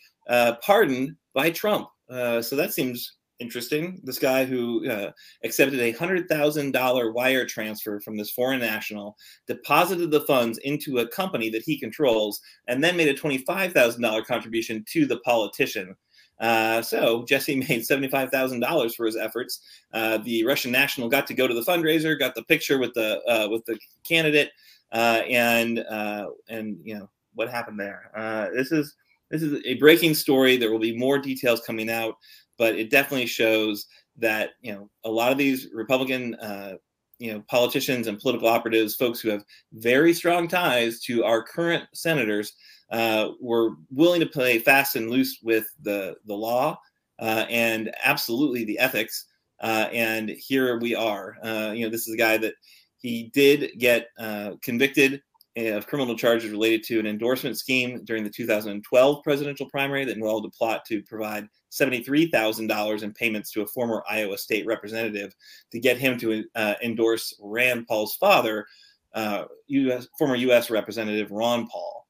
pardoned 0.62 1.16
by 1.34 1.50
Trump, 1.50 1.88
so 2.08 2.56
that 2.56 2.72
seems 2.72 3.17
interesting. 3.40 4.00
This 4.04 4.20
guy 4.20 4.46
who 4.46 4.90
uh, 4.90 5.12
accepted 5.44 5.80
a 5.80 5.92
hundred 5.92 6.28
thousand 6.28 6.72
dollar 6.72 7.12
wire 7.12 7.46
transfer 7.46 8.00
from 8.00 8.18
this 8.18 8.32
foreign 8.32 8.60
national, 8.60 9.18
deposited 9.48 10.12
the 10.12 10.22
funds 10.22 10.58
into 10.60 11.00
a 11.00 11.08
company 11.08 11.50
that 11.50 11.64
he 11.64 11.80
controls, 11.80 12.42
and 12.68 12.84
then 12.84 12.98
made 12.98 13.08
a 13.08 13.14
twenty 13.14 13.40
five 13.40 13.74
thousand 13.74 14.02
dollar 14.02 14.24
contribution 14.24 14.84
to 14.90 15.06
the 15.06 15.20
politician. 15.20 15.96
Uh, 16.40 16.82
so 16.82 17.24
Jesse 17.26 17.56
made 17.70 17.86
seventy-five 17.86 18.30
thousand 18.30 18.60
dollars 18.60 18.96
for 18.96 19.06
his 19.06 19.16
efforts. 19.16 19.62
Uh, 19.94 20.18
the 20.18 20.44
Russian 20.44 20.72
national 20.72 21.10
got 21.10 21.28
to 21.28 21.34
go 21.34 21.48
to 21.48 21.54
the 21.54 21.62
fundraiser, 21.62 22.18
got 22.18 22.36
the 22.36 22.44
picture 22.44 22.80
with 22.80 22.94
the 22.94 23.22
uh, 23.26 23.48
with 23.50 23.66
the 23.66 23.78
candidate, 24.04 24.52
uh, 24.92 25.22
and 25.28 25.80
uh, 25.80 26.28
and 26.50 26.78
you 26.84 26.98
know 26.98 27.10
what 27.36 27.50
happened 27.50 27.80
there. 27.80 28.12
this 28.56 28.72
is 28.72 28.96
this 29.30 29.44
is 29.44 29.62
a 29.66 29.76
breaking 29.76 30.14
story. 30.14 30.58
There 30.58 30.72
will 30.72 30.80
be 30.80 30.98
more 30.98 31.20
details 31.20 31.62
coming 31.62 31.90
out 31.90 32.16
but 32.58 32.76
it 32.76 32.90
definitely 32.90 33.28
shows 33.28 33.86
that 34.18 34.52
you 34.62 34.74
know 34.74 34.90
a 35.06 35.10
lot 35.10 35.32
of 35.32 35.38
these 35.38 35.68
Republican 35.74 36.36
uh, 36.36 36.76
you 37.20 37.34
know 37.34 37.44
politicians 37.50 38.08
and 38.08 38.20
political 38.20 38.48
operatives, 38.48 38.96
folks 38.96 39.20
who 39.20 39.30
have 39.30 39.44
very 39.74 40.14
strong 40.14 40.48
ties 40.48 41.00
to 41.02 41.24
our 41.24 41.44
current 41.44 41.84
senators, 41.94 42.54
uh, 42.92 43.30
were 43.42 43.76
willing 43.92 44.20
to 44.20 44.26
play 44.26 44.60
fast 44.60 44.96
and 44.96 45.10
loose 45.10 45.40
with 45.42 45.66
the 45.82 46.16
the 46.26 46.36
law 46.36 46.78
uh, 47.20 47.46
and 47.50 47.92
absolutely 48.04 48.64
the 48.64 48.80
ethics. 48.80 49.26
Uh, 49.60 49.88
and 49.92 50.30
here 50.30 50.78
we 50.80 50.94
are. 50.94 51.36
Uh, 51.44 51.72
you 51.74 51.84
know, 51.84 51.90
this 51.90 52.08
is 52.08 52.14
a 52.14 52.18
guy 52.18 52.38
that 52.38 52.54
he 53.00 53.32
did 53.34 53.72
get 53.80 54.10
uh, 54.20 54.52
convicted 54.62 55.22
of 55.58 55.88
criminal 55.88 56.16
charges 56.16 56.52
related 56.52 56.84
to 56.84 57.00
an 57.00 57.08
endorsement 57.08 57.58
scheme 57.58 58.04
during 58.06 58.24
the 58.24 58.30
2012 58.30 59.24
presidential 59.24 59.68
primary 59.70 60.06
that 60.06 60.16
involved 60.16 60.46
a 60.46 60.50
plot 60.50 60.86
to 60.86 61.02
provide 61.04 61.48
$73,000 61.72 63.04
in 63.04 63.14
payments 63.14 63.52
to 63.52 63.62
a 63.62 63.68
former 63.68 64.04
Iowa 64.10 64.38
state 64.38 64.66
representative 64.66 65.36
to 65.72 65.80
get 65.80 65.98
him 65.98 66.18
to 66.20 66.46
uh, 66.56 66.76
endorse 66.84 67.36
Rand 67.42 67.88
Paul's 67.88 68.16
father, 68.16 68.66
uh, 69.14 69.46
US, 69.68 70.08
former 70.18 70.36
U.S. 70.36 70.70
Representative 70.70 71.32
Ron 71.32 71.68
Paul. 71.68 72.08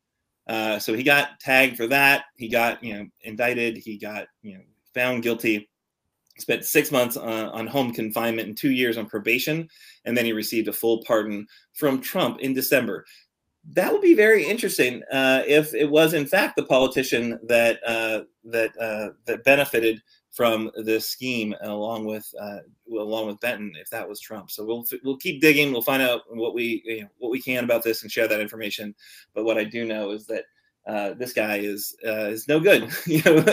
Uh, 0.47 0.79
so 0.79 0.93
he 0.93 1.03
got 1.03 1.39
tagged 1.39 1.75
for 1.75 1.87
that. 1.87 2.25
He 2.37 2.47
got 2.47 2.81
you 2.83 2.93
know 2.93 3.07
indicted. 3.21 3.77
He 3.77 3.97
got 3.97 4.27
you 4.41 4.55
know 4.55 4.61
found 4.93 5.23
guilty. 5.23 5.69
Spent 6.39 6.65
six 6.65 6.91
months 6.91 7.17
uh, 7.17 7.49
on 7.51 7.65
home 7.65 7.91
confinement 7.91 8.47
and 8.47 8.55
two 8.55 8.71
years 8.71 8.97
on 8.97 9.07
probation, 9.07 9.67
and 10.05 10.15
then 10.15 10.23
he 10.23 10.33
received 10.33 10.67
a 10.67 10.73
full 10.73 11.03
pardon 11.03 11.47
from 11.73 11.99
Trump 11.99 12.39
in 12.41 12.53
December 12.53 13.05
that 13.73 13.91
would 13.91 14.01
be 14.01 14.13
very 14.13 14.45
interesting 14.45 15.03
uh, 15.11 15.43
if 15.45 15.73
it 15.73 15.89
was 15.89 16.13
in 16.13 16.25
fact 16.25 16.55
the 16.55 16.63
politician 16.63 17.39
that 17.43 17.79
uh, 17.85 18.21
that 18.45 18.71
uh, 18.79 19.09
that 19.25 19.43
benefited 19.43 20.01
from 20.31 20.71
this 20.77 21.09
scheme 21.09 21.53
along 21.61 22.05
with 22.05 22.31
uh, 22.39 22.59
along 22.91 23.27
with 23.27 23.39
Benton 23.39 23.73
if 23.79 23.89
that 23.89 24.07
was 24.07 24.19
Trump. 24.19 24.51
So 24.51 24.63
we'll 24.63 24.85
we'll 25.03 25.17
keep 25.17 25.41
digging. 25.41 25.71
We'll 25.71 25.81
find 25.81 26.01
out 26.01 26.21
what 26.29 26.53
we 26.53 26.81
you 26.85 27.01
know, 27.01 27.07
what 27.17 27.31
we 27.31 27.41
can 27.41 27.63
about 27.63 27.83
this 27.83 28.03
and 28.03 28.11
share 28.11 28.27
that 28.27 28.39
information. 28.39 28.95
But 29.33 29.45
what 29.45 29.57
I 29.57 29.63
do 29.63 29.85
know 29.85 30.11
is 30.11 30.25
that. 30.27 30.45
Uh, 30.87 31.13
this 31.15 31.33
guy 31.33 31.57
is 31.57 31.97
uh, 32.07 32.29
is 32.29 32.47
no 32.47 32.61
good, 32.61 32.89
you 33.05 33.21
know. 33.25 33.43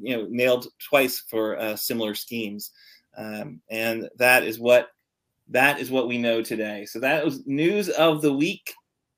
you 0.00 0.16
know, 0.16 0.26
nailed 0.30 0.68
twice 0.78 1.18
for 1.18 1.76
similar 1.76 2.14
schemes, 2.14 2.70
um, 3.16 3.60
and 3.70 4.08
that 4.18 4.44
is 4.44 4.60
what 4.60 4.90
that 5.48 5.80
is 5.80 5.90
what 5.90 6.06
we 6.06 6.18
know 6.18 6.40
today. 6.40 6.84
So 6.84 7.00
that 7.00 7.24
was 7.24 7.44
news 7.44 7.88
of 7.88 8.22
the 8.22 8.32
week. 8.32 8.72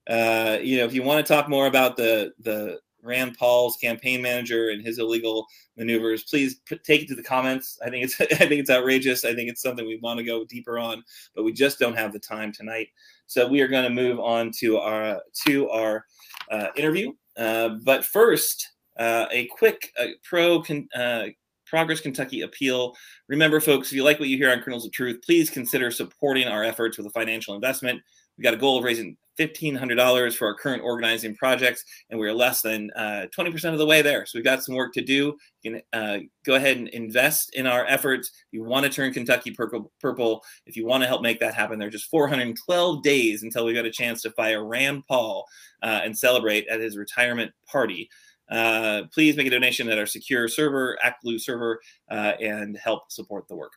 Uh, 0.08 0.58
you 0.62 0.78
know, 0.78 0.84
if 0.84 0.94
you 0.94 1.02
want 1.02 1.24
to 1.24 1.32
talk 1.32 1.48
more 1.48 1.66
about 1.66 1.96
the 1.96 2.32
the 2.40 2.78
Rand 3.02 3.36
Paul's 3.38 3.76
campaign 3.76 4.22
manager 4.22 4.70
and 4.70 4.82
his 4.82 4.98
illegal 4.98 5.46
maneuvers, 5.76 6.24
please 6.24 6.60
take 6.84 7.02
it 7.02 7.08
to 7.08 7.14
the 7.14 7.22
comments. 7.22 7.78
I 7.84 7.90
think 7.90 8.04
it's 8.04 8.20
I 8.20 8.46
think 8.46 8.60
it's 8.60 8.70
outrageous. 8.70 9.24
I 9.24 9.34
think 9.34 9.50
it's 9.50 9.62
something 9.62 9.86
we 9.86 9.98
want 10.02 10.18
to 10.18 10.24
go 10.24 10.44
deeper 10.44 10.78
on, 10.78 11.04
but 11.34 11.44
we 11.44 11.52
just 11.52 11.78
don't 11.78 11.96
have 11.96 12.12
the 12.12 12.18
time 12.18 12.52
tonight. 12.52 12.88
So 13.26 13.46
we 13.46 13.60
are 13.60 13.68
going 13.68 13.84
to 13.84 13.90
move 13.90 14.20
on 14.20 14.50
to 14.60 14.78
our 14.78 15.20
to 15.46 15.68
our 15.70 16.04
uh, 16.50 16.68
interview. 16.76 17.12
Uh, 17.36 17.76
but 17.84 18.04
first, 18.04 18.70
Uh, 18.96 19.26
a 19.32 19.46
quick 19.46 19.90
uh, 19.98 20.06
pro 20.22 20.62
con, 20.62 20.88
uh, 20.94 21.26
Progress 21.66 22.00
Kentucky 22.00 22.42
appeal. 22.42 22.94
Remember, 23.26 23.58
folks, 23.58 23.88
if 23.88 23.94
you 23.96 24.04
like 24.04 24.20
what 24.20 24.28
you 24.28 24.36
hear 24.36 24.52
on 24.52 24.60
Kernels 24.60 24.86
of 24.86 24.92
Truth, 24.92 25.18
please 25.26 25.50
consider 25.50 25.90
supporting 25.90 26.46
our 26.46 26.62
efforts 26.62 26.96
with 26.96 27.06
a 27.06 27.10
financial 27.10 27.56
investment. 27.56 28.00
We've 28.36 28.44
got 28.44 28.54
a 28.54 28.56
goal 28.56 28.78
of 28.78 28.84
raising 28.84 29.16
$1,500 29.38 30.36
for 30.36 30.46
our 30.46 30.54
current 30.54 30.82
organizing 30.82 31.34
projects, 31.34 31.84
and 32.10 32.18
we're 32.18 32.32
less 32.32 32.62
than 32.62 32.90
uh, 32.96 33.26
20% 33.36 33.72
of 33.72 33.78
the 33.78 33.86
way 33.86 34.02
there. 34.02 34.26
So 34.26 34.38
we've 34.38 34.44
got 34.44 34.62
some 34.62 34.74
work 34.74 34.92
to 34.94 35.02
do. 35.02 35.36
You 35.62 35.72
can 35.72 35.82
uh, 35.92 36.18
go 36.44 36.54
ahead 36.54 36.76
and 36.76 36.88
invest 36.88 37.54
in 37.54 37.66
our 37.66 37.84
efforts. 37.86 38.28
If 38.28 38.52
you 38.52 38.64
want 38.64 38.84
to 38.84 38.90
turn 38.90 39.12
Kentucky 39.12 39.50
purple, 39.50 39.92
purple, 40.00 40.42
if 40.66 40.76
you 40.76 40.86
want 40.86 41.02
to 41.02 41.08
help 41.08 41.22
make 41.22 41.40
that 41.40 41.54
happen, 41.54 41.78
there's 41.78 41.92
just 41.92 42.10
412 42.10 43.02
days 43.02 43.42
until 43.42 43.64
we 43.64 43.74
got 43.74 43.86
a 43.86 43.90
chance 43.90 44.22
to 44.22 44.30
fire 44.32 44.66
Rand 44.66 45.04
Paul 45.06 45.44
uh, 45.82 46.00
and 46.04 46.16
celebrate 46.16 46.66
at 46.68 46.80
his 46.80 46.96
retirement 46.96 47.52
party. 47.66 48.08
Uh, 48.50 49.02
please 49.12 49.36
make 49.36 49.46
a 49.46 49.50
donation 49.50 49.88
at 49.88 49.98
our 49.98 50.06
secure 50.06 50.48
server, 50.48 50.98
ActBlue 51.04 51.40
server, 51.40 51.80
uh, 52.10 52.32
and 52.40 52.76
help 52.76 53.10
support 53.10 53.48
the 53.48 53.56
work. 53.56 53.72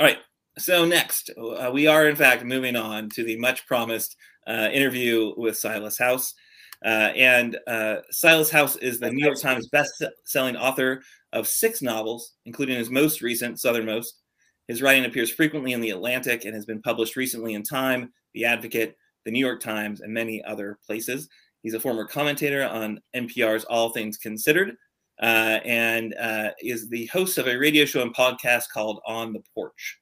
All 0.00 0.06
right. 0.06 0.18
So 0.58 0.84
next, 0.84 1.30
uh, 1.38 1.70
we 1.72 1.86
are 1.86 2.08
in 2.08 2.16
fact 2.16 2.44
moving 2.44 2.76
on 2.76 3.08
to 3.10 3.24
the 3.24 3.38
much 3.38 3.66
promised 3.66 4.16
uh, 4.46 4.68
interview 4.72 5.32
with 5.36 5.56
Silas 5.56 5.98
House. 5.98 6.34
Uh, 6.84 7.12
and 7.16 7.58
uh, 7.66 7.96
Silas 8.10 8.50
House 8.50 8.76
is 8.76 8.98
the 8.98 9.10
New 9.10 9.24
York 9.24 9.40
Times 9.40 9.68
best-selling 9.68 10.56
author 10.56 11.00
of 11.32 11.46
six 11.46 11.80
novels, 11.80 12.34
including 12.44 12.76
his 12.76 12.90
most 12.90 13.22
recent, 13.22 13.60
Southernmost. 13.60 14.20
His 14.68 14.82
writing 14.82 15.04
appears 15.04 15.30
frequently 15.30 15.72
in 15.72 15.80
The 15.80 15.90
Atlantic 15.90 16.44
and 16.44 16.54
has 16.54 16.66
been 16.66 16.82
published 16.82 17.16
recently 17.16 17.54
in 17.54 17.62
Time, 17.62 18.12
The 18.34 18.44
Advocate, 18.44 18.96
The 19.24 19.30
New 19.30 19.38
York 19.38 19.60
Times, 19.60 20.00
and 20.00 20.12
many 20.12 20.42
other 20.44 20.78
places. 20.84 21.28
He's 21.62 21.74
a 21.74 21.80
former 21.80 22.04
commentator 22.04 22.64
on 22.64 23.00
NPR's 23.14 23.64
All 23.64 23.90
Things 23.90 24.16
Considered 24.18 24.76
uh, 25.20 25.60
and 25.64 26.14
uh, 26.20 26.50
is 26.60 26.88
the 26.88 27.06
host 27.06 27.38
of 27.38 27.46
a 27.46 27.56
radio 27.56 27.84
show 27.84 28.02
and 28.02 28.14
podcast 28.14 28.64
called 28.74 29.00
On 29.06 29.32
the 29.32 29.42
Porch. 29.54 29.98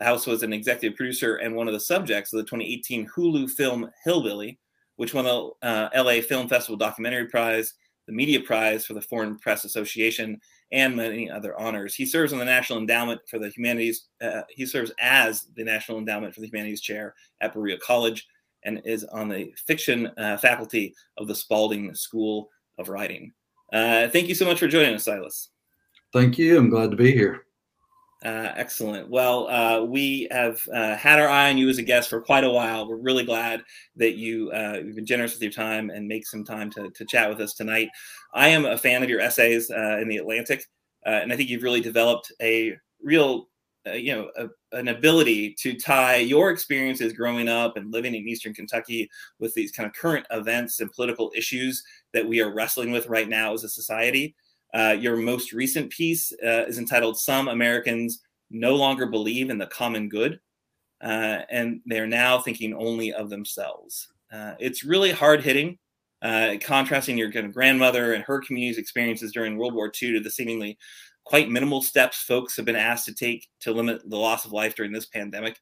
House 0.00 0.26
was 0.26 0.42
an 0.42 0.52
executive 0.52 0.96
producer 0.96 1.36
and 1.36 1.54
one 1.54 1.68
of 1.68 1.74
the 1.74 1.80
subjects 1.80 2.32
of 2.32 2.38
the 2.38 2.44
2018 2.44 3.08
Hulu 3.08 3.50
film 3.50 3.88
Hillbilly, 4.04 4.58
which 4.96 5.14
won 5.14 5.24
the 5.24 5.50
uh, 5.62 5.88
LA 5.94 6.20
Film 6.20 6.48
Festival 6.48 6.76
Documentary 6.76 7.26
Prize, 7.26 7.74
the 8.06 8.12
Media 8.12 8.40
Prize 8.40 8.84
for 8.84 8.94
the 8.94 9.00
Foreign 9.00 9.38
Press 9.38 9.64
Association, 9.64 10.40
and 10.72 10.96
many 10.96 11.30
other 11.30 11.58
honors. 11.58 11.94
He 11.94 12.04
serves 12.04 12.32
on 12.32 12.38
the 12.38 12.44
National 12.44 12.78
Endowment 12.78 13.20
for 13.28 13.38
the 13.38 13.48
Humanities. 13.50 14.06
Uh, 14.20 14.42
he 14.50 14.66
serves 14.66 14.92
as 15.00 15.46
the 15.54 15.64
National 15.64 15.98
Endowment 15.98 16.34
for 16.34 16.40
the 16.40 16.48
Humanities 16.48 16.80
Chair 16.80 17.14
at 17.40 17.54
Berea 17.54 17.78
College 17.78 18.26
and 18.64 18.82
is 18.84 19.04
on 19.04 19.28
the 19.28 19.52
fiction 19.66 20.10
uh, 20.16 20.36
faculty 20.38 20.94
of 21.18 21.28
the 21.28 21.34
Spalding 21.34 21.94
School 21.94 22.48
of 22.78 22.88
Writing. 22.88 23.32
Uh, 23.72 24.08
thank 24.08 24.28
you 24.28 24.34
so 24.34 24.44
much 24.44 24.58
for 24.58 24.68
joining 24.68 24.94
us, 24.94 25.04
Silas. 25.04 25.50
Thank 26.12 26.38
you. 26.38 26.58
I'm 26.58 26.70
glad 26.70 26.90
to 26.90 26.96
be 26.96 27.12
here. 27.12 27.44
Uh, 28.24 28.52
excellent. 28.56 29.10
Well, 29.10 29.48
uh, 29.48 29.84
we 29.84 30.26
have 30.30 30.58
uh, 30.72 30.96
had 30.96 31.20
our 31.20 31.28
eye 31.28 31.50
on 31.50 31.58
you 31.58 31.68
as 31.68 31.76
a 31.76 31.82
guest 31.82 32.08
for 32.08 32.22
quite 32.22 32.42
a 32.42 32.50
while. 32.50 32.88
We're 32.88 32.96
really 32.96 33.24
glad 33.24 33.62
that 33.96 34.14
you 34.14 34.50
uh, 34.50 34.80
you've 34.82 34.96
been 34.96 35.04
generous 35.04 35.34
with 35.34 35.42
your 35.42 35.52
time 35.52 35.90
and 35.90 36.08
make 36.08 36.26
some 36.26 36.42
time 36.42 36.70
to, 36.70 36.88
to 36.90 37.04
chat 37.04 37.28
with 37.28 37.38
us 37.42 37.52
tonight. 37.52 37.90
I 38.32 38.48
am 38.48 38.64
a 38.64 38.78
fan 38.78 39.02
of 39.02 39.10
your 39.10 39.20
essays 39.20 39.70
uh, 39.70 39.98
in 40.00 40.08
the 40.08 40.16
Atlantic, 40.16 40.64
uh, 41.06 41.10
and 41.10 41.30
I 41.34 41.36
think 41.36 41.50
you've 41.50 41.62
really 41.62 41.82
developed 41.82 42.32
a 42.40 42.74
real 43.02 43.48
you 43.92 44.14
know 44.14 44.30
a, 44.38 44.48
an 44.78 44.88
ability 44.88 45.52
to 45.60 45.74
tie 45.74 46.16
your 46.16 46.50
experiences 46.50 47.12
growing 47.12 47.48
up 47.48 47.76
and 47.76 47.92
living 47.92 48.14
in 48.14 48.26
eastern 48.26 48.54
kentucky 48.54 49.10
with 49.38 49.52
these 49.52 49.70
kind 49.72 49.86
of 49.86 49.92
current 49.94 50.24
events 50.30 50.80
and 50.80 50.90
political 50.92 51.30
issues 51.36 51.84
that 52.14 52.26
we 52.26 52.40
are 52.40 52.54
wrestling 52.54 52.90
with 52.90 53.06
right 53.08 53.28
now 53.28 53.52
as 53.52 53.62
a 53.62 53.68
society 53.68 54.34
uh, 54.74 54.96
your 54.98 55.16
most 55.16 55.52
recent 55.52 55.90
piece 55.90 56.32
uh, 56.44 56.64
is 56.66 56.78
entitled 56.78 57.18
some 57.18 57.48
americans 57.48 58.22
no 58.50 58.74
longer 58.74 59.06
believe 59.06 59.50
in 59.50 59.58
the 59.58 59.66
common 59.66 60.08
good 60.08 60.38
uh, 61.02 61.40
and 61.50 61.80
they're 61.86 62.06
now 62.06 62.38
thinking 62.38 62.74
only 62.74 63.12
of 63.12 63.30
themselves 63.30 64.08
uh, 64.32 64.54
it's 64.58 64.84
really 64.84 65.10
hard 65.10 65.42
hitting 65.42 65.78
contrasting 66.60 67.18
your 67.18 67.30
kind 67.30 67.44
of 67.44 67.52
grandmother 67.52 68.14
and 68.14 68.24
her 68.24 68.40
community's 68.40 68.78
experiences 68.78 69.30
during 69.32 69.58
world 69.58 69.74
war 69.74 69.92
ii 70.02 70.12
to 70.12 70.20
the 70.20 70.30
seemingly 70.30 70.78
quite 71.24 71.50
minimal 71.50 71.82
steps 71.82 72.18
folks 72.22 72.56
have 72.56 72.66
been 72.66 72.76
asked 72.76 73.06
to 73.06 73.14
take 73.14 73.48
to 73.60 73.72
limit 73.72 74.08
the 74.08 74.16
loss 74.16 74.44
of 74.44 74.52
life 74.52 74.74
during 74.74 74.92
this 74.92 75.06
pandemic. 75.06 75.58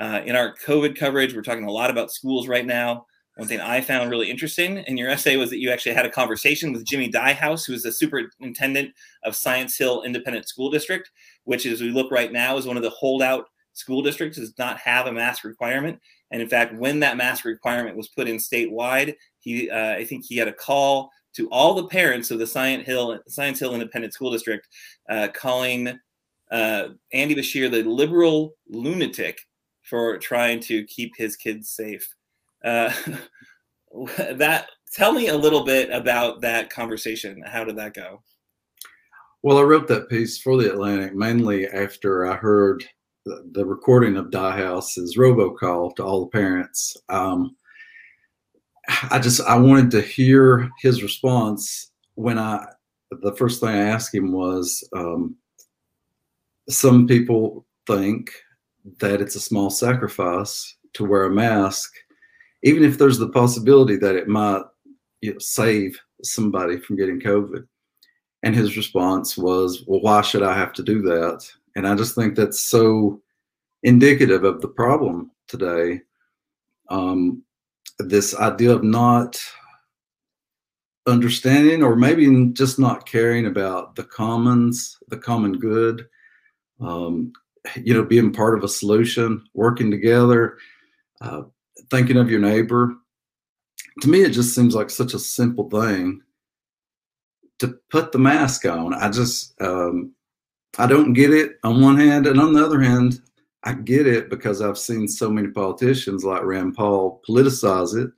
Uh, 0.00 0.20
in 0.24 0.36
our 0.36 0.54
COVID 0.64 0.96
coverage, 0.96 1.34
we're 1.34 1.42
talking 1.42 1.64
a 1.64 1.70
lot 1.70 1.90
about 1.90 2.12
schools 2.12 2.46
right 2.46 2.66
now. 2.66 3.06
One 3.38 3.46
thing 3.46 3.60
I 3.60 3.80
found 3.80 4.10
really 4.10 4.28
interesting 4.28 4.78
in 4.78 4.96
your 4.96 5.08
essay 5.08 5.36
was 5.36 5.48
that 5.50 5.60
you 5.60 5.70
actually 5.70 5.94
had 5.94 6.04
a 6.04 6.10
conversation 6.10 6.72
with 6.72 6.84
Jimmy 6.84 7.08
Dyehouse, 7.08 7.64
who 7.64 7.72
is 7.72 7.84
the 7.84 7.92
superintendent 7.92 8.92
of 9.22 9.36
Science 9.36 9.78
Hill 9.78 10.02
Independent 10.02 10.48
School 10.48 10.72
District, 10.72 11.08
which, 11.44 11.64
as 11.64 11.80
we 11.80 11.90
look 11.90 12.10
right 12.10 12.32
now, 12.32 12.56
is 12.56 12.66
one 12.66 12.76
of 12.76 12.82
the 12.82 12.90
holdout 12.90 13.44
school 13.74 14.02
districts, 14.02 14.38
does 14.38 14.58
not 14.58 14.78
have 14.78 15.06
a 15.06 15.12
mask 15.12 15.44
requirement. 15.44 16.00
And 16.32 16.42
in 16.42 16.48
fact, 16.48 16.74
when 16.74 16.98
that 16.98 17.16
mask 17.16 17.44
requirement 17.44 17.96
was 17.96 18.08
put 18.08 18.26
in 18.26 18.38
statewide, 18.38 19.14
he, 19.38 19.70
uh, 19.70 19.92
I 19.92 20.04
think 20.04 20.24
he 20.24 20.36
had 20.36 20.48
a 20.48 20.52
call 20.52 21.08
to 21.34 21.48
all 21.50 21.74
the 21.74 21.86
parents 21.86 22.32
of 22.32 22.40
the 22.40 22.46
Science 22.46 22.86
Hill 22.86 23.20
Science 23.28 23.60
Hill 23.60 23.72
Independent 23.72 24.14
School 24.14 24.32
District, 24.32 24.66
uh, 25.08 25.28
calling 25.32 25.96
uh, 26.50 26.88
Andy 27.12 27.36
Beshear 27.36 27.70
the 27.70 27.84
liberal 27.84 28.56
lunatic 28.68 29.42
for 29.84 30.18
trying 30.18 30.58
to 30.58 30.82
keep 30.86 31.12
his 31.16 31.36
kids 31.36 31.70
safe. 31.70 32.16
Uh, 32.64 32.92
that 34.34 34.66
tell 34.92 35.12
me 35.12 35.28
a 35.28 35.36
little 35.36 35.64
bit 35.64 35.90
about 35.90 36.40
that 36.40 36.70
conversation. 36.70 37.42
How 37.46 37.64
did 37.64 37.76
that 37.76 37.94
go? 37.94 38.22
Well, 39.42 39.58
I 39.58 39.62
wrote 39.62 39.86
that 39.88 40.08
piece 40.08 40.38
for 40.38 40.56
the 40.56 40.70
Atlantic 40.70 41.14
mainly 41.14 41.66
after 41.68 42.26
I 42.26 42.36
heard 42.36 42.84
the, 43.24 43.48
the 43.52 43.64
recording 43.64 44.16
of 44.16 44.30
Die 44.30 44.38
Dyehouse's 44.38 45.16
robocall 45.16 45.94
to 45.96 46.04
all 46.04 46.20
the 46.20 46.30
parents. 46.30 46.96
Um, 47.08 47.56
I 49.10 49.18
just 49.18 49.40
I 49.42 49.56
wanted 49.56 49.90
to 49.92 50.00
hear 50.00 50.70
his 50.80 51.02
response 51.02 51.92
when 52.14 52.38
I 52.38 52.64
the 53.10 53.34
first 53.36 53.60
thing 53.60 53.70
I 53.70 53.76
asked 53.76 54.14
him 54.14 54.32
was 54.32 54.86
um, 54.96 55.36
some 56.68 57.06
people 57.06 57.66
think 57.86 58.30
that 59.00 59.20
it's 59.20 59.36
a 59.36 59.40
small 59.40 59.70
sacrifice 59.70 60.76
to 60.94 61.04
wear 61.04 61.24
a 61.24 61.30
mask, 61.30 61.92
even 62.62 62.84
if 62.84 62.98
there's 62.98 63.18
the 63.18 63.28
possibility 63.28 63.96
that 63.96 64.16
it 64.16 64.28
might 64.28 64.62
you 65.20 65.32
know, 65.32 65.38
save 65.38 65.98
somebody 66.22 66.78
from 66.78 66.96
getting 66.96 67.20
COVID. 67.20 67.66
And 68.42 68.54
his 68.54 68.76
response 68.76 69.36
was, 69.36 69.84
Well, 69.86 70.00
why 70.00 70.22
should 70.22 70.42
I 70.42 70.56
have 70.56 70.72
to 70.74 70.82
do 70.82 71.02
that? 71.02 71.46
And 71.76 71.86
I 71.86 71.94
just 71.94 72.14
think 72.14 72.34
that's 72.34 72.66
so 72.66 73.20
indicative 73.82 74.44
of 74.44 74.60
the 74.60 74.68
problem 74.68 75.30
today. 75.46 76.02
Um, 76.88 77.42
this 77.98 78.34
idea 78.36 78.72
of 78.72 78.84
not 78.84 79.38
understanding 81.06 81.82
or 81.82 81.96
maybe 81.96 82.46
just 82.52 82.78
not 82.78 83.06
caring 83.06 83.46
about 83.46 83.96
the 83.96 84.04
commons, 84.04 84.98
the 85.08 85.16
common 85.16 85.58
good, 85.58 86.06
um, 86.80 87.32
you 87.76 87.92
know, 87.92 88.04
being 88.04 88.32
part 88.32 88.56
of 88.56 88.64
a 88.64 88.68
solution, 88.68 89.44
working 89.54 89.90
together, 89.90 90.58
uh, 91.20 91.42
thinking 91.90 92.16
of 92.16 92.30
your 92.30 92.40
neighbor. 92.40 92.94
To 94.02 94.08
me, 94.08 94.22
it 94.22 94.30
just 94.30 94.54
seems 94.54 94.74
like 94.74 94.90
such 94.90 95.14
a 95.14 95.18
simple 95.18 95.68
thing 95.68 96.20
to 97.58 97.78
put 97.90 98.12
the 98.12 98.18
mask 98.18 98.64
on. 98.66 98.94
I 98.94 99.10
just, 99.10 99.60
um, 99.60 100.12
I 100.78 100.86
don't 100.86 101.12
get 101.12 101.32
it 101.32 101.56
on 101.64 101.80
one 101.80 101.98
hand. 101.98 102.26
And 102.26 102.40
on 102.40 102.52
the 102.52 102.64
other 102.64 102.80
hand, 102.80 103.20
I 103.64 103.72
get 103.72 104.06
it 104.06 104.30
because 104.30 104.62
I've 104.62 104.78
seen 104.78 105.08
so 105.08 105.28
many 105.30 105.48
politicians 105.48 106.24
like 106.24 106.44
Rand 106.44 106.74
Paul 106.74 107.20
politicize 107.28 107.96
it. 107.96 108.10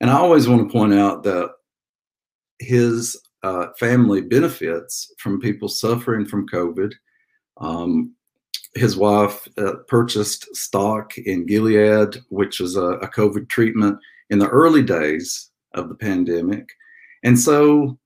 And 0.00 0.08
I 0.08 0.14
always 0.14 0.48
want 0.48 0.66
to 0.66 0.72
point 0.72 0.94
out 0.94 1.24
that 1.24 1.50
his 2.60 3.20
uh, 3.42 3.68
family 3.78 4.20
benefits 4.20 5.12
from 5.18 5.40
people 5.40 5.68
suffering 5.68 6.24
from 6.24 6.48
COVID. 6.48 6.92
Um, 7.58 8.14
his 8.74 8.96
wife 8.96 9.48
uh, 9.58 9.74
purchased 9.88 10.54
stock 10.54 11.16
in 11.18 11.46
Gilead, 11.46 12.16
which 12.28 12.60
was 12.60 12.76
a, 12.76 12.82
a 12.82 13.08
COVID 13.08 13.48
treatment 13.48 13.98
in 14.30 14.38
the 14.38 14.48
early 14.48 14.82
days 14.82 15.50
of 15.74 15.88
the 15.88 15.94
pandemic. 15.94 16.68
And 17.22 17.38
so 17.38 17.98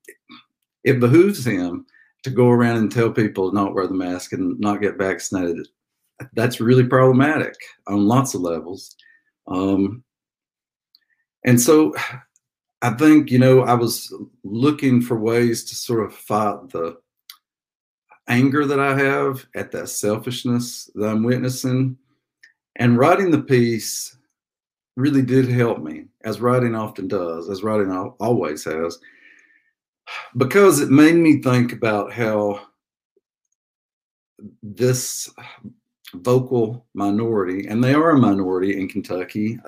it 0.85 1.01
behooves 1.01 1.47
him 1.47 1.87
to 2.23 2.31
go 2.31 2.49
around 2.49 2.79
and 2.79 2.91
tell 2.91 3.11
people 3.11 3.53
not 3.53 3.75
wear 3.75 3.87
the 3.87 3.95
mask 3.95 4.33
and 4.33 4.59
not 4.59 4.81
get 4.81 4.97
vaccinated 4.97 5.67
that's 6.35 6.61
really 6.61 6.85
problematic 6.85 7.55
on 7.87 8.07
lots 8.07 8.35
of 8.35 8.41
levels. 8.41 8.95
Um, 9.47 10.05
and 11.45 11.61
so 11.61 11.95
I 12.83 12.91
think, 12.91 13.31
you 13.31 13.39
know, 13.39 13.63
I 13.63 13.75
was 13.75 14.13
looking 14.43 15.01
for 15.01 15.19
ways 15.19 15.65
to 15.65 15.75
sort 15.75 16.05
of 16.05 16.15
fight 16.15 16.71
the 16.71 16.97
anger 18.29 18.65
that 18.67 18.81
I 18.81 18.97
have 18.97 19.47
at 19.55 19.71
that 19.73 19.89
selfishness 19.89 20.91
that 20.95 21.09
I'm 21.09 21.23
witnessing. 21.23 21.97
And 22.77 22.99
writing 22.99 23.31
the 23.31 23.43
piece 23.43 24.17
really 24.97 25.23
did 25.23 25.49
help 25.49 25.81
me, 25.81 26.07
as 26.25 26.41
writing 26.41 26.75
often 26.75 27.09
does, 27.09 27.51
as 27.51 27.63
writing 27.63 27.91
always 28.21 28.65
has. 28.65 28.99
because 30.37 30.81
it 30.81 30.91
made 30.91 31.17
me 31.17 31.41
think 31.41 31.73
about 31.73 32.13
how 32.13 32.61
this 34.63 35.31
vocal 36.15 36.87
minority, 36.95 37.67
and 37.67 37.83
they 37.83 37.95
are 37.95 38.11
a 38.11 38.19
minority 38.19 38.79
in 38.79 38.89
Kentucky 38.89 39.59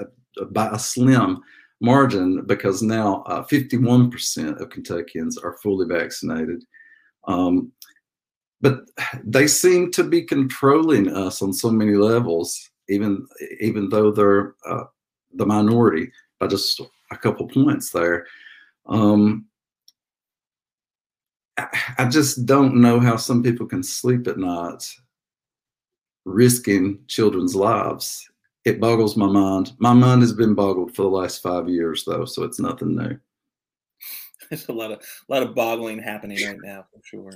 by 0.51 0.69
a 0.69 0.79
slim 0.79 1.41
margin, 1.81 2.45
because 2.47 2.83
now 2.83 3.23
uh, 3.27 3.45
51% 3.45 4.61
of 4.61 4.71
Kentuckians 4.71 5.39
are 5.39 5.59
fully 5.63 5.87
vaccinated. 5.87 6.65
Um, 7.25 7.73
but 8.61 8.81
they 9.25 9.47
seem 9.47 9.91
to 9.93 10.05
be 10.05 10.23
controlling 10.23 11.13
us 11.13 11.43
on 11.43 11.53
so 11.53 11.71
many 11.71 11.95
levels, 11.95 12.71
even 12.89 13.27
even 13.61 13.89
though 13.89 14.11
they're 14.11 14.55
uh, 14.67 14.85
the 15.35 15.47
minority 15.47 16.11
by 16.39 16.47
just 16.47 16.81
a 17.11 17.17
couple 17.17 17.47
points 17.49 17.91
there. 17.91 18.27
Um, 18.87 19.47
I 21.99 22.07
just 22.11 22.45
don't 22.45 22.77
know 22.77 23.01
how 23.01 23.17
some 23.17 23.43
people 23.43 23.67
can 23.67 23.83
sleep 23.83 24.27
at 24.27 24.39
night 24.39 24.95
risking 26.27 26.99
children's 27.07 27.55
lives. 27.55 28.29
It 28.65 28.81
boggles 28.81 29.17
my 29.17 29.29
mind. 29.29 29.73
My 29.79 29.93
mind 29.93 30.23
has 30.23 30.33
been 30.33 30.55
boggled 30.55 30.95
for 30.95 31.03
the 31.03 31.09
last 31.09 31.41
five 31.41 31.69
years, 31.69 32.05
though, 32.05 32.25
so 32.25 32.43
it's 32.43 32.59
nothing 32.59 32.97
new. 32.97 33.17
There's 34.51 34.69
a 34.69 34.73
lot 34.73 34.93
of 34.93 34.99
a 34.99 35.33
lot 35.33 35.43
of 35.43 35.55
boggling 35.55 36.03
happening 36.03 36.45
right 36.47 36.59
now, 36.63 36.85
for 36.93 37.01
sure. 37.05 37.33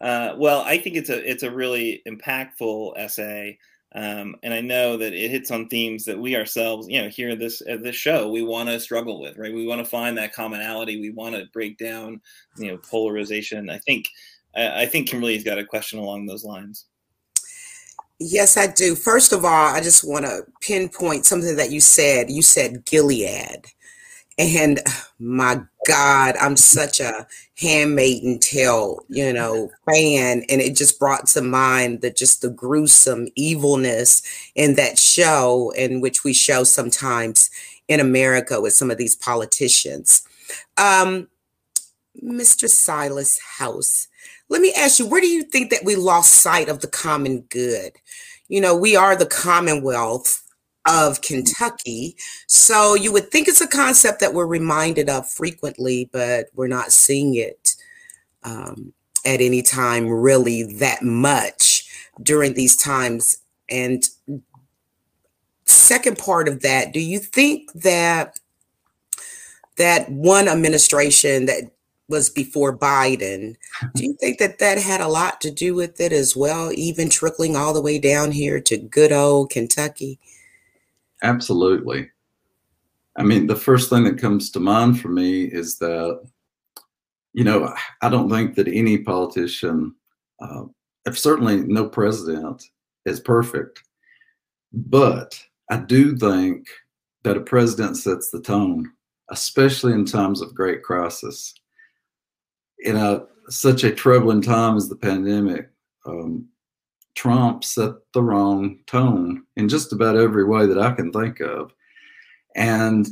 Uh, 0.00 0.34
well, 0.38 0.62
I 0.62 0.78
think 0.78 0.96
it's 0.96 1.10
a 1.10 1.30
it's 1.30 1.42
a 1.42 1.50
really 1.50 2.02
impactful 2.06 2.94
essay. 2.96 3.58
Um, 3.92 4.36
and 4.44 4.54
I 4.54 4.60
know 4.60 4.96
that 4.96 5.12
it 5.12 5.32
hits 5.32 5.50
on 5.50 5.66
themes 5.66 6.04
that 6.04 6.18
we 6.18 6.36
ourselves, 6.36 6.88
you 6.88 7.02
know, 7.02 7.08
here 7.08 7.30
at 7.30 7.40
this 7.40 7.60
at 7.68 7.82
this 7.82 7.96
show, 7.96 8.30
we 8.30 8.42
want 8.42 8.68
to 8.68 8.78
struggle 8.78 9.20
with, 9.20 9.36
right? 9.36 9.52
We 9.52 9.66
want 9.66 9.80
to 9.80 9.90
find 9.90 10.16
that 10.16 10.32
commonality. 10.32 11.00
We 11.00 11.10
want 11.10 11.34
to 11.34 11.46
break 11.52 11.76
down, 11.76 12.20
you 12.56 12.70
know, 12.70 12.78
polarization. 12.78 13.68
I 13.68 13.78
think 13.78 14.08
I 14.54 14.86
think 14.86 15.08
Kimberly's 15.08 15.44
got 15.44 15.58
a 15.58 15.64
question 15.64 15.98
along 15.98 16.26
those 16.26 16.44
lines. 16.44 16.86
Yes, 18.18 18.56
I 18.56 18.66
do. 18.66 18.94
First 18.94 19.32
of 19.32 19.44
all, 19.44 19.74
I 19.74 19.80
just 19.80 20.06
want 20.06 20.26
to 20.26 20.42
pinpoint 20.60 21.24
something 21.24 21.56
that 21.56 21.70
you 21.70 21.80
said. 21.80 22.30
You 22.30 22.42
said 22.42 22.84
Gilead. 22.84 23.66
And 24.40 24.80
my 25.18 25.60
God, 25.86 26.34
I'm 26.40 26.56
such 26.56 26.98
a 26.98 27.26
handmaiden 27.58 28.38
tale, 28.38 29.00
you 29.10 29.34
know, 29.34 29.70
fan. 29.86 30.44
And 30.48 30.62
it 30.62 30.74
just 30.74 30.98
brought 30.98 31.26
to 31.28 31.42
mind 31.42 32.00
the 32.00 32.10
just 32.10 32.40
the 32.40 32.48
gruesome 32.48 33.28
evilness 33.36 34.22
in 34.54 34.76
that 34.76 34.98
show, 34.98 35.74
in 35.76 36.00
which 36.00 36.24
we 36.24 36.32
show 36.32 36.64
sometimes 36.64 37.50
in 37.86 38.00
America 38.00 38.62
with 38.62 38.72
some 38.72 38.90
of 38.90 38.96
these 38.96 39.14
politicians. 39.14 40.22
Um, 40.78 41.28
Mr. 42.24 42.66
Silas 42.66 43.38
House, 43.58 44.08
let 44.48 44.62
me 44.62 44.72
ask 44.74 44.98
you, 44.98 45.06
where 45.06 45.20
do 45.20 45.26
you 45.26 45.42
think 45.42 45.70
that 45.70 45.84
we 45.84 45.96
lost 45.96 46.32
sight 46.32 46.70
of 46.70 46.80
the 46.80 46.88
common 46.88 47.42
good? 47.50 47.92
You 48.48 48.62
know, 48.62 48.74
we 48.74 48.96
are 48.96 49.14
the 49.14 49.26
Commonwealth 49.26 50.42
of 50.86 51.20
Kentucky. 51.20 52.16
So 52.46 52.94
you 52.94 53.12
would 53.12 53.30
think 53.30 53.48
it's 53.48 53.60
a 53.60 53.68
concept 53.68 54.20
that 54.20 54.34
we're 54.34 54.46
reminded 54.46 55.08
of 55.08 55.28
frequently, 55.28 56.08
but 56.12 56.46
we're 56.54 56.68
not 56.68 56.92
seeing 56.92 57.34
it 57.34 57.74
um, 58.42 58.92
at 59.24 59.40
any 59.40 59.62
time 59.62 60.08
really 60.08 60.62
that 60.78 61.02
much 61.02 61.86
during 62.22 62.54
these 62.54 62.76
times. 62.76 63.36
And 63.68 64.02
second 65.66 66.18
part 66.18 66.48
of 66.48 66.62
that, 66.62 66.92
do 66.92 67.00
you 67.00 67.18
think 67.18 67.72
that 67.74 68.38
that 69.76 70.10
one 70.10 70.48
administration 70.48 71.46
that 71.46 71.70
was 72.10 72.28
before 72.28 72.76
Biden. 72.76 73.54
Do 73.94 74.04
you 74.04 74.14
think 74.14 74.38
that 74.40 74.58
that 74.58 74.78
had 74.78 75.00
a 75.00 75.08
lot 75.08 75.40
to 75.42 75.50
do 75.50 75.74
with 75.74 76.00
it 76.00 76.12
as 76.12 76.36
well, 76.36 76.70
even 76.74 77.08
trickling 77.08 77.56
all 77.56 77.72
the 77.72 77.80
way 77.80 77.98
down 77.98 78.32
here 78.32 78.60
to 78.62 78.76
good 78.76 79.12
old 79.12 79.50
Kentucky? 79.50 80.18
Absolutely. 81.22 82.10
I 83.16 83.22
mean, 83.22 83.46
the 83.46 83.56
first 83.56 83.90
thing 83.90 84.04
that 84.04 84.18
comes 84.18 84.50
to 84.52 84.60
mind 84.60 85.00
for 85.00 85.08
me 85.08 85.44
is 85.44 85.78
that, 85.78 86.20
you 87.32 87.44
know, 87.44 87.74
I 88.02 88.08
don't 88.08 88.30
think 88.30 88.54
that 88.54 88.68
any 88.68 88.98
politician, 88.98 89.94
uh, 90.40 90.64
certainly 91.12 91.58
no 91.58 91.88
president, 91.88 92.64
is 93.04 93.20
perfect. 93.20 93.82
But 94.72 95.42
I 95.70 95.78
do 95.78 96.16
think 96.16 96.68
that 97.24 97.36
a 97.36 97.40
president 97.40 97.96
sets 97.96 98.30
the 98.30 98.40
tone, 98.40 98.90
especially 99.30 99.92
in 99.92 100.04
times 100.04 100.40
of 100.40 100.54
great 100.54 100.82
crisis. 100.82 101.54
In 102.80 102.96
a 102.96 103.24
such 103.48 103.84
a 103.84 103.90
troubling 103.90 104.40
time 104.40 104.76
as 104.76 104.88
the 104.88 104.96
pandemic, 104.96 105.68
um, 106.06 106.46
Trump 107.14 107.64
set 107.64 107.92
the 108.14 108.22
wrong 108.22 108.78
tone 108.86 109.44
in 109.56 109.68
just 109.68 109.92
about 109.92 110.16
every 110.16 110.44
way 110.44 110.66
that 110.66 110.78
I 110.78 110.92
can 110.92 111.12
think 111.12 111.40
of. 111.40 111.72
And, 112.56 113.08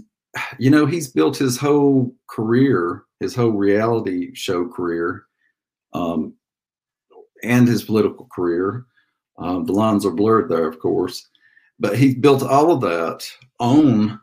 you 0.58 0.70
know, 0.70 0.86
he's 0.86 1.08
built 1.08 1.36
his 1.36 1.56
whole 1.56 2.14
career, 2.28 3.04
his 3.20 3.34
whole 3.34 3.50
reality 3.50 4.34
show 4.34 4.66
career, 4.68 5.24
um, 5.92 6.34
and 7.42 7.68
his 7.68 7.82
political 7.82 8.26
career. 8.32 8.86
Uh, 9.38 9.60
the 9.60 9.72
lines 9.72 10.04
are 10.04 10.10
blurred 10.10 10.48
there, 10.48 10.66
of 10.66 10.80
course. 10.80 11.28
But 11.78 11.96
he 11.96 12.14
built 12.14 12.42
all 12.42 12.72
of 12.72 12.80
that 12.80 13.28
on 13.60 14.20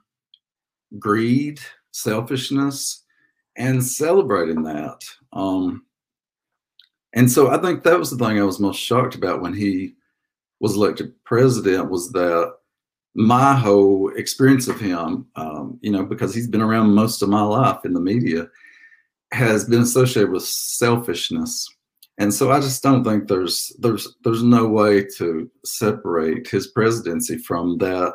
greed, 0.99 1.59
selfishness, 1.91 3.03
and 3.57 3.83
celebrating 3.83 4.63
that. 4.63 5.01
Um, 5.31 5.84
and 7.15 7.31
so 7.31 7.49
I 7.49 7.57
think 7.57 7.83
that 7.83 7.97
was 7.97 8.11
the 8.11 8.17
thing 8.17 8.39
I 8.39 8.43
was 8.43 8.59
most 8.59 8.79
shocked 8.79 9.15
about 9.15 9.41
when 9.41 9.53
he 9.53 9.95
was 10.59 10.75
elected 10.75 11.13
president 11.23 11.89
was 11.89 12.11
that 12.11 12.53
my 13.15 13.55
whole 13.55 14.09
experience 14.15 14.67
of 14.67 14.79
him, 14.79 15.25
um, 15.37 15.79
you 15.81 15.89
know, 15.89 16.03
because 16.03 16.35
he's 16.35 16.47
been 16.47 16.61
around 16.61 16.93
most 16.93 17.21
of 17.21 17.29
my 17.29 17.41
life 17.41 17.85
in 17.85 17.93
the 17.93 17.99
media, 18.01 18.49
has 19.31 19.63
been 19.63 19.81
associated 19.81 20.31
with 20.31 20.43
selfishness. 20.43 21.67
And 22.17 22.33
so 22.33 22.51
I 22.51 22.59
just 22.59 22.83
don't 22.83 23.03
think 23.03 23.27
there's 23.27 23.75
there's 23.79 24.15
there's 24.23 24.43
no 24.43 24.67
way 24.67 25.05
to 25.17 25.49
separate 25.63 26.49
his 26.49 26.67
presidency 26.67 27.37
from 27.37 27.77
that 27.79 28.13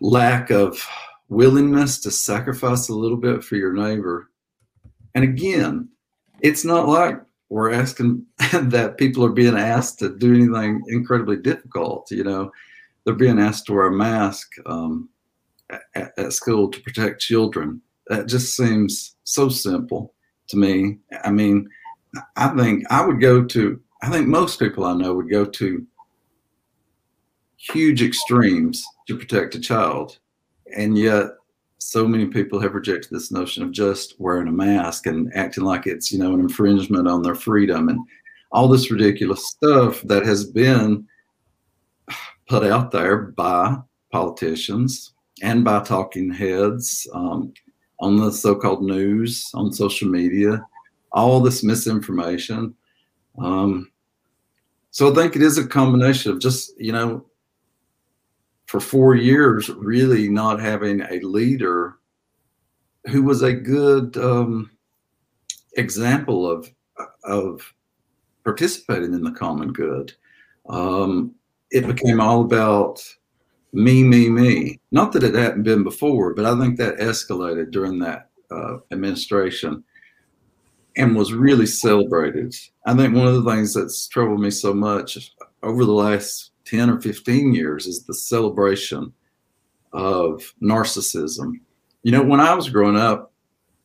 lack 0.00 0.50
of 0.50 0.86
willingness 1.28 1.98
to 2.00 2.10
sacrifice 2.10 2.88
a 2.88 2.94
little 2.94 3.16
bit 3.16 3.42
for 3.42 3.56
your 3.56 3.72
neighbor. 3.72 4.30
And 5.14 5.24
again, 5.24 5.88
it's 6.40 6.64
not 6.64 6.88
like 6.88 7.20
we're 7.48 7.72
asking 7.72 8.26
that 8.52 8.98
people 8.98 9.24
are 9.24 9.32
being 9.32 9.56
asked 9.56 9.98
to 10.00 10.16
do 10.16 10.34
anything 10.34 10.82
incredibly 10.88 11.36
difficult. 11.36 12.10
You 12.10 12.24
know, 12.24 12.50
they're 13.04 13.14
being 13.14 13.38
asked 13.38 13.66
to 13.66 13.72
wear 13.72 13.86
a 13.86 13.92
mask 13.92 14.52
um, 14.66 15.08
at, 15.94 16.12
at, 16.16 16.32
school 16.32 16.70
to 16.70 16.80
protect 16.80 17.20
children. 17.20 17.80
That 18.08 18.26
just 18.26 18.56
seems 18.56 19.16
so 19.24 19.48
simple 19.48 20.14
to 20.48 20.56
me. 20.56 20.98
I 21.24 21.30
mean, 21.30 21.68
I 22.36 22.48
think 22.48 22.84
I 22.90 23.04
would 23.04 23.20
go 23.20 23.44
to, 23.44 23.80
I 24.02 24.10
think 24.10 24.26
most 24.28 24.58
people 24.58 24.84
I 24.84 24.94
know 24.94 25.14
would 25.14 25.30
go 25.30 25.44
to 25.44 25.86
huge 27.56 28.02
extremes 28.02 28.84
to 29.08 29.16
protect 29.16 29.54
a 29.54 29.60
child. 29.60 30.18
And 30.76 30.96
yet 30.98 31.26
so 31.86 32.06
many 32.08 32.26
people 32.26 32.58
have 32.58 32.74
rejected 32.74 33.10
this 33.12 33.30
notion 33.30 33.62
of 33.62 33.70
just 33.70 34.18
wearing 34.18 34.48
a 34.48 34.52
mask 34.52 35.06
and 35.06 35.32
acting 35.36 35.62
like 35.62 35.86
it's 35.86 36.10
you 36.10 36.18
know 36.18 36.34
an 36.34 36.40
infringement 36.40 37.06
on 37.06 37.22
their 37.22 37.36
freedom 37.36 37.88
and 37.88 38.00
all 38.50 38.66
this 38.66 38.90
ridiculous 38.90 39.46
stuff 39.46 40.02
that 40.02 40.26
has 40.26 40.44
been 40.44 41.06
put 42.48 42.64
out 42.64 42.90
there 42.90 43.16
by 43.16 43.76
politicians 44.10 45.14
and 45.42 45.62
by 45.62 45.80
talking 45.80 46.32
heads 46.32 47.06
um, 47.14 47.54
on 48.00 48.16
the 48.16 48.32
so-called 48.32 48.82
news 48.82 49.48
on 49.54 49.72
social 49.72 50.08
media 50.08 50.66
all 51.12 51.40
this 51.40 51.62
misinformation. 51.62 52.74
Um, 53.38 53.92
so 54.90 55.12
i 55.12 55.14
think 55.14 55.36
it 55.36 55.42
is 55.42 55.56
a 55.56 55.66
combination 55.66 56.32
of 56.32 56.40
just 56.40 56.72
you 56.80 56.90
know 56.90 57.24
for 58.66 58.80
four 58.80 59.14
years 59.14 59.68
really 59.70 60.28
not 60.28 60.60
having 60.60 61.00
a 61.02 61.20
leader 61.20 61.98
who 63.06 63.22
was 63.22 63.42
a 63.42 63.52
good 63.52 64.16
um, 64.16 64.70
example 65.76 66.50
of 66.50 66.70
of 67.24 67.72
participating 68.44 69.12
in 69.12 69.22
the 69.22 69.32
common 69.32 69.72
good. 69.72 70.12
Um, 70.68 71.34
it 71.70 71.86
became 71.86 72.20
all 72.20 72.42
about 72.42 73.02
me, 73.72 74.02
me, 74.02 74.30
me. 74.30 74.80
Not 74.90 75.12
that 75.12 75.24
it 75.24 75.34
hadn't 75.34 75.64
been 75.64 75.82
before, 75.82 76.32
but 76.32 76.46
I 76.46 76.58
think 76.58 76.76
that 76.78 76.98
escalated 76.98 77.70
during 77.70 77.98
that 78.00 78.30
uh, 78.50 78.78
administration 78.92 79.84
and 80.96 81.14
was 81.14 81.32
really 81.32 81.66
celebrated. 81.66 82.54
I 82.86 82.94
think 82.94 83.14
one 83.14 83.26
of 83.26 83.42
the 83.42 83.50
things 83.50 83.74
that's 83.74 84.08
troubled 84.08 84.40
me 84.40 84.50
so 84.50 84.72
much 84.72 85.32
over 85.62 85.84
the 85.84 85.92
last 85.92 86.52
10 86.66 86.90
or 86.90 87.00
15 87.00 87.54
years 87.54 87.86
is 87.86 88.04
the 88.04 88.14
celebration 88.14 89.12
of 89.92 90.52
narcissism. 90.62 91.52
You 92.02 92.12
know, 92.12 92.22
when 92.22 92.40
I 92.40 92.54
was 92.54 92.68
growing 92.68 92.96
up, 92.96 93.32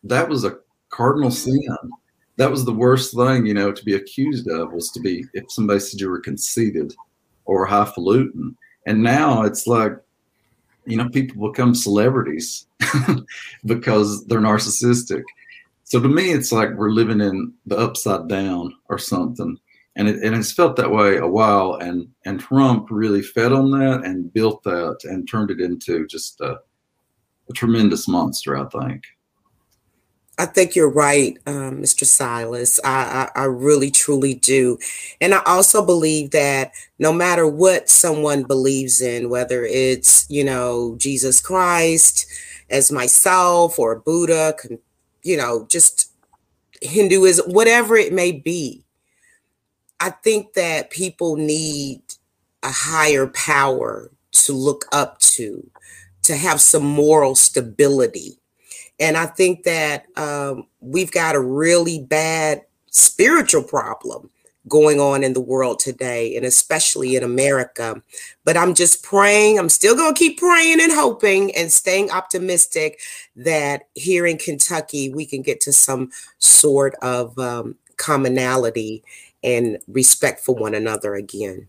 that 0.03 0.27
was 0.27 0.43
a 0.43 0.57
cardinal 0.89 1.31
sin. 1.31 1.61
That 2.37 2.51
was 2.51 2.65
the 2.65 2.73
worst 2.73 3.15
thing, 3.15 3.45
you 3.45 3.53
know, 3.53 3.71
to 3.71 3.85
be 3.85 3.95
accused 3.95 4.49
of 4.49 4.73
was 4.73 4.89
to 4.91 4.99
be 4.99 5.25
if 5.33 5.51
somebody 5.51 5.79
said 5.79 5.99
you 5.99 6.09
were 6.09 6.19
conceited 6.19 6.93
or 7.45 7.65
highfalutin. 7.65 8.57
And 8.87 9.03
now 9.03 9.43
it's 9.43 9.67
like, 9.67 9.93
you 10.85 10.97
know, 10.97 11.09
people 11.09 11.49
become 11.49 11.75
celebrities 11.75 12.65
because 13.65 14.25
they're 14.25 14.39
narcissistic. 14.39 15.23
So 15.83 15.99
to 15.99 16.07
me, 16.07 16.31
it's 16.31 16.51
like 16.51 16.71
we're 16.71 16.91
living 16.91 17.21
in 17.21 17.53
the 17.65 17.77
upside 17.77 18.27
down 18.27 18.75
or 18.89 18.97
something. 18.97 19.59
And 19.95 20.07
it, 20.07 20.23
and 20.23 20.35
it's 20.35 20.53
felt 20.53 20.77
that 20.77 20.91
way 20.91 21.17
a 21.17 21.27
while. 21.27 21.75
And, 21.75 22.07
and 22.25 22.39
Trump 22.39 22.87
really 22.89 23.21
fed 23.21 23.51
on 23.51 23.71
that 23.71 24.05
and 24.05 24.31
built 24.33 24.63
that 24.63 24.99
and 25.03 25.27
turned 25.29 25.51
it 25.51 25.59
into 25.59 26.07
just 26.07 26.39
a, 26.41 26.59
a 27.49 27.53
tremendous 27.53 28.07
monster, 28.07 28.57
I 28.57 28.65
think. 28.69 29.03
I 30.37 30.47
think 30.47 30.75
you're 30.75 30.89
right, 30.89 31.37
um, 31.45 31.83
Mr. 31.83 32.03
Silas. 32.03 32.79
I, 32.83 33.29
I, 33.35 33.41
I, 33.41 33.43
really, 33.43 33.91
truly 33.91 34.33
do. 34.33 34.79
And 35.19 35.35
I 35.35 35.41
also 35.45 35.85
believe 35.85 36.31
that 36.31 36.71
no 36.97 37.13
matter 37.13 37.45
what 37.45 37.89
someone 37.89 38.43
believes 38.43 39.01
in, 39.01 39.29
whether 39.29 39.63
it's, 39.65 40.25
you 40.31 40.43
know, 40.43 40.95
Jesus 40.97 41.41
Christ 41.41 42.25
as 42.71 42.91
myself 42.91 43.77
or 43.77 43.99
Buddha, 43.99 44.55
you 45.21 45.37
know, 45.37 45.67
just 45.69 46.11
Hinduism, 46.81 47.51
whatever 47.51 47.95
it 47.95 48.11
may 48.11 48.31
be, 48.31 48.83
I 50.01 50.09
think 50.09 50.53
that 50.53 50.89
people 50.89 51.37
need 51.37 52.01
a 52.63 52.71
higher 52.71 53.27
power 53.27 54.11
to 54.31 54.53
look 54.53 54.85
up 54.91 55.19
to, 55.19 55.69
to 56.23 56.35
have 56.35 56.59
some 56.59 56.83
moral 56.83 57.35
stability 57.35 58.41
and 59.01 59.17
I 59.17 59.25
think 59.25 59.63
that 59.63 60.05
um, 60.15 60.67
we've 60.79 61.11
got 61.11 61.35
a 61.35 61.41
really 61.41 61.99
bad 61.99 62.61
spiritual 62.91 63.63
problem 63.63 64.29
going 64.67 64.99
on 64.99 65.23
in 65.23 65.33
the 65.33 65.41
world 65.41 65.79
today, 65.79 66.35
and 66.35 66.45
especially 66.45 67.15
in 67.15 67.23
America. 67.23 67.99
But 68.45 68.57
I'm 68.57 68.75
just 68.75 69.01
praying, 69.01 69.57
I'm 69.57 69.69
still 69.69 69.95
going 69.95 70.13
to 70.13 70.19
keep 70.19 70.37
praying 70.37 70.79
and 70.79 70.91
hoping 70.91 71.53
and 71.55 71.71
staying 71.71 72.11
optimistic 72.11 72.99
that 73.35 73.87
here 73.95 74.27
in 74.27 74.37
Kentucky, 74.37 75.11
we 75.11 75.25
can 75.25 75.41
get 75.41 75.61
to 75.61 75.73
some 75.73 76.11
sort 76.37 76.93
of 77.01 77.35
um, 77.39 77.75
commonality 77.97 79.03
and 79.43 79.77
respect 79.87 80.41
for 80.41 80.55
one 80.55 80.75
another 80.75 81.15
again. 81.15 81.67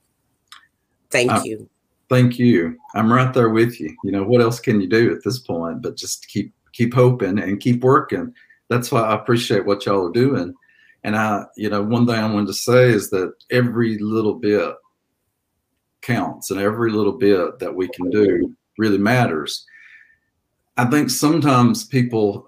Thank 1.10 1.32
uh, 1.32 1.42
you. 1.44 1.68
Thank 2.08 2.38
you. 2.38 2.76
I'm 2.94 3.12
right 3.12 3.32
there 3.32 3.50
with 3.50 3.80
you. 3.80 3.96
You 4.04 4.12
know, 4.12 4.24
what 4.24 4.42
else 4.42 4.60
can 4.60 4.80
you 4.80 4.88
do 4.88 5.12
at 5.14 5.24
this 5.24 5.38
point 5.38 5.82
but 5.82 5.96
just 5.96 6.28
keep 6.28 6.52
keep 6.72 6.94
hoping 6.94 7.38
and 7.38 7.60
keep 7.60 7.82
working. 7.82 8.34
That's 8.68 8.90
why 8.90 9.02
I 9.02 9.14
appreciate 9.14 9.66
what 9.66 9.84
y'all 9.86 10.08
are 10.08 10.12
doing. 10.12 10.54
And 11.04 11.16
I, 11.16 11.44
you 11.56 11.68
know, 11.68 11.82
one 11.82 12.06
thing 12.06 12.16
I 12.16 12.32
wanted 12.32 12.46
to 12.46 12.54
say 12.54 12.88
is 12.88 13.10
that 13.10 13.34
every 13.50 13.98
little 13.98 14.34
bit 14.34 14.74
counts 16.00 16.50
and 16.50 16.60
every 16.60 16.90
little 16.90 17.12
bit 17.12 17.58
that 17.58 17.74
we 17.74 17.88
can 17.88 18.10
do 18.10 18.54
really 18.78 18.98
matters. 18.98 19.64
I 20.76 20.86
think 20.86 21.10
sometimes 21.10 21.84
people 21.84 22.46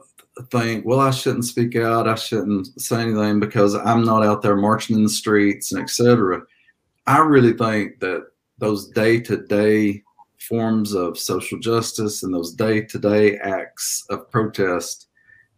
think, 0.51 0.85
well, 0.85 1.01
I 1.01 1.11
shouldn't 1.11 1.45
speak 1.45 1.77
out, 1.77 2.09
I 2.09 2.17
shouldn't 2.17 2.81
say 2.81 3.03
anything 3.03 3.41
because 3.41 3.75
I'm 3.75 4.05
not 4.05 4.25
out 4.25 4.43
there 4.43 4.57
marching 4.57 4.97
in 4.97 5.05
the 5.05 5.09
streets 5.09 5.73
and 5.73 5.81
etc. 5.81 6.43
I 7.07 7.19
really 7.19 7.53
think 7.53 8.01
that 8.01 8.27
those 8.59 8.89
day 8.89 9.21
to 9.21 9.37
day 9.37 10.03
forms 10.49 10.95
of 10.95 11.19
social 11.19 11.59
justice 11.59 12.23
and 12.23 12.35
those 12.35 12.53
day-to-day 12.53 13.39
acts 13.39 14.05
of 14.11 14.31
protest 14.31 15.09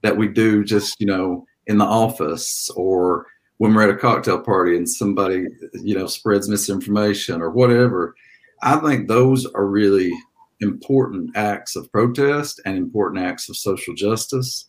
that 0.03 0.17
we 0.17 0.29
do 0.29 0.65
just 0.65 1.01
you 1.01 1.07
know 1.07 1.45
in 1.67 1.79
the 1.79 1.85
office 1.85 2.71
or 2.77 3.27
when 3.59 3.75
we're 3.75 3.83
at 3.83 3.91
a 3.91 3.97
cocktail 3.97 4.41
party 4.41 4.77
and 4.77 4.89
somebody 4.89 5.47
you 5.75 5.97
know 5.97 6.07
spreads 6.07 6.49
misinformation 6.49 7.41
or 7.41 7.51
whatever 7.51 8.15
i 8.63 8.77
think 8.77 9.09
those 9.09 9.47
are 9.47 9.67
really 9.67 10.13
important 10.61 11.31
acts 11.37 11.77
of 11.77 11.91
protest 11.93 12.61
and 12.65 12.77
important 12.77 13.25
acts 13.25 13.49
of 13.49 13.57
social 13.57 13.95
justice 13.95 14.69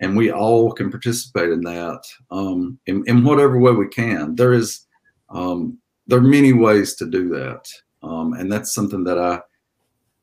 and 0.00 0.16
we 0.16 0.30
all 0.30 0.72
can 0.72 0.90
participate 0.90 1.50
in 1.50 1.60
that 1.62 2.02
um, 2.30 2.78
in, 2.86 3.02
in 3.06 3.24
whatever 3.24 3.58
way 3.58 3.72
we 3.72 3.88
can 3.88 4.34
there 4.34 4.52
is 4.52 4.86
um, 5.30 5.78
there 6.06 6.18
are 6.18 6.22
many 6.22 6.52
ways 6.52 6.94
to 6.94 7.06
do 7.06 7.28
that 7.28 7.66
um, 8.02 8.32
and 8.34 8.50
that's 8.50 8.74
something 8.74 9.04
that 9.04 9.18
i 9.18 9.40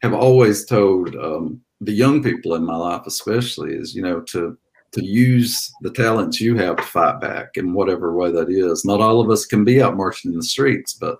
have 0.01 0.13
always 0.13 0.65
told 0.65 1.15
um, 1.15 1.61
the 1.85 1.93
young 1.93 2.23
people 2.23 2.55
in 2.55 2.65
my 2.65 2.75
life, 2.75 3.03
especially, 3.05 3.73
is 3.73 3.95
you 3.95 4.01
know 4.01 4.21
to 4.21 4.57
to 4.91 5.03
use 5.03 5.71
the 5.81 5.89
talents 5.89 6.39
you 6.39 6.55
have 6.55 6.75
to 6.75 6.83
fight 6.83 7.19
back 7.19 7.49
in 7.55 7.73
whatever 7.73 8.15
way 8.15 8.31
that 8.31 8.49
is. 8.49 8.85
Not 8.85 9.01
all 9.01 9.19
of 9.19 9.31
us 9.31 9.45
can 9.45 9.63
be 9.63 9.81
out 9.81 9.97
marching 9.97 10.31
in 10.31 10.37
the 10.37 10.43
streets, 10.43 10.93
but 10.93 11.17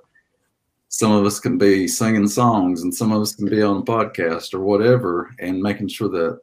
some 0.94 1.12
of 1.12 1.26
us 1.26 1.40
can 1.40 1.58
be 1.58 1.88
singing 1.88 2.28
songs, 2.28 2.84
and 2.84 2.94
some 2.94 3.12
of 3.12 3.20
us 3.20 3.36
can 3.36 3.50
be 3.50 3.64
on 3.64 3.78
a 3.78 3.82
podcast 3.82 4.54
or 4.54 4.60
whatever, 4.60 5.34
and 5.40 5.60
making 5.60 5.88
sure 5.88 6.08
that 6.10 6.40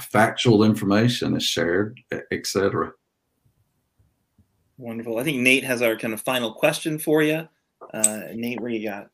factual 0.00 0.64
information 0.64 1.36
is 1.36 1.44
shared, 1.44 2.00
etc. 2.32 2.92
Wonderful. 4.78 5.18
I 5.18 5.22
think 5.22 5.40
Nate 5.40 5.64
has 5.64 5.82
our 5.82 5.96
kind 5.96 6.14
of 6.14 6.22
final 6.22 6.54
question 6.54 6.98
for 6.98 7.22
you. 7.22 7.46
Uh, 7.92 8.22
Nate, 8.32 8.58
where 8.62 8.70
you 8.70 8.88
got? 8.88 9.10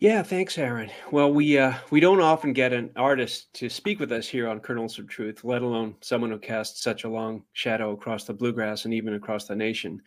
Yeah, 0.00 0.22
thanks, 0.22 0.58
Aaron. 0.58 0.90
Well, 1.10 1.32
we 1.32 1.56
uh, 1.56 1.72
we 1.88 2.00
don't 2.00 2.20
often 2.20 2.52
get 2.52 2.74
an 2.74 2.90
artist 2.94 3.50
to 3.54 3.70
speak 3.70 3.98
with 3.98 4.12
us 4.12 4.28
here 4.28 4.48
on 4.48 4.60
Kernels 4.60 4.98
of 4.98 5.08
Truth, 5.08 5.44
let 5.44 5.62
alone 5.62 5.94
someone 6.02 6.30
who 6.30 6.38
casts 6.38 6.82
such 6.82 7.04
a 7.04 7.08
long 7.08 7.42
shadow 7.54 7.92
across 7.92 8.24
the 8.24 8.34
bluegrass 8.34 8.84
and 8.84 8.92
even 8.92 9.14
across 9.14 9.46
the 9.46 9.56
nation. 9.56 10.02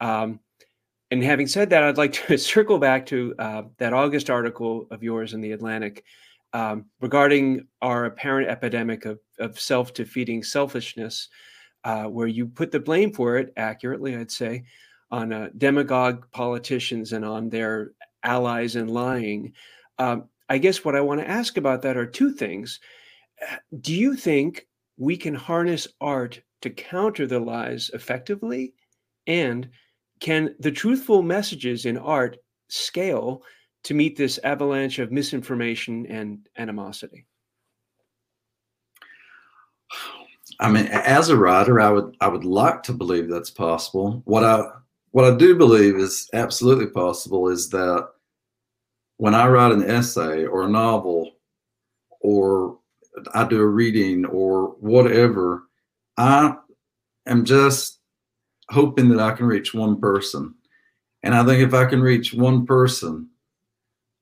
Um, 0.00 0.40
and 1.14 1.22
having 1.22 1.46
said 1.46 1.70
that, 1.70 1.84
I'd 1.84 1.96
like 1.96 2.12
to 2.26 2.36
circle 2.54 2.80
back 2.80 3.06
to 3.06 3.36
uh, 3.38 3.62
that 3.78 3.92
August 3.92 4.30
article 4.30 4.88
of 4.90 5.04
yours 5.04 5.32
in 5.32 5.40
the 5.40 5.52
Atlantic 5.52 6.02
um, 6.52 6.86
regarding 7.00 7.68
our 7.80 8.06
apparent 8.06 8.48
epidemic 8.48 9.04
of, 9.04 9.20
of 9.38 9.60
self-defeating 9.60 10.42
selfishness, 10.42 11.28
uh, 11.84 12.06
where 12.06 12.26
you 12.26 12.48
put 12.48 12.72
the 12.72 12.80
blame 12.80 13.12
for 13.12 13.36
it 13.36 13.52
accurately, 13.56 14.16
I'd 14.16 14.32
say, 14.32 14.64
on 15.12 15.32
uh, 15.32 15.50
demagogue 15.56 16.28
politicians 16.32 17.12
and 17.12 17.24
on 17.24 17.48
their 17.48 17.92
allies 18.24 18.74
in 18.74 18.88
lying. 18.88 19.52
Um, 20.00 20.24
I 20.48 20.58
guess 20.58 20.84
what 20.84 20.96
I 20.96 21.00
want 21.00 21.20
to 21.20 21.30
ask 21.30 21.56
about 21.56 21.82
that 21.82 21.96
are 21.96 22.06
two 22.06 22.32
things. 22.32 22.80
Do 23.80 23.94
you 23.94 24.16
think 24.16 24.66
we 24.96 25.16
can 25.16 25.36
harness 25.36 25.86
art 26.00 26.42
to 26.62 26.70
counter 26.70 27.28
the 27.28 27.38
lies 27.38 27.92
effectively? 27.94 28.74
And 29.28 29.70
can 30.20 30.54
the 30.60 30.70
truthful 30.70 31.22
messages 31.22 31.86
in 31.86 31.98
art 31.98 32.36
scale 32.68 33.42
to 33.84 33.94
meet 33.94 34.16
this 34.16 34.38
avalanche 34.42 34.98
of 34.98 35.12
misinformation 35.12 36.06
and 36.06 36.48
animosity? 36.56 37.26
I 40.60 40.70
mean, 40.70 40.86
as 40.86 41.28
a 41.28 41.36
writer, 41.36 41.80
I 41.80 41.90
would 41.90 42.16
I 42.20 42.28
would 42.28 42.44
like 42.44 42.82
to 42.84 42.92
believe 42.92 43.28
that's 43.28 43.50
possible. 43.50 44.22
What 44.24 44.44
I 44.44 44.62
what 45.10 45.24
I 45.24 45.36
do 45.36 45.56
believe 45.56 45.96
is 45.96 46.28
absolutely 46.32 46.86
possible 46.86 47.48
is 47.48 47.70
that 47.70 48.08
when 49.16 49.34
I 49.34 49.46
write 49.48 49.72
an 49.72 49.88
essay 49.88 50.44
or 50.44 50.62
a 50.64 50.68
novel 50.68 51.32
or 52.20 52.78
I 53.32 53.44
do 53.44 53.60
a 53.60 53.66
reading 53.66 54.24
or 54.24 54.74
whatever, 54.80 55.64
I 56.16 56.56
am 57.26 57.44
just 57.44 57.93
hoping 58.70 59.08
that 59.10 59.20
I 59.20 59.32
can 59.32 59.46
reach 59.46 59.74
one 59.74 60.00
person. 60.00 60.54
And 61.22 61.34
I 61.34 61.44
think 61.44 61.62
if 61.62 61.74
I 61.74 61.86
can 61.86 62.00
reach 62.00 62.34
one 62.34 62.66
person 62.66 63.28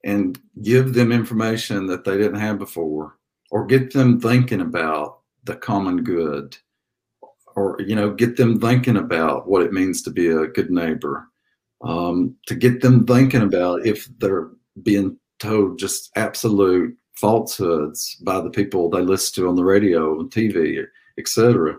and 0.05 0.41
give 0.63 0.95
them 0.95 1.13
information 1.13 1.87
that 1.87 2.05
they 2.05 2.17
didn't 2.17 2.41
have 2.41 2.59
before, 2.59 3.19
or 3.51 3.67
get 3.67 3.93
them 3.93 4.21
thinking 4.21 4.61
about 4.61 5.21
the 5.45 5.55
common 5.57 6.03
good, 6.03 6.57
or 7.55 7.77
you 7.81 7.95
know, 7.95 8.11
get 8.11 8.37
them 8.37 8.61
thinking 8.61 8.97
about 8.97 9.49
what 9.49 9.63
it 9.63 9.73
means 9.73 10.03
to 10.03 10.11
be 10.11 10.29
a 10.29 10.47
good 10.47 10.71
neighbor, 10.71 11.29
um, 11.83 12.37
to 12.47 12.55
get 12.55 12.81
them 12.81 13.07
thinking 13.07 13.43
about 13.43 13.87
if 13.87 14.09
they're 14.19 14.51
being 14.83 15.19
told 15.39 15.79
just 15.79 16.11
absolute 16.17 16.97
falsehoods 17.15 18.17
by 18.25 18.41
the 18.41 18.51
people 18.51 18.89
they 18.89 19.01
listen 19.01 19.43
to 19.43 19.49
on 19.49 19.57
the 19.57 19.65
radio 19.65 20.19
and 20.19 20.31
TV, 20.31 20.85
etc. 21.19 21.77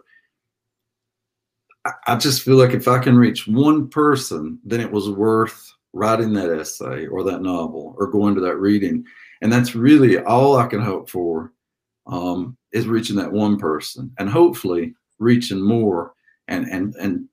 I 2.08 2.16
just 2.16 2.44
feel 2.44 2.56
like 2.56 2.74
if 2.74 2.88
I 2.88 3.00
can 3.00 3.18
reach 3.18 3.48
one 3.48 3.90
person, 3.90 4.60
then 4.64 4.80
it 4.80 4.92
was 4.92 5.10
worth 5.10 5.72
writing 5.92 6.34
that 6.34 6.50
essay 6.50 7.08
or 7.08 7.24
that 7.24 7.42
novel 7.42 7.96
or 7.98 8.08
going 8.08 8.36
to 8.36 8.42
that 8.42 8.58
reading. 8.58 9.06
And 9.42 9.52
that's 9.52 9.76
really 9.76 10.20
all 10.20 10.58
I 10.58 10.68
can 10.68 10.82
hope 10.82 11.10
for 11.10 11.52
um, 12.08 12.58
is 12.72 12.88
reaching 12.88 13.18
that 13.18 13.32
one 13.32 13.58
person 13.58 14.12
and 14.18 14.30
hopefully 14.30 14.96
reaching 15.20 15.62
more 15.62 16.14
and 16.48 16.66
and 16.68 16.96
and 16.96 17.28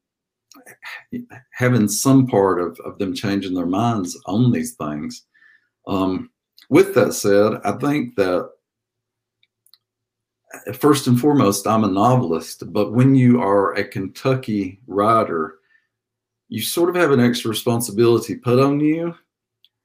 having 1.53 1.89
some 1.89 2.27
part 2.27 2.61
of, 2.61 2.79
of 2.85 2.99
them 2.99 3.15
changing 3.15 3.55
their 3.55 3.67
minds 3.67 4.21
on 4.27 4.53
these 4.53 4.75
things 4.75 5.25
um, 5.87 6.31
with 6.69 6.95
that 6.95 7.15
said, 7.15 7.55
I 7.65 7.73
think 7.73 8.15
that 8.17 8.51
first 10.75 11.07
and 11.07 11.21
foremost, 11.21 11.67
I'm 11.67 11.85
a 11.85 11.89
novelist, 11.89 12.73
but 12.73 12.93
when 12.93 13.15
you 13.15 13.41
are 13.41 13.75
a 13.75 13.85
Kentucky 13.85 14.81
writer, 14.87 15.57
you 16.49 16.61
sort 16.61 16.89
of 16.89 16.97
have 16.97 17.13
an 17.13 17.21
extra 17.21 17.49
responsibility 17.49 18.35
put 18.35 18.59
on 18.59 18.81
you. 18.81 19.15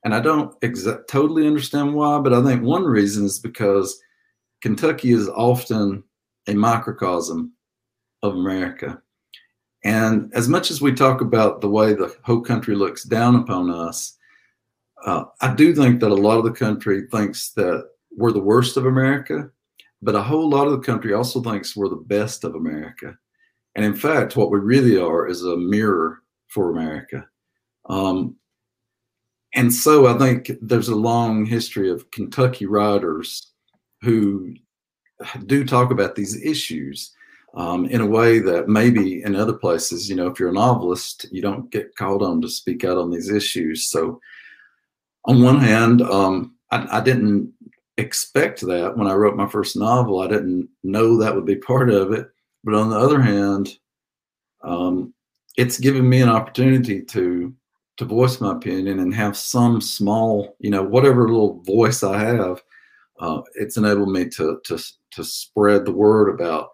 And 0.04 0.14
I 0.14 0.20
don't 0.20 0.60
exa- 0.62 1.08
totally 1.08 1.48
understand 1.48 1.94
why, 1.94 2.20
but 2.20 2.34
I 2.34 2.44
think 2.44 2.64
one 2.64 2.84
reason 2.84 3.26
is 3.26 3.40
because 3.40 4.00
Kentucky 4.62 5.12
is 5.12 5.30
often 5.30 6.04
a 6.48 6.54
microcosm 6.54 7.54
of 8.22 8.36
America. 8.36 9.02
And 9.84 10.32
as 10.34 10.48
much 10.48 10.72
as 10.72 10.82
we 10.82 10.94
talk 10.94 11.22
about 11.22 11.62
the 11.62 11.70
way 11.70 11.94
the 11.94 12.16
whole 12.24 12.42
country 12.42 12.76
looks 12.76 13.04
down 13.04 13.36
upon 13.36 13.70
us, 13.70 14.18
uh, 15.06 15.26
I 15.42 15.54
do 15.54 15.76
think 15.76 16.00
that 16.00 16.12
a 16.12 16.16
lot 16.16 16.40
of 16.40 16.44
the 16.44 16.52
country 16.52 17.08
thinks 17.12 17.52
that 17.52 17.88
we're 18.12 18.32
the 18.32 18.40
worst 18.40 18.78
of 18.78 18.88
America, 18.88 19.52
but 20.06 20.16
a 20.16 20.22
whole 20.22 20.48
lot 20.48 20.68
of 20.68 20.74
the 20.74 20.86
country 20.86 21.14
also 21.14 21.42
thinks 21.42 21.76
we're 21.76 21.90
the 21.90 21.96
best 21.96 22.44
of 22.44 22.54
America. 22.54 23.18
And 23.76 23.84
in 23.84 23.96
fact, 23.96 24.38
what 24.38 24.52
we 24.52 24.60
really 24.60 24.98
are 24.98 25.28
is 25.28 25.44
a 25.44 25.58
mirror 25.58 26.20
for 26.48 26.70
America. 26.70 27.28
Um, 27.90 28.36
and 29.56 29.74
so 29.74 30.06
I 30.06 30.18
think 30.18 30.52
there's 30.62 30.90
a 30.90 30.96
long 30.96 31.46
history 31.46 31.90
of 31.90 32.10
Kentucky 32.12 32.68
writers 32.68 33.52
who 34.02 34.54
do 35.48 35.66
talk 35.66 35.90
about 35.90 36.16
these 36.16 36.40
issues 36.44 37.12
um, 37.56 37.86
in 37.86 38.02
a 38.02 38.06
way 38.06 38.40
that 38.40 38.68
maybe 38.68 39.24
in 39.24 39.36
other 39.36 39.54
places, 39.54 40.08
you 40.08 40.16
know, 40.16 40.28
if 40.28 40.40
you're 40.40 40.50
a 40.50 40.54
novelist, 40.54 41.26
you 41.32 41.42
don't 41.42 41.72
get 41.72 41.96
called 41.96 42.22
on 42.22 42.42
to 42.42 42.50
speak 42.50 42.84
out 42.84 42.98
on 42.98 43.10
these 43.10 43.32
issues. 43.32 43.90
So, 43.90 44.20
on 45.26 45.42
one 45.42 45.60
hand, 45.60 46.02
um, 46.04 46.56
I, 46.72 46.98
I, 46.98 47.02
didn't 47.02 47.52
expect 47.98 48.62
that 48.62 48.98
when 48.98 49.08
I 49.08 49.14
wrote 49.14 49.38
my 49.38 49.48
first 49.48 49.76
novel. 49.78 50.20
I 50.20 50.28
didn't 50.28 50.70
know 50.84 51.18
that 51.18 51.34
would 51.34 51.46
be 51.46 51.56
part 51.56 51.90
of 51.90 52.12
it. 52.12 52.28
But 52.64 52.74
on 52.74 52.90
the 52.90 52.98
other 52.98 53.22
hand, 53.22 53.70
um, 54.64 55.14
it's 55.58 55.80
given 55.80 56.08
me 56.10 56.22
an 56.22 56.30
opportunity 56.30 57.02
to 57.02 57.54
to 57.98 58.04
voice 58.04 58.42
my 58.42 58.52
opinion 58.52 59.00
and 59.00 59.14
have 59.14 59.38
some 59.38 59.80
small, 59.80 60.58
you 60.60 60.70
know, 60.70 60.84
whatever 60.84 61.30
little 61.30 61.62
voice 61.64 62.04
I 62.04 62.20
have. 62.20 62.62
Uh, 63.20 63.42
it's 63.54 63.78
enabled 63.78 64.12
me 64.12 64.28
to 64.30 64.60
to 64.66 64.78
to 65.12 65.24
spread 65.24 65.86
the 65.86 65.94
word 65.94 66.30
about 66.30 66.70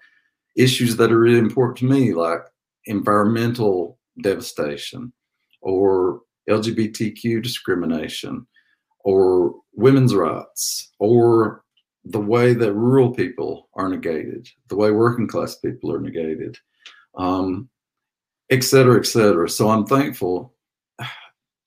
issues 0.57 0.95
that 0.97 1.11
are 1.11 1.19
really 1.19 1.37
important 1.37 1.77
to 1.77 1.85
me, 1.85 2.13
like 2.13 2.41
environmental 2.85 3.99
devastation 4.23 5.13
or 5.61 6.21
LGBTQ 6.49 7.43
discrimination 7.43 8.47
or 9.03 9.55
women's 9.73 10.13
rights 10.13 10.91
or 10.99 11.63
the 12.05 12.19
way 12.19 12.53
that 12.53 12.73
rural 12.73 13.13
people 13.13 13.69
are 13.75 13.87
negated, 13.87 14.49
the 14.69 14.75
way 14.75 14.91
working 14.91 15.27
class 15.27 15.55
people 15.55 15.91
are 15.91 15.99
negated, 15.99 16.57
um, 17.17 17.69
et 18.49 18.63
cetera, 18.63 18.97
et 18.97 19.05
cetera. 19.05 19.47
So 19.47 19.69
I'm 19.69 19.85
thankful 19.85 20.53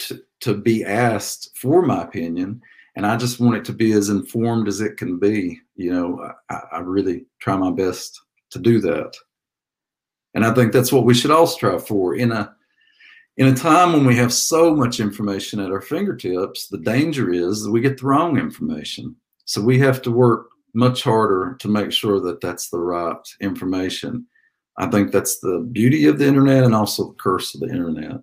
to, 0.01 0.21
to 0.41 0.55
be 0.55 0.85
asked 0.85 1.57
for 1.57 1.83
my 1.83 2.03
opinion. 2.03 2.61
And 2.97 3.07
I 3.07 3.17
just 3.17 3.41
want 3.41 3.57
it 3.57 3.65
to 3.67 3.73
be 3.73 3.93
as 3.93 4.09
informed 4.09 4.69
as 4.69 4.81
it 4.81 4.97
can 4.97 5.19
be. 5.19 5.61
You 5.77 5.93
know, 5.93 6.33
I, 6.51 6.61
I 6.73 6.79
really 6.79 7.27
try 7.41 7.57
my 7.57 7.71
best 7.71 8.21
to 8.51 8.59
do 8.59 8.81
that. 8.81 9.17
And 10.35 10.45
I 10.45 10.53
think 10.53 10.73
that's 10.73 10.93
what 10.93 11.05
we 11.05 11.15
should 11.15 11.31
all 11.31 11.47
strive 11.47 11.87
for 11.87 12.17
in 12.17 12.33
a 12.33 12.55
in 13.37 13.49
a 13.49 13.55
time 13.55 13.93
when 13.93 14.07
we 14.07 14.17
have 14.17 14.33
so 14.33 14.75
much 14.75 15.01
information 15.01 15.59
at 15.59 15.73
our 15.73 15.81
fingertips, 15.81 16.69
the 16.69 16.79
danger 16.79 17.33
is 17.33 17.65
that 17.65 17.71
we 17.71 17.81
get 17.81 17.99
the 17.99 18.07
wrong 18.07 18.39
information. 18.39 19.17
So 19.45 19.61
we 19.61 19.79
have 19.81 20.01
to 20.03 20.11
work 20.11 20.49
much 20.75 21.03
harder 21.03 21.57
to 21.61 21.69
make 21.69 21.93
sure 21.93 22.21
that 22.21 22.41
that's 22.41 22.71
the 22.71 22.79
right 22.79 23.17
information. 23.41 24.27
I 24.79 24.87
think 24.87 25.13
that's 25.13 25.39
the 25.41 25.61
beauty 25.73 26.07
of 26.07 26.19
the 26.19 26.27
internet 26.27 26.65
and 26.65 26.75
also 26.75 27.09
the 27.09 27.15
curse 27.15 27.55
of 27.55 27.61
the 27.61 27.69
internet. 27.69 28.21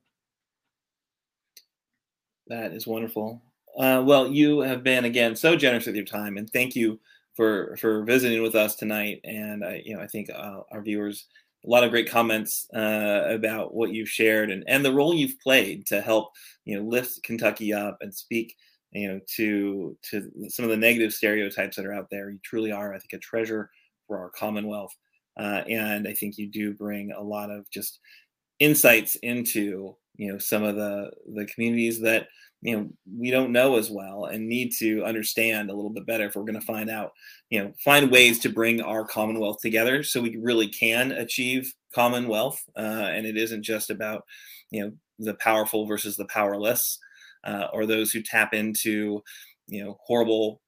That 2.48 2.74
is 2.74 2.88
wonderful. 2.88 3.42
Uh, 3.78 4.04
well, 4.06 4.28
you 4.28 4.60
have 4.60 4.84
been 4.84 5.06
again 5.06 5.36
so 5.36 5.56
generous 5.56 5.86
with 5.86 5.96
your 5.96 6.06
time, 6.06 6.36
and 6.36 6.50
thank 6.50 6.76
you 6.76 7.00
for 7.36 7.78
for 7.78 8.04
visiting 8.04 8.44
with 8.44 8.56
us 8.56 8.76
tonight. 8.76 9.22
And 9.24 9.64
I, 9.64 9.82
you 9.86 9.96
know, 9.96 10.02
I 10.02 10.08
think 10.08 10.30
uh, 10.30 10.62
our 10.72 10.82
viewers 10.82 11.28
a 11.66 11.70
lot 11.70 11.84
of 11.84 11.92
great 11.92 12.10
comments 12.10 12.68
uh, 12.76 13.24
about 13.28 13.74
what 13.74 13.92
you've 13.92 14.10
shared 14.10 14.50
and 14.50 14.64
and 14.68 14.84
the 14.84 14.94
role 14.94 15.14
you've 15.14 15.40
played 15.40 15.86
to 15.88 16.02
help 16.02 16.32
you 16.66 16.76
know 16.76 16.84
lift 16.84 17.24
Kentucky 17.24 17.74
up 17.74 17.98
and 18.02 18.14
speak 18.14 18.56
you 18.92 19.08
know 19.08 19.20
to 19.36 19.98
to 20.10 20.32
some 20.50 20.66
of 20.66 20.72
the 20.72 20.78
negative 20.78 21.14
stereotypes 21.14 21.76
that 21.76 21.86
are 21.86 21.94
out 21.94 22.10
there. 22.10 22.30
You 22.30 22.40
truly 22.44 22.72
are, 22.72 22.94
I 22.94 23.00
think, 23.00 23.14
a 23.14 23.18
treasure 23.20 23.70
for 24.08 24.18
our 24.20 24.30
Commonwealth, 24.30 24.96
uh, 25.40 25.64
and 25.70 26.08
I 26.08 26.14
think 26.14 26.38
you 26.38 26.48
do 26.48 26.74
bring 26.74 27.12
a 27.12 27.22
lot 27.22 27.50
of 27.50 27.70
just 27.70 28.00
insights 28.60 29.16
into 29.16 29.96
you 30.16 30.32
know 30.32 30.38
some 30.38 30.64
of 30.64 30.76
the 30.76 31.12
the 31.34 31.46
communities 31.46 32.00
that 32.02 32.28
you 32.62 32.78
know 32.78 32.90
we 33.18 33.32
don't 33.32 33.52
know 33.52 33.78
as 33.78 33.90
well 33.90 34.26
and 34.26 34.48
need 34.48 34.72
to 34.72 35.04
understand 35.04 35.70
a 35.70 35.74
little 35.74 35.90
bit 35.90 36.06
better 36.06 36.26
if 36.26 36.36
we're 36.36 36.44
going 36.44 36.60
to 36.60 36.66
find 36.66 36.90
out 36.90 37.12
you 37.50 37.62
know 37.62 37.74
find 37.84 38.12
ways 38.12 38.40
to 38.40 38.50
bring 38.50 38.82
our 38.82 39.06
commonwealth 39.06 39.58
together 39.62 40.04
so 40.04 40.22
we 40.22 40.38
really 40.38 40.68
can 40.68 41.12
achieve 41.12 41.74
commonwealth 41.94 42.62
uh, 42.78 43.10
and 43.12 43.26
it 43.26 43.38
isn't 43.38 43.64
just 43.64 43.90
about 43.90 44.24
you 44.70 44.82
know 44.82 44.92
the 45.20 45.34
powerful 45.36 45.86
versus 45.86 46.16
the 46.18 46.26
powerless 46.26 47.00
uh, 47.46 47.68
or 47.74 47.86
those 47.86 48.12
who 48.12 48.22
tap 48.22 48.54
into 48.54 49.22
you 49.68 49.84
know 49.84 49.98
horrible 50.06 50.62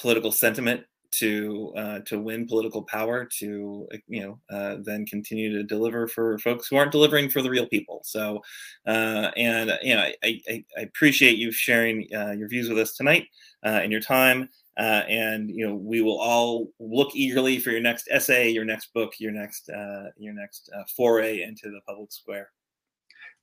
political 0.00 0.32
sentiment 0.32 0.82
to 1.18 1.72
uh, 1.76 1.98
to 2.00 2.18
win 2.18 2.46
political 2.46 2.82
power 2.82 3.24
to 3.38 3.88
you 4.08 4.20
know 4.22 4.40
uh, 4.50 4.76
then 4.82 5.06
continue 5.06 5.52
to 5.52 5.62
deliver 5.62 6.06
for 6.06 6.38
folks 6.38 6.68
who 6.68 6.76
aren't 6.76 6.92
delivering 6.92 7.28
for 7.28 7.42
the 7.42 7.50
real 7.50 7.66
people. 7.66 8.00
So 8.04 8.42
uh, 8.86 9.30
and 9.36 9.72
you 9.82 9.94
know 9.94 10.02
I, 10.02 10.40
I, 10.48 10.64
I 10.76 10.80
appreciate 10.82 11.38
you 11.38 11.52
sharing 11.52 12.06
uh, 12.14 12.32
your 12.32 12.48
views 12.48 12.68
with 12.68 12.78
us 12.78 12.96
tonight 12.96 13.26
uh, 13.64 13.80
and 13.82 13.90
your 13.90 14.00
time 14.00 14.48
uh, 14.78 15.02
and 15.08 15.50
you 15.50 15.66
know 15.66 15.74
we 15.74 16.02
will 16.02 16.20
all 16.20 16.68
look 16.78 17.14
eagerly 17.14 17.58
for 17.58 17.70
your 17.70 17.80
next 17.80 18.08
essay 18.10 18.50
your 18.50 18.64
next 18.64 18.92
book 18.92 19.14
your 19.18 19.32
next 19.32 19.68
your 20.16 20.34
next 20.34 20.70
foray 20.96 21.42
into 21.42 21.70
the 21.70 21.80
public 21.86 22.12
square 22.12 22.50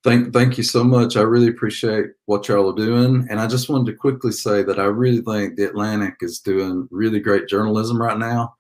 Thank, 0.04 0.34
thank 0.34 0.58
you 0.58 0.64
so 0.64 0.84
much. 0.84 1.16
I 1.16 1.22
really 1.22 1.48
appreciate 1.48 2.08
what 2.26 2.48
y'all 2.48 2.70
are 2.70 2.86
doing. 2.86 3.26
And 3.30 3.40
I 3.40 3.48
just 3.48 3.70
wanted 3.70 3.92
to 3.92 3.98
quickly 3.98 4.32
say 4.32 4.62
that 4.64 4.78
I 4.78 4.86
really 4.86 5.22
think 5.22 5.56
the 5.56 5.64
Atlantic 5.64 6.16
is 6.20 6.40
doing 6.40 6.88
really 6.92 7.22
great 7.22 7.48
journalism 7.48 8.02
right 8.02 8.18
now. 8.18 8.54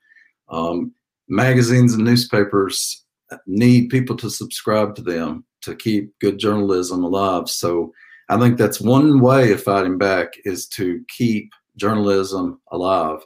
Um, 0.49 0.93
magazines 1.27 1.95
and 1.95 2.05
newspapers 2.05 3.03
need 3.45 3.89
people 3.89 4.15
to 4.17 4.29
subscribe 4.29 4.95
to 4.95 5.01
them 5.01 5.43
to 5.63 5.75
keep 5.75 6.17
good 6.19 6.37
journalism 6.37 7.03
alive. 7.03 7.49
So 7.49 7.91
I 8.29 8.39
think 8.39 8.57
that's 8.57 8.79
one 8.79 9.19
way 9.19 9.51
of 9.51 9.63
fighting 9.63 9.97
back 9.97 10.29
is 10.45 10.67
to 10.69 11.03
keep 11.09 11.51
journalism 11.75 12.61
alive. 12.71 13.19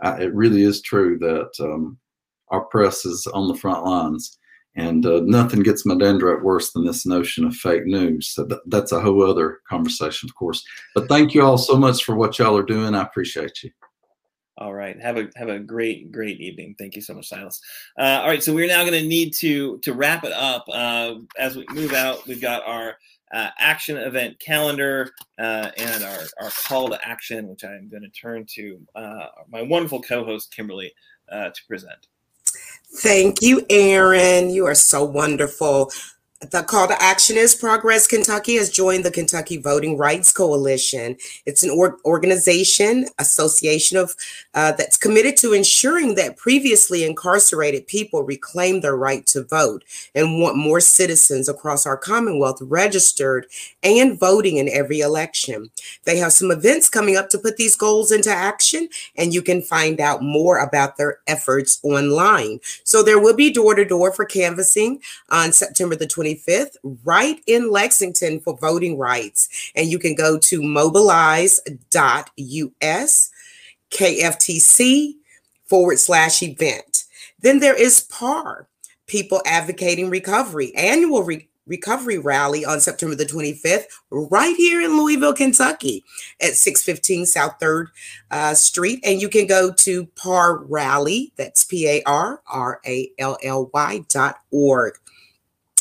I, 0.00 0.22
it 0.22 0.34
really 0.34 0.62
is 0.62 0.80
true 0.82 1.18
that 1.18 1.50
um, 1.60 1.98
our 2.48 2.64
press 2.66 3.04
is 3.04 3.26
on 3.28 3.48
the 3.48 3.54
front 3.54 3.84
lines. 3.84 4.38
And 4.76 5.06
uh, 5.06 5.20
nothing 5.24 5.62
gets 5.62 5.86
my 5.86 5.94
dendrite 5.94 6.42
worse 6.42 6.72
than 6.72 6.84
this 6.84 7.06
notion 7.06 7.44
of 7.44 7.54
fake 7.54 7.86
news. 7.86 8.30
So 8.30 8.44
th- 8.44 8.60
that's 8.66 8.90
a 8.90 9.00
whole 9.00 9.22
other 9.22 9.60
conversation, 9.68 10.28
of 10.28 10.34
course. 10.34 10.64
But 10.94 11.08
thank 11.08 11.32
you 11.32 11.42
all 11.42 11.58
so 11.58 11.76
much 11.76 12.04
for 12.04 12.16
what 12.16 12.38
y'all 12.38 12.56
are 12.56 12.64
doing. 12.64 12.94
I 12.94 13.02
appreciate 13.02 13.62
you. 13.62 13.70
All 14.58 14.74
right. 14.74 15.00
Have 15.00 15.16
a 15.16 15.28
have 15.36 15.48
a 15.48 15.58
great 15.58 16.12
great 16.12 16.40
evening. 16.40 16.76
Thank 16.78 16.94
you 16.94 17.02
so 17.02 17.14
much, 17.14 17.28
Silas. 17.28 17.60
Uh, 17.98 18.20
all 18.22 18.28
right. 18.28 18.42
So 18.42 18.54
we're 18.54 18.68
now 18.68 18.82
going 18.82 19.00
to 19.00 19.08
need 19.08 19.32
to 19.34 19.78
to 19.78 19.92
wrap 19.92 20.24
it 20.24 20.32
up. 20.32 20.64
Uh, 20.72 21.16
as 21.38 21.56
we 21.56 21.66
move 21.72 21.92
out, 21.92 22.26
we've 22.26 22.40
got 22.40 22.62
our 22.64 22.96
uh, 23.32 23.50
action 23.58 23.96
event 23.96 24.38
calendar 24.38 25.10
uh, 25.40 25.70
and 25.76 26.04
our, 26.04 26.20
our 26.40 26.50
call 26.50 26.88
to 26.88 26.98
action, 27.06 27.48
which 27.48 27.64
I'm 27.64 27.88
going 27.88 28.04
to 28.04 28.08
turn 28.10 28.46
to 28.54 28.80
uh, 28.94 29.26
my 29.50 29.60
wonderful 29.60 30.00
co-host 30.00 30.54
Kimberly 30.54 30.92
uh, 31.32 31.50
to 31.50 31.60
present. 31.66 32.06
Thank 32.96 33.42
you, 33.42 33.66
Aaron. 33.70 34.50
You 34.50 34.66
are 34.66 34.74
so 34.76 35.04
wonderful. 35.04 35.90
The 36.50 36.62
call 36.62 36.88
to 36.88 37.02
action 37.02 37.36
is 37.36 37.54
Progress 37.54 38.06
Kentucky 38.06 38.56
has 38.56 38.68
joined 38.68 39.04
the 39.04 39.10
Kentucky 39.10 39.56
Voting 39.56 39.96
Rights 39.96 40.32
Coalition. 40.32 41.16
It's 41.46 41.62
an 41.62 41.70
or- 41.70 41.98
organization, 42.04 43.06
association 43.18 43.96
of 43.96 44.14
uh, 44.52 44.72
that's 44.72 44.96
committed 44.96 45.36
to 45.38 45.52
ensuring 45.52 46.16
that 46.16 46.36
previously 46.36 47.04
incarcerated 47.04 47.86
people 47.86 48.22
reclaim 48.24 48.80
their 48.80 48.96
right 48.96 49.26
to 49.28 49.44
vote 49.44 49.84
and 50.14 50.40
want 50.40 50.56
more 50.56 50.80
citizens 50.80 51.48
across 51.48 51.86
our 51.86 51.96
Commonwealth 51.96 52.60
registered 52.62 53.46
and 53.82 54.18
voting 54.18 54.56
in 54.56 54.68
every 54.68 55.00
election. 55.00 55.70
They 56.04 56.18
have 56.18 56.32
some 56.32 56.50
events 56.50 56.88
coming 56.88 57.16
up 57.16 57.30
to 57.30 57.38
put 57.38 57.56
these 57.56 57.76
goals 57.76 58.10
into 58.12 58.30
action, 58.30 58.88
and 59.16 59.32
you 59.32 59.40
can 59.40 59.62
find 59.62 60.00
out 60.00 60.22
more 60.22 60.58
about 60.58 60.96
their 60.96 61.18
efforts 61.26 61.80
online. 61.82 62.60
So 62.82 63.02
there 63.02 63.20
will 63.20 63.36
be 63.36 63.52
door 63.52 63.74
to 63.74 63.84
door 63.84 64.12
for 64.12 64.24
canvassing 64.24 65.00
on 65.30 65.52
September 65.52 65.96
the 65.96 66.06
25th 66.06 66.33
25th, 66.34 66.76
right 67.04 67.40
in 67.46 67.70
Lexington 67.70 68.40
for 68.40 68.56
voting 68.56 68.98
rights. 68.98 69.48
And 69.74 69.88
you 69.88 69.98
can 69.98 70.14
go 70.14 70.38
to 70.38 70.62
mobilize.us 70.62 71.70
KFTC 73.90 75.14
forward 75.66 75.98
slash 75.98 76.42
event. 76.42 77.04
Then 77.40 77.60
there 77.60 77.80
is 77.80 78.02
PAR, 78.02 78.68
People 79.06 79.42
Advocating 79.46 80.10
Recovery, 80.10 80.74
annual 80.74 81.22
re- 81.22 81.48
recovery 81.66 82.18
rally 82.18 82.64
on 82.64 82.80
September 82.80 83.14
the 83.14 83.24
25th, 83.24 83.84
right 84.10 84.56
here 84.56 84.80
in 84.80 84.96
Louisville, 84.98 85.34
Kentucky 85.34 86.04
at 86.40 86.54
615 86.54 87.26
South 87.26 87.58
3rd 87.60 87.86
uh, 88.30 88.54
Street. 88.54 89.00
And 89.04 89.20
you 89.20 89.28
can 89.28 89.46
go 89.46 89.72
to 89.72 90.06
PAR 90.16 90.58
Rally, 90.64 91.32
that's 91.36 91.64
P 91.64 91.88
A 91.88 92.02
R 92.04 92.42
R 92.46 92.80
A 92.86 93.10
L 93.18 93.38
L 93.42 93.70
Y 93.72 94.04
dot 94.08 94.38
org. 94.50 94.94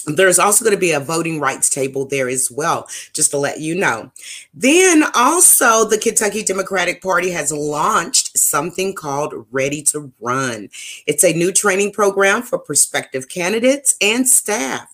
There's 0.06 0.40
also 0.40 0.66
going 0.66 0.76
to 0.76 0.80
be 0.80 0.92
a 0.92 1.00
voting 1.00 1.40
rights 1.40 1.70
table 1.70 2.06
there 2.06 2.28
as 2.28 2.52
well, 2.52 2.88
just 3.14 3.32
to 3.32 3.38
let 3.38 3.60
you 3.60 3.76
know. 3.76 4.12
Then 4.54 5.04
also, 5.16 5.86
the 5.86 5.98
Kentucky 5.98 6.44
Democratic 6.44 7.02
Party 7.02 7.32
has 7.32 7.52
launched 7.52 8.38
something 8.38 8.94
called 8.94 9.34
Ready 9.52 9.82
to 9.84 10.12
Run. 10.20 10.70
It's 11.08 11.24
a 11.24 11.34
new 11.34 11.52
training 11.52 11.94
program 11.94 12.42
for 12.42 12.60
prospective 12.60 13.30
candidates 13.30 13.96
and 14.02 14.28
staff 14.28 14.90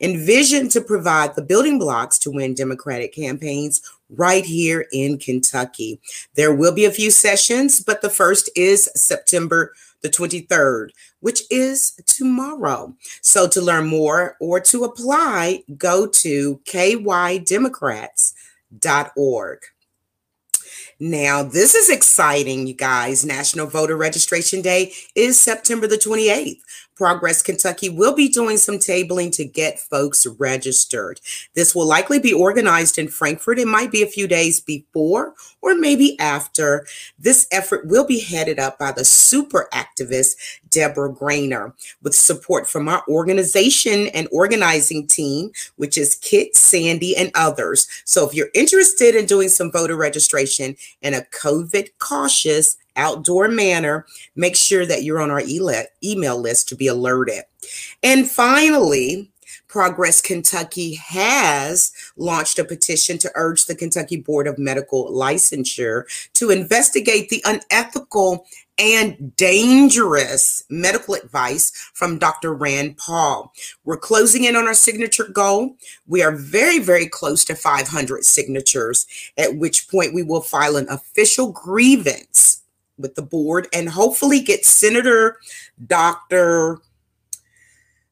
envisioned 0.00 0.70
to 0.70 0.80
provide 0.80 1.34
the 1.34 1.42
building 1.42 1.78
blocks 1.78 2.18
to 2.20 2.30
win 2.30 2.54
Democratic 2.54 3.12
campaigns 3.12 3.82
right 4.10 4.44
here 4.44 4.86
in 4.92 5.18
Kentucky. 5.18 6.00
There 6.34 6.54
will 6.54 6.72
be 6.72 6.84
a 6.84 6.90
few 6.90 7.10
sessions, 7.10 7.80
but 7.80 8.00
the 8.00 8.10
first 8.10 8.50
is 8.56 8.88
September 8.94 9.72
the 10.02 10.08
23rd, 10.08 10.90
which 11.20 11.42
is 11.50 12.00
tomorrow. 12.06 12.94
So 13.22 13.48
to 13.48 13.60
learn 13.60 13.86
more 13.86 14.36
or 14.40 14.60
to 14.60 14.84
apply, 14.84 15.64
go 15.76 16.06
to 16.06 16.60
kydemocrats.org. 16.64 19.58
Now, 21.00 21.44
this 21.44 21.76
is 21.76 21.88
exciting, 21.88 22.66
you 22.66 22.74
guys. 22.74 23.24
National 23.24 23.68
Voter 23.68 23.96
Registration 23.96 24.62
Day 24.62 24.92
is 25.14 25.38
September 25.38 25.86
the 25.86 25.96
28th. 25.96 26.58
Progress 26.98 27.42
Kentucky 27.42 27.88
will 27.88 28.12
be 28.12 28.28
doing 28.28 28.56
some 28.56 28.74
tabling 28.74 29.30
to 29.36 29.44
get 29.44 29.78
folks 29.78 30.26
registered. 30.26 31.20
This 31.54 31.72
will 31.72 31.86
likely 31.86 32.18
be 32.18 32.32
organized 32.32 32.98
in 32.98 33.06
Frankfort. 33.06 33.60
It 33.60 33.68
might 33.68 33.92
be 33.92 34.02
a 34.02 34.06
few 34.08 34.26
days 34.26 34.58
before 34.58 35.34
or 35.62 35.76
maybe 35.76 36.18
after. 36.18 36.84
This 37.16 37.46
effort 37.52 37.86
will 37.86 38.04
be 38.04 38.18
headed 38.18 38.58
up 38.58 38.80
by 38.80 38.90
the 38.90 39.04
super 39.04 39.68
activist 39.72 40.34
Deborah 40.70 41.14
Grainer 41.14 41.72
with 42.02 42.16
support 42.16 42.66
from 42.66 42.88
our 42.88 43.04
organization 43.08 44.08
and 44.08 44.26
organizing 44.32 45.06
team, 45.06 45.52
which 45.76 45.96
is 45.96 46.16
Kit, 46.16 46.56
Sandy, 46.56 47.16
and 47.16 47.30
others. 47.36 47.86
So 48.06 48.26
if 48.26 48.34
you're 48.34 48.50
interested 48.54 49.14
in 49.14 49.26
doing 49.26 49.50
some 49.50 49.70
voter 49.70 49.96
registration 49.96 50.76
in 51.00 51.14
a 51.14 51.20
COVID 51.20 51.90
cautious 52.00 52.76
outdoor 52.98 53.48
manner, 53.48 54.04
make 54.36 54.56
sure 54.56 54.84
that 54.84 55.04
you're 55.04 55.20
on 55.20 55.30
our 55.30 55.42
email 56.02 56.38
list 56.38 56.68
to 56.68 56.76
be 56.76 56.86
alerted. 56.86 57.44
And 58.02 58.30
finally, 58.30 59.30
Progress 59.68 60.22
Kentucky 60.22 60.94
has 60.94 61.92
launched 62.16 62.58
a 62.58 62.64
petition 62.64 63.18
to 63.18 63.30
urge 63.34 63.66
the 63.66 63.74
Kentucky 63.74 64.16
Board 64.16 64.46
of 64.46 64.58
Medical 64.58 65.12
Licensure 65.12 66.04
to 66.34 66.50
investigate 66.50 67.28
the 67.28 67.42
unethical 67.44 68.46
and 68.78 69.36
dangerous 69.36 70.62
medical 70.70 71.14
advice 71.14 71.72
from 71.92 72.18
Dr. 72.18 72.54
Rand 72.54 72.96
Paul. 72.96 73.52
We're 73.84 73.98
closing 73.98 74.44
in 74.44 74.56
on 74.56 74.66
our 74.66 74.74
signature 74.74 75.28
goal. 75.28 75.76
We 76.06 76.22
are 76.22 76.32
very, 76.32 76.78
very 76.78 77.06
close 77.06 77.44
to 77.46 77.54
500 77.54 78.24
signatures, 78.24 79.06
at 79.36 79.56
which 79.56 79.88
point 79.88 80.14
we 80.14 80.22
will 80.22 80.40
file 80.40 80.76
an 80.76 80.88
official 80.88 81.52
grievance 81.52 82.62
with 82.98 83.14
the 83.14 83.22
board 83.22 83.68
and 83.72 83.88
hopefully 83.88 84.40
get 84.40 84.64
Senator 84.64 85.38
Dr. 85.86 86.80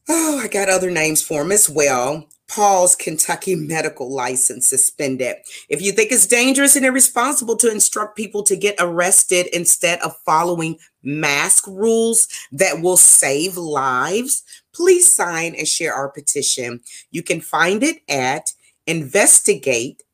Oh, 0.09 0.41
I 0.43 0.49
got 0.49 0.69
other 0.69 0.91
names 0.91 1.23
for 1.23 1.43
him 1.43 1.53
as 1.53 1.69
well. 1.69 2.29
Paul's 2.49 2.95
Kentucky 2.95 3.57
medical 3.57 4.09
license 4.09 4.69
suspended. 4.69 5.37
If 5.69 5.83
you 5.83 5.91
think 5.91 6.13
it's 6.13 6.27
dangerous 6.27 6.77
and 6.77 6.87
irresponsible 6.87 7.57
to 7.57 7.71
instruct 7.71 8.17
people 8.17 8.45
to 8.45 8.57
get 8.57 8.77
arrested 8.79 9.49
instead 9.53 9.99
of 10.01 10.17
following 10.25 10.79
mask 11.03 11.67
rules 11.67 12.29
that 12.53 12.81
will 12.81 12.97
save 12.97 13.57
lives, 13.57 14.45
please 14.73 15.13
sign 15.13 15.55
and 15.57 15.67
share 15.67 15.93
our 15.93 16.09
petition. 16.09 16.81
You 17.11 17.23
can 17.23 17.41
find 17.41 17.83
it 17.83 17.97
at 18.09 18.53
investigate 18.87 20.05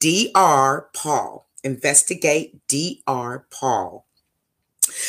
Dr. 0.00 0.88
Paul 0.94 1.48
investigate 1.64 2.60
Dr. 2.68 3.46
Paul. 3.50 4.06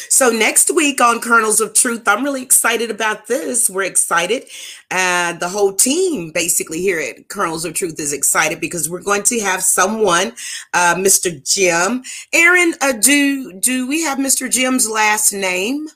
So 0.09 0.29
next 0.29 0.73
week 0.73 1.01
on 1.01 1.19
Kernels 1.19 1.59
of 1.59 1.73
Truth, 1.73 2.07
I'm 2.07 2.23
really 2.23 2.41
excited 2.43 2.91
about 2.91 3.27
this. 3.27 3.69
We're 3.69 3.83
excited. 3.83 4.45
Uh, 4.91 5.33
the 5.33 5.49
whole 5.49 5.73
team 5.73 6.31
basically 6.31 6.79
here 6.79 6.99
at 6.99 7.27
Kernels 7.27 7.65
of 7.65 7.73
Truth 7.73 7.99
is 7.99 8.13
excited 8.13 8.59
because 8.59 8.89
we're 8.89 9.01
going 9.01 9.23
to 9.23 9.39
have 9.41 9.61
someone, 9.61 10.33
uh, 10.73 10.95
Mr. 10.95 11.31
Jim. 11.43 12.03
Aaron, 12.31 12.73
uh, 12.81 12.93
do 12.93 13.53
do 13.59 13.87
we 13.87 14.03
have 14.03 14.17
Mr. 14.17 14.49
Jim's 14.49 14.89
last 14.89 15.33
name? 15.33 15.87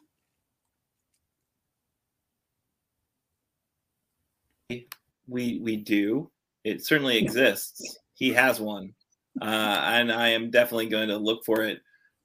We 5.28 5.60
we 5.60 5.78
do. 5.78 6.32
It 6.64 6.84
certainly 6.84 7.18
exists. 7.18 8.00
He 8.14 8.34
has 8.34 8.60
one 8.60 8.94
uh, 9.42 9.82
and 9.84 10.12
I 10.12 10.30
am 10.30 10.50
definitely 10.50 10.88
going 10.88 11.10
to 11.10 11.18
look 11.18 11.46
for 11.46 11.64
it 11.64 11.82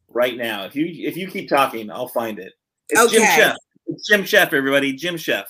right 0.09 0.37
now. 0.37 0.65
If 0.65 0.77
you 0.77 0.87
if 1.07 1.17
you 1.17 1.29
keep 1.29 1.49
talking, 1.49 1.91
I'll 1.91 2.09
find 2.09 2.39
it. 2.39 2.53
It's 2.89 3.01
okay. 3.01 3.17
Jim 3.17 3.25
Scheff. 3.25 3.57
It's 3.87 4.09
Jim 4.09 4.23
Scheff, 4.23 4.53
everybody. 4.53 4.93
Jim 4.93 5.17
Scheff. 5.17 5.47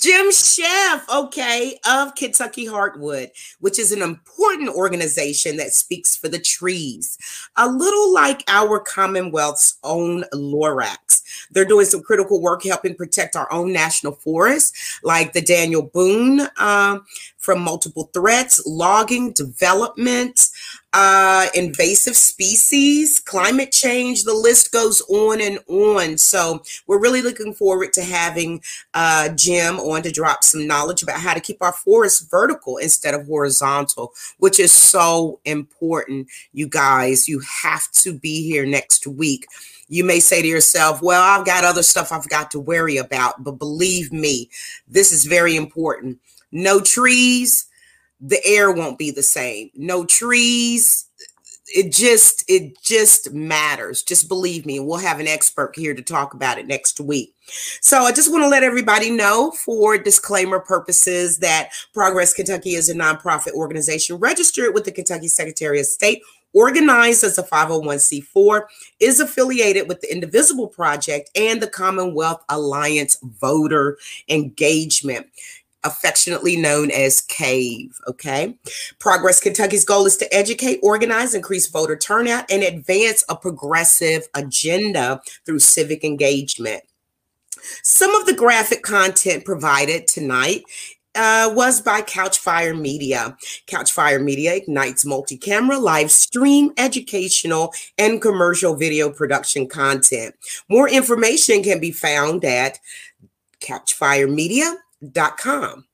Jim 0.00 0.30
Scheff, 0.30 1.02
okay, 1.12 1.76
of 1.84 2.14
Kentucky 2.14 2.66
Heartwood, 2.66 3.30
which 3.58 3.80
is 3.80 3.90
an 3.90 4.00
important 4.00 4.68
organization 4.68 5.56
that 5.56 5.72
speaks 5.72 6.14
for 6.14 6.28
the 6.28 6.38
trees, 6.38 7.18
a 7.56 7.68
little 7.68 8.14
like 8.14 8.44
our 8.46 8.78
Commonwealth's 8.78 9.76
own 9.82 10.22
Lorax. 10.32 11.22
They're 11.50 11.64
doing 11.64 11.86
some 11.86 12.02
critical 12.02 12.40
work 12.40 12.64
helping 12.64 12.94
protect 12.94 13.36
our 13.36 13.50
own 13.52 13.72
national 13.72 14.12
forests, 14.12 15.00
like 15.02 15.32
the 15.32 15.42
Daniel 15.42 15.82
Boone 15.82 16.48
um, 16.58 17.04
from 17.36 17.60
multiple 17.60 18.10
threats, 18.12 18.64
logging, 18.66 19.32
development, 19.32 20.50
uh, 20.92 21.46
invasive 21.54 22.16
species, 22.16 23.20
climate 23.20 23.70
change, 23.72 24.24
the 24.24 24.34
list 24.34 24.72
goes 24.72 25.02
on 25.10 25.40
and 25.40 25.58
on. 25.68 26.16
So 26.16 26.62
we're 26.86 27.00
really 27.00 27.22
looking 27.22 27.52
forward 27.52 27.92
to 27.94 28.02
having 28.02 28.62
uh, 28.94 29.28
Jim 29.30 29.78
on 29.78 30.02
to 30.02 30.10
drop 30.10 30.42
some 30.42 30.66
knowledge 30.66 31.02
about 31.02 31.20
how 31.20 31.34
to 31.34 31.40
keep 31.40 31.62
our 31.62 31.72
forests 31.72 32.26
vertical 32.28 32.78
instead 32.78 33.14
of 33.14 33.26
horizontal, 33.26 34.14
which 34.38 34.58
is 34.58 34.72
so 34.72 35.40
important, 35.44 36.28
you 36.52 36.66
guys. 36.66 37.28
You 37.28 37.42
have 37.62 37.90
to 37.92 38.18
be 38.18 38.48
here 38.48 38.64
next 38.64 39.06
week. 39.06 39.46
You 39.88 40.04
may 40.04 40.20
say 40.20 40.42
to 40.42 40.48
yourself, 40.48 41.02
well, 41.02 41.22
I've 41.22 41.46
got 41.46 41.64
other 41.64 41.82
stuff 41.82 42.12
I've 42.12 42.28
got 42.28 42.50
to 42.52 42.60
worry 42.60 42.96
about, 42.96 43.42
but 43.42 43.52
believe 43.52 44.12
me, 44.12 44.50
this 44.86 45.12
is 45.12 45.24
very 45.24 45.56
important. 45.56 46.18
No 46.52 46.80
trees, 46.80 47.66
the 48.20 48.44
air 48.44 48.70
won't 48.70 48.98
be 48.98 49.10
the 49.10 49.22
same. 49.22 49.70
No 49.74 50.04
trees, 50.04 51.08
it 51.74 51.92
just 51.92 52.44
it 52.48 52.80
just 52.82 53.32
matters. 53.32 54.02
Just 54.02 54.28
believe 54.28 54.64
me 54.64 54.80
we'll 54.80 54.98
have 54.98 55.20
an 55.20 55.28
expert 55.28 55.74
here 55.76 55.94
to 55.94 56.02
talk 56.02 56.34
about 56.34 56.58
it 56.58 56.66
next 56.66 57.00
week. 57.00 57.34
So 57.80 58.02
i 58.02 58.12
just 58.12 58.30
want 58.30 58.42
to 58.42 58.48
let 58.48 58.62
everybody 58.62 59.10
know 59.10 59.52
for 59.52 59.96
disclaimer 59.96 60.60
purposes 60.60 61.38
that 61.38 61.70
progress 61.94 62.34
kentucky 62.34 62.74
is 62.74 62.90
a 62.90 62.94
nonprofit 62.94 63.52
organization 63.52 64.16
registered 64.16 64.74
with 64.74 64.84
the 64.84 64.92
kentucky 64.92 65.28
secretary 65.28 65.80
of 65.80 65.86
state 65.86 66.20
organized 66.54 67.24
as 67.24 67.38
a 67.38 67.42
501c4 67.42 68.62
is 69.00 69.20
affiliated 69.20 69.88
with 69.88 70.00
the 70.00 70.12
indivisible 70.12 70.68
project 70.68 71.30
and 71.36 71.60
the 71.60 71.66
commonwealth 71.66 72.42
alliance 72.48 73.18
voter 73.22 73.98
engagement 74.28 75.26
affectionately 75.84 76.56
known 76.56 76.90
as 76.90 77.20
CAVE. 77.22 77.98
Okay. 78.08 78.56
Progress 78.98 79.40
Kentucky's 79.40 79.84
goal 79.84 80.06
is 80.06 80.16
to 80.16 80.34
educate, 80.34 80.80
organize, 80.82 81.34
increase 81.34 81.68
voter 81.68 81.96
turnout, 81.96 82.50
and 82.50 82.62
advance 82.62 83.24
a 83.28 83.36
progressive 83.36 84.28
agenda 84.34 85.20
through 85.46 85.60
civic 85.60 86.04
engagement. 86.04 86.82
Some 87.82 88.14
of 88.14 88.26
the 88.26 88.34
graphic 88.34 88.82
content 88.82 89.44
provided 89.44 90.06
tonight 90.06 90.62
uh, 91.14 91.52
was 91.54 91.80
by 91.80 92.02
Couchfire 92.02 92.78
Media. 92.78 93.36
Couchfire 93.66 94.22
Media 94.22 94.54
ignites 94.54 95.04
multi 95.04 95.36
camera, 95.36 95.78
live 95.78 96.10
stream, 96.10 96.72
educational, 96.76 97.72
and 97.98 98.22
commercial 98.22 98.76
video 98.76 99.10
production 99.10 99.66
content. 99.68 100.34
More 100.68 100.88
information 100.88 101.62
can 101.62 101.80
be 101.80 101.92
found 101.92 102.44
at 102.44 102.78
Couchfire 103.60 104.32
Media 104.32 104.76
com. 105.36 105.84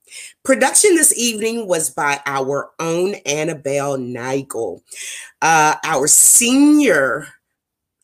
Production 0.45 0.95
this 0.95 1.17
evening 1.19 1.67
was 1.67 1.91
by 1.91 2.21
our 2.27 2.71
own 2.79 3.15
Annabelle 3.27 3.99
Nigel. 3.99 4.83
Uh, 5.43 5.75
our 5.85 6.07
senior 6.07 7.29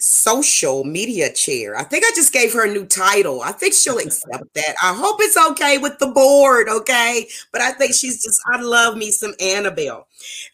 social 0.00 0.84
media 0.84 1.32
chair. 1.32 1.76
I 1.76 1.84
think 1.84 2.04
I 2.04 2.10
just 2.14 2.32
gave 2.32 2.52
her 2.54 2.66
a 2.66 2.72
new 2.72 2.86
title. 2.86 3.42
I 3.42 3.52
think 3.52 3.74
she'll 3.74 3.98
accept 3.98 4.44
that. 4.54 4.74
I 4.82 4.94
hope 4.94 5.16
it's 5.20 5.36
okay 5.52 5.78
with 5.78 5.98
the 5.98 6.08
board, 6.08 6.68
okay? 6.68 7.28
But 7.52 7.60
I 7.60 7.72
think 7.72 7.94
she's 7.94 8.22
just, 8.22 8.40
I 8.52 8.60
love 8.60 8.96
me 8.96 9.10
some 9.10 9.34
Annabelle. 9.40 10.06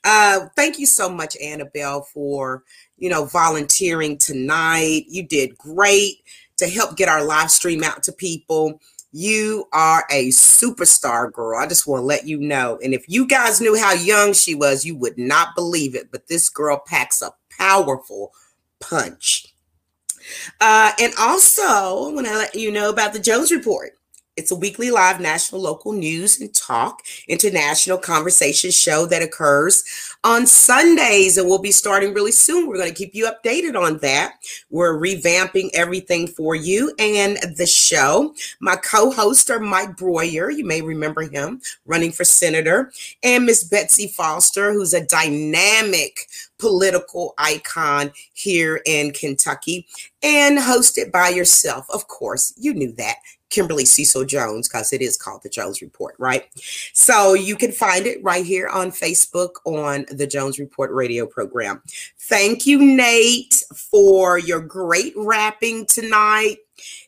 Uh, 0.04 0.46
thank 0.56 0.78
you 0.78 0.86
so 0.86 1.08
much, 1.08 1.36
Annabelle, 1.42 2.02
for, 2.02 2.64
you 2.98 3.08
know, 3.08 3.24
volunteering 3.24 4.18
tonight. 4.18 5.04
You 5.08 5.26
did 5.26 5.56
great 5.56 6.16
to 6.58 6.68
help 6.68 6.96
get 6.96 7.08
our 7.08 7.24
live 7.24 7.50
stream 7.50 7.84
out 7.84 8.02
to 8.04 8.12
people. 8.12 8.80
You 9.12 9.66
are 9.72 10.04
a 10.10 10.28
superstar, 10.28 11.32
girl. 11.32 11.58
I 11.58 11.66
just 11.66 11.86
want 11.86 12.02
to 12.02 12.06
let 12.06 12.26
you 12.26 12.38
know. 12.38 12.78
And 12.82 12.92
if 12.92 13.04
you 13.08 13.26
guys 13.26 13.60
knew 13.60 13.78
how 13.78 13.92
young 13.92 14.32
she 14.32 14.54
was, 14.54 14.84
you 14.84 14.96
would 14.96 15.16
not 15.16 15.54
believe 15.54 15.94
it. 15.94 16.10
But 16.10 16.28
this 16.28 16.48
girl 16.48 16.82
packs 16.86 17.22
a 17.22 17.32
powerful 17.58 18.32
punch. 18.80 19.46
Uh, 20.60 20.92
and 21.00 21.12
also, 21.18 21.62
I 21.62 22.12
want 22.12 22.26
to 22.26 22.34
let 22.34 22.54
you 22.54 22.72
know 22.72 22.90
about 22.90 23.12
the 23.12 23.18
Jones 23.18 23.52
Report. 23.52 23.92
It's 24.36 24.50
a 24.50 24.56
weekly 24.56 24.90
live 24.90 25.18
national, 25.18 25.62
local 25.62 25.92
news 25.92 26.40
and 26.40 26.52
talk 26.54 27.02
international 27.26 27.96
conversation 27.96 28.70
show 28.70 29.06
that 29.06 29.22
occurs 29.22 29.82
on 30.24 30.46
Sundays 30.46 31.38
and 31.38 31.48
we'll 31.48 31.58
be 31.58 31.72
starting 31.72 32.12
really 32.12 32.32
soon. 32.32 32.66
We're 32.66 32.76
going 32.76 32.88
to 32.88 32.94
keep 32.94 33.14
you 33.14 33.30
updated 33.30 33.80
on 33.80 33.98
that. 33.98 34.34
We're 34.70 35.00
revamping 35.00 35.70
everything 35.72 36.26
for 36.26 36.54
you 36.54 36.92
and 36.98 37.38
the 37.56 37.66
show. 37.66 38.34
My 38.60 38.76
co-hosts 38.76 39.48
are 39.48 39.60
Mike 39.60 39.96
Breuer, 39.96 40.50
you 40.50 40.66
may 40.66 40.82
remember 40.82 41.22
him 41.22 41.62
running 41.86 42.12
for 42.12 42.24
senator, 42.24 42.92
and 43.22 43.46
Miss 43.46 43.64
Betsy 43.64 44.08
Foster, 44.08 44.72
who's 44.72 44.92
a 44.92 45.04
dynamic 45.04 46.26
political 46.58 47.34
icon 47.38 48.10
here 48.32 48.80
in 48.86 49.12
Kentucky 49.12 49.86
and 50.22 50.58
hosted 50.58 51.12
by 51.12 51.28
yourself. 51.28 51.86
Of 51.90 52.08
course, 52.08 52.52
you 52.56 52.74
knew 52.74 52.92
that. 52.92 53.16
Kimberly 53.50 53.84
Cecil 53.84 54.24
Jones, 54.24 54.68
because 54.68 54.92
it 54.92 55.00
is 55.02 55.16
called 55.16 55.42
the 55.42 55.48
Jones 55.48 55.80
Report, 55.80 56.14
right? 56.18 56.46
So 56.92 57.34
you 57.34 57.56
can 57.56 57.72
find 57.72 58.06
it 58.06 58.22
right 58.22 58.44
here 58.44 58.68
on 58.68 58.90
Facebook 58.90 59.50
on 59.64 60.06
the 60.10 60.26
Jones 60.26 60.58
Report 60.58 60.90
radio 60.92 61.26
program. 61.26 61.82
Thank 62.18 62.66
you, 62.66 62.78
Nate, 62.78 63.62
for 63.74 64.38
your 64.38 64.60
great 64.60 65.12
rapping 65.16 65.86
tonight. 65.86 66.56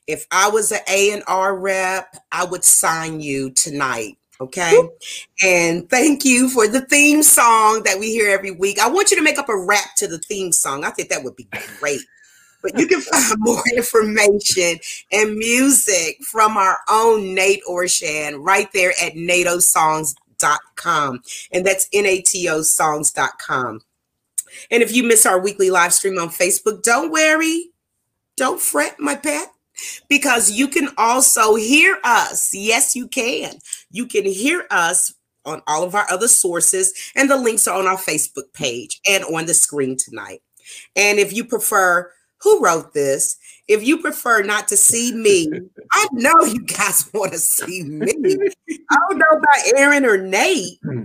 If 0.07 0.27
I 0.31 0.49
was 0.49 0.73
an 0.73 0.81
A&R 0.89 1.57
rep, 1.57 2.17
I 2.33 2.45
would 2.45 2.65
sign 2.65 3.21
you 3.21 3.51
tonight. 3.51 4.17
Okay. 4.41 4.79
And 5.43 5.91
thank 5.91 6.25
you 6.25 6.49
for 6.49 6.69
the 6.69 6.83
theme 6.83 7.25
song 7.25 7.83
that 7.83 7.99
we 7.99 8.13
hear 8.13 8.31
every 8.31 8.53
week. 8.53 8.79
I 8.79 8.89
want 8.89 9.11
you 9.11 9.17
to 9.17 9.23
make 9.23 9.39
up 9.39 9.49
a 9.49 9.57
rap 9.57 9.97
to 9.97 10.07
the 10.07 10.19
theme 10.19 10.53
song. 10.53 10.85
I 10.85 10.91
think 10.91 11.09
that 11.09 11.25
would 11.25 11.35
be 11.35 11.49
great. 11.81 12.01
But 12.63 12.79
you 12.79 12.87
can 12.87 13.01
find 13.01 13.35
more 13.39 13.63
information 13.77 14.79
and 15.13 15.37
music 15.37 16.23
from 16.23 16.57
our 16.57 16.79
own 16.89 17.35
Nate 17.35 17.63
Orshan 17.69 18.37
right 18.39 18.73
there 18.73 18.95
at 19.01 19.15
natosongs.com. 19.15 21.23
And 21.53 21.67
that's 21.67 21.89
N-A-T-O 21.93 22.63
songs.com. 22.63 23.81
And 24.71 24.83
if 24.83 24.95
you 24.95 25.03
miss 25.05 25.27
our 25.27 25.41
weekly 25.41 25.71
live 25.71 25.95
stream 25.95 26.19
on 26.19 26.31
Facebook, 26.31 26.83
don't 26.83 27.13
worry. 27.13 27.71
Don't 28.37 28.61
fret, 28.61 28.99
my 28.99 29.15
pet 29.15 29.53
because 30.09 30.51
you 30.51 30.69
can 30.69 30.89
also 30.97 31.55
hear 31.55 31.99
us. 32.05 32.51
Yes, 32.53 32.97
you 32.97 33.09
can. 33.09 33.59
You 33.91 34.07
can 34.07 34.25
hear 34.25 34.67
us 34.71 35.15
on 35.45 35.63
all 35.67 35.85
of 35.85 35.95
our 35.95 36.11
other 36.11 36.29
sources, 36.29 36.93
and 37.15 37.31
the 37.31 37.37
links 37.37 37.67
are 37.67 37.79
on 37.79 37.87
our 37.87 37.97
Facebook 37.97 38.53
page 38.53 39.01
and 39.09 39.25
on 39.25 39.47
the 39.47 39.55
screen 39.55 39.97
tonight. 39.97 40.43
And 40.97 41.19
if 41.19 41.33
you 41.33 41.45
prefer, 41.45 42.11
who 42.41 42.63
wrote 42.65 42.95
this? 42.95 43.37
If 43.67 43.87
you 43.87 43.99
prefer 43.99 44.43
not 44.43 44.69
to 44.69 44.77
see 44.77 45.13
me, 45.13 45.49
I 45.93 46.07
know 46.13 46.35
you 46.43 46.65
guys 46.65 47.09
want 47.13 47.33
to 47.33 47.39
see 47.39 47.83
me. 47.83 48.09
I 48.91 48.97
don't 49.09 49.19
know 49.19 49.39
about 49.39 49.77
Aaron 49.77 50.05
or 50.05 50.17
Nate, 50.19 50.79
hmm. 50.83 51.05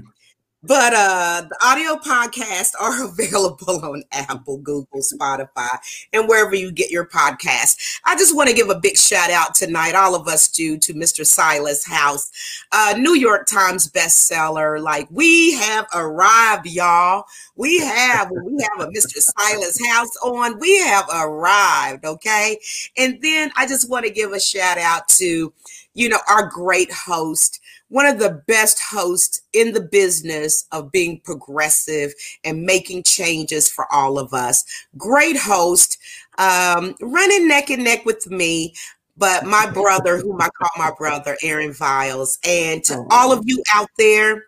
But 0.65 0.93
uh, 0.93 1.43
the 1.49 1.57
audio 1.61 1.95
podcasts 1.95 2.71
are 2.79 3.05
available 3.09 3.83
on 3.83 4.03
Apple, 4.13 4.57
Google, 4.59 5.01
Spotify, 5.01 5.77
and 6.13 6.27
wherever 6.27 6.55
you 6.55 6.71
get 6.71 6.89
your 6.89 7.05
podcasts. 7.05 7.99
I 8.05 8.15
just 8.15 8.33
want 8.33 8.49
to 8.49 8.55
give 8.55 8.69
a 8.69 8.79
big 8.79 8.97
shout 8.97 9.29
out 9.29 9.55
tonight, 9.55 9.93
all 9.93 10.15
of 10.15 10.27
us 10.27 10.47
do, 10.47 10.77
to 10.77 10.93
Mr. 10.93 11.25
Silas 11.25 11.85
House, 11.85 12.31
uh, 12.71 12.95
New 12.97 13.15
York 13.15 13.45
Times 13.45 13.89
bestseller. 13.89 14.81
Like 14.81 15.07
we 15.11 15.53
have 15.53 15.85
arrived, 15.93 16.65
y'all. 16.65 17.25
We 17.57 17.79
have 17.79 18.31
we 18.31 18.57
have 18.63 18.87
a 18.87 18.91
Mr. 18.91 19.19
Silas 19.19 19.85
House 19.85 20.15
on. 20.23 20.59
We 20.59 20.77
have 20.79 21.05
arrived, 21.13 22.05
okay. 22.05 22.57
And 22.97 23.21
then 23.21 23.51
I 23.57 23.67
just 23.67 23.89
want 23.89 24.05
to 24.05 24.11
give 24.11 24.31
a 24.31 24.39
shout 24.39 24.77
out 24.77 25.09
to, 25.09 25.53
you 25.93 26.09
know, 26.09 26.19
our 26.29 26.47
great 26.47 26.91
host 26.91 27.59
one 27.93 28.07
of 28.07 28.17
the 28.17 28.41
best 28.47 28.79
hosts 28.81 29.43
in 29.53 29.71
the 29.71 29.79
business 29.79 30.65
of 30.71 30.91
being 30.91 31.19
progressive 31.19 32.11
and 32.43 32.63
making 32.63 33.03
changes 33.03 33.69
for 33.69 33.85
all 33.93 34.17
of 34.17 34.33
us. 34.33 34.65
Great 34.97 35.37
host, 35.37 35.99
um, 36.39 36.95
running 37.01 37.47
neck 37.47 37.69
and 37.69 37.83
neck 37.83 38.03
with 38.03 38.27
me, 38.31 38.73
but 39.15 39.45
my 39.45 39.69
brother, 39.73 40.17
whom 40.17 40.41
I 40.41 40.49
call 40.57 40.71
my 40.75 40.91
brother, 40.97 41.37
Aaron 41.43 41.71
Viles. 41.71 42.39
And 42.43 42.83
to 42.85 43.05
all 43.11 43.31
of 43.31 43.43
you 43.45 43.61
out 43.75 43.89
there, 43.99 44.45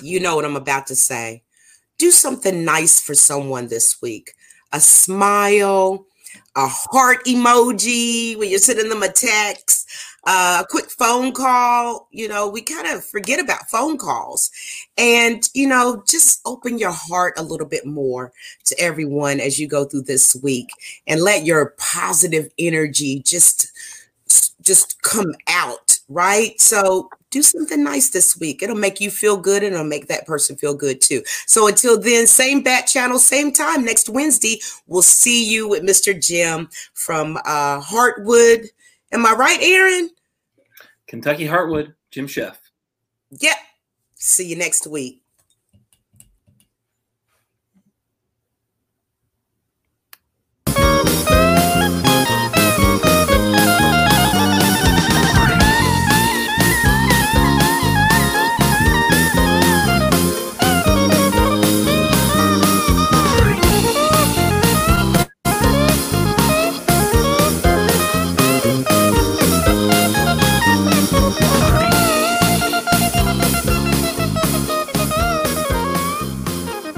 you 0.00 0.18
know 0.18 0.34
what 0.34 0.46
I'm 0.46 0.56
about 0.56 0.86
to 0.86 0.96
say. 0.96 1.42
Do 1.98 2.10
something 2.10 2.64
nice 2.64 2.98
for 2.98 3.14
someone 3.14 3.68
this 3.68 4.00
week. 4.00 4.32
A 4.72 4.80
smile, 4.80 6.06
a 6.56 6.66
heart 6.66 7.26
emoji 7.26 8.38
when 8.38 8.48
you're 8.48 8.58
sending 8.58 8.88
them 8.88 9.02
a 9.02 9.12
text, 9.12 9.83
uh, 10.26 10.62
a 10.62 10.66
quick 10.68 10.90
phone 10.90 11.32
call. 11.32 12.08
You 12.10 12.28
know, 12.28 12.48
we 12.48 12.62
kind 12.62 12.86
of 12.86 13.04
forget 13.04 13.40
about 13.40 13.68
phone 13.70 13.98
calls. 13.98 14.50
And, 14.96 15.48
you 15.54 15.68
know, 15.68 16.02
just 16.08 16.40
open 16.44 16.78
your 16.78 16.92
heart 16.92 17.34
a 17.36 17.42
little 17.42 17.66
bit 17.66 17.86
more 17.86 18.32
to 18.64 18.78
everyone 18.80 19.40
as 19.40 19.58
you 19.58 19.66
go 19.68 19.84
through 19.84 20.02
this 20.02 20.36
week 20.42 20.70
and 21.06 21.20
let 21.20 21.44
your 21.44 21.74
positive 21.78 22.48
energy 22.58 23.20
just 23.20 23.70
just 24.62 25.00
come 25.02 25.34
out 25.48 25.98
right 26.08 26.60
so 26.60 27.08
do 27.30 27.42
something 27.42 27.82
nice 27.82 28.10
this 28.10 28.38
week 28.38 28.62
it'll 28.62 28.76
make 28.76 29.00
you 29.00 29.10
feel 29.10 29.36
good 29.36 29.62
and 29.62 29.74
it'll 29.74 29.86
make 29.86 30.08
that 30.08 30.26
person 30.26 30.56
feel 30.56 30.74
good 30.74 31.00
too 31.00 31.22
so 31.46 31.66
until 31.66 31.98
then 31.98 32.26
same 32.26 32.62
bat 32.62 32.86
channel 32.86 33.18
same 33.18 33.52
time 33.52 33.84
next 33.84 34.08
wednesday 34.08 34.58
we'll 34.86 35.02
see 35.02 35.44
you 35.48 35.68
with 35.68 35.82
mr 35.82 36.18
jim 36.20 36.68
from 36.94 37.36
uh 37.44 37.80
heartwood 37.80 38.66
am 39.12 39.26
i 39.26 39.32
right 39.32 39.58
aaron 39.62 40.10
Kentucky 41.14 41.46
Heartwood, 41.46 41.94
Jim 42.10 42.26
Scheff. 42.26 42.56
Yep. 43.30 43.56
See 44.16 44.46
you 44.46 44.56
next 44.56 44.84
week. 44.84 45.22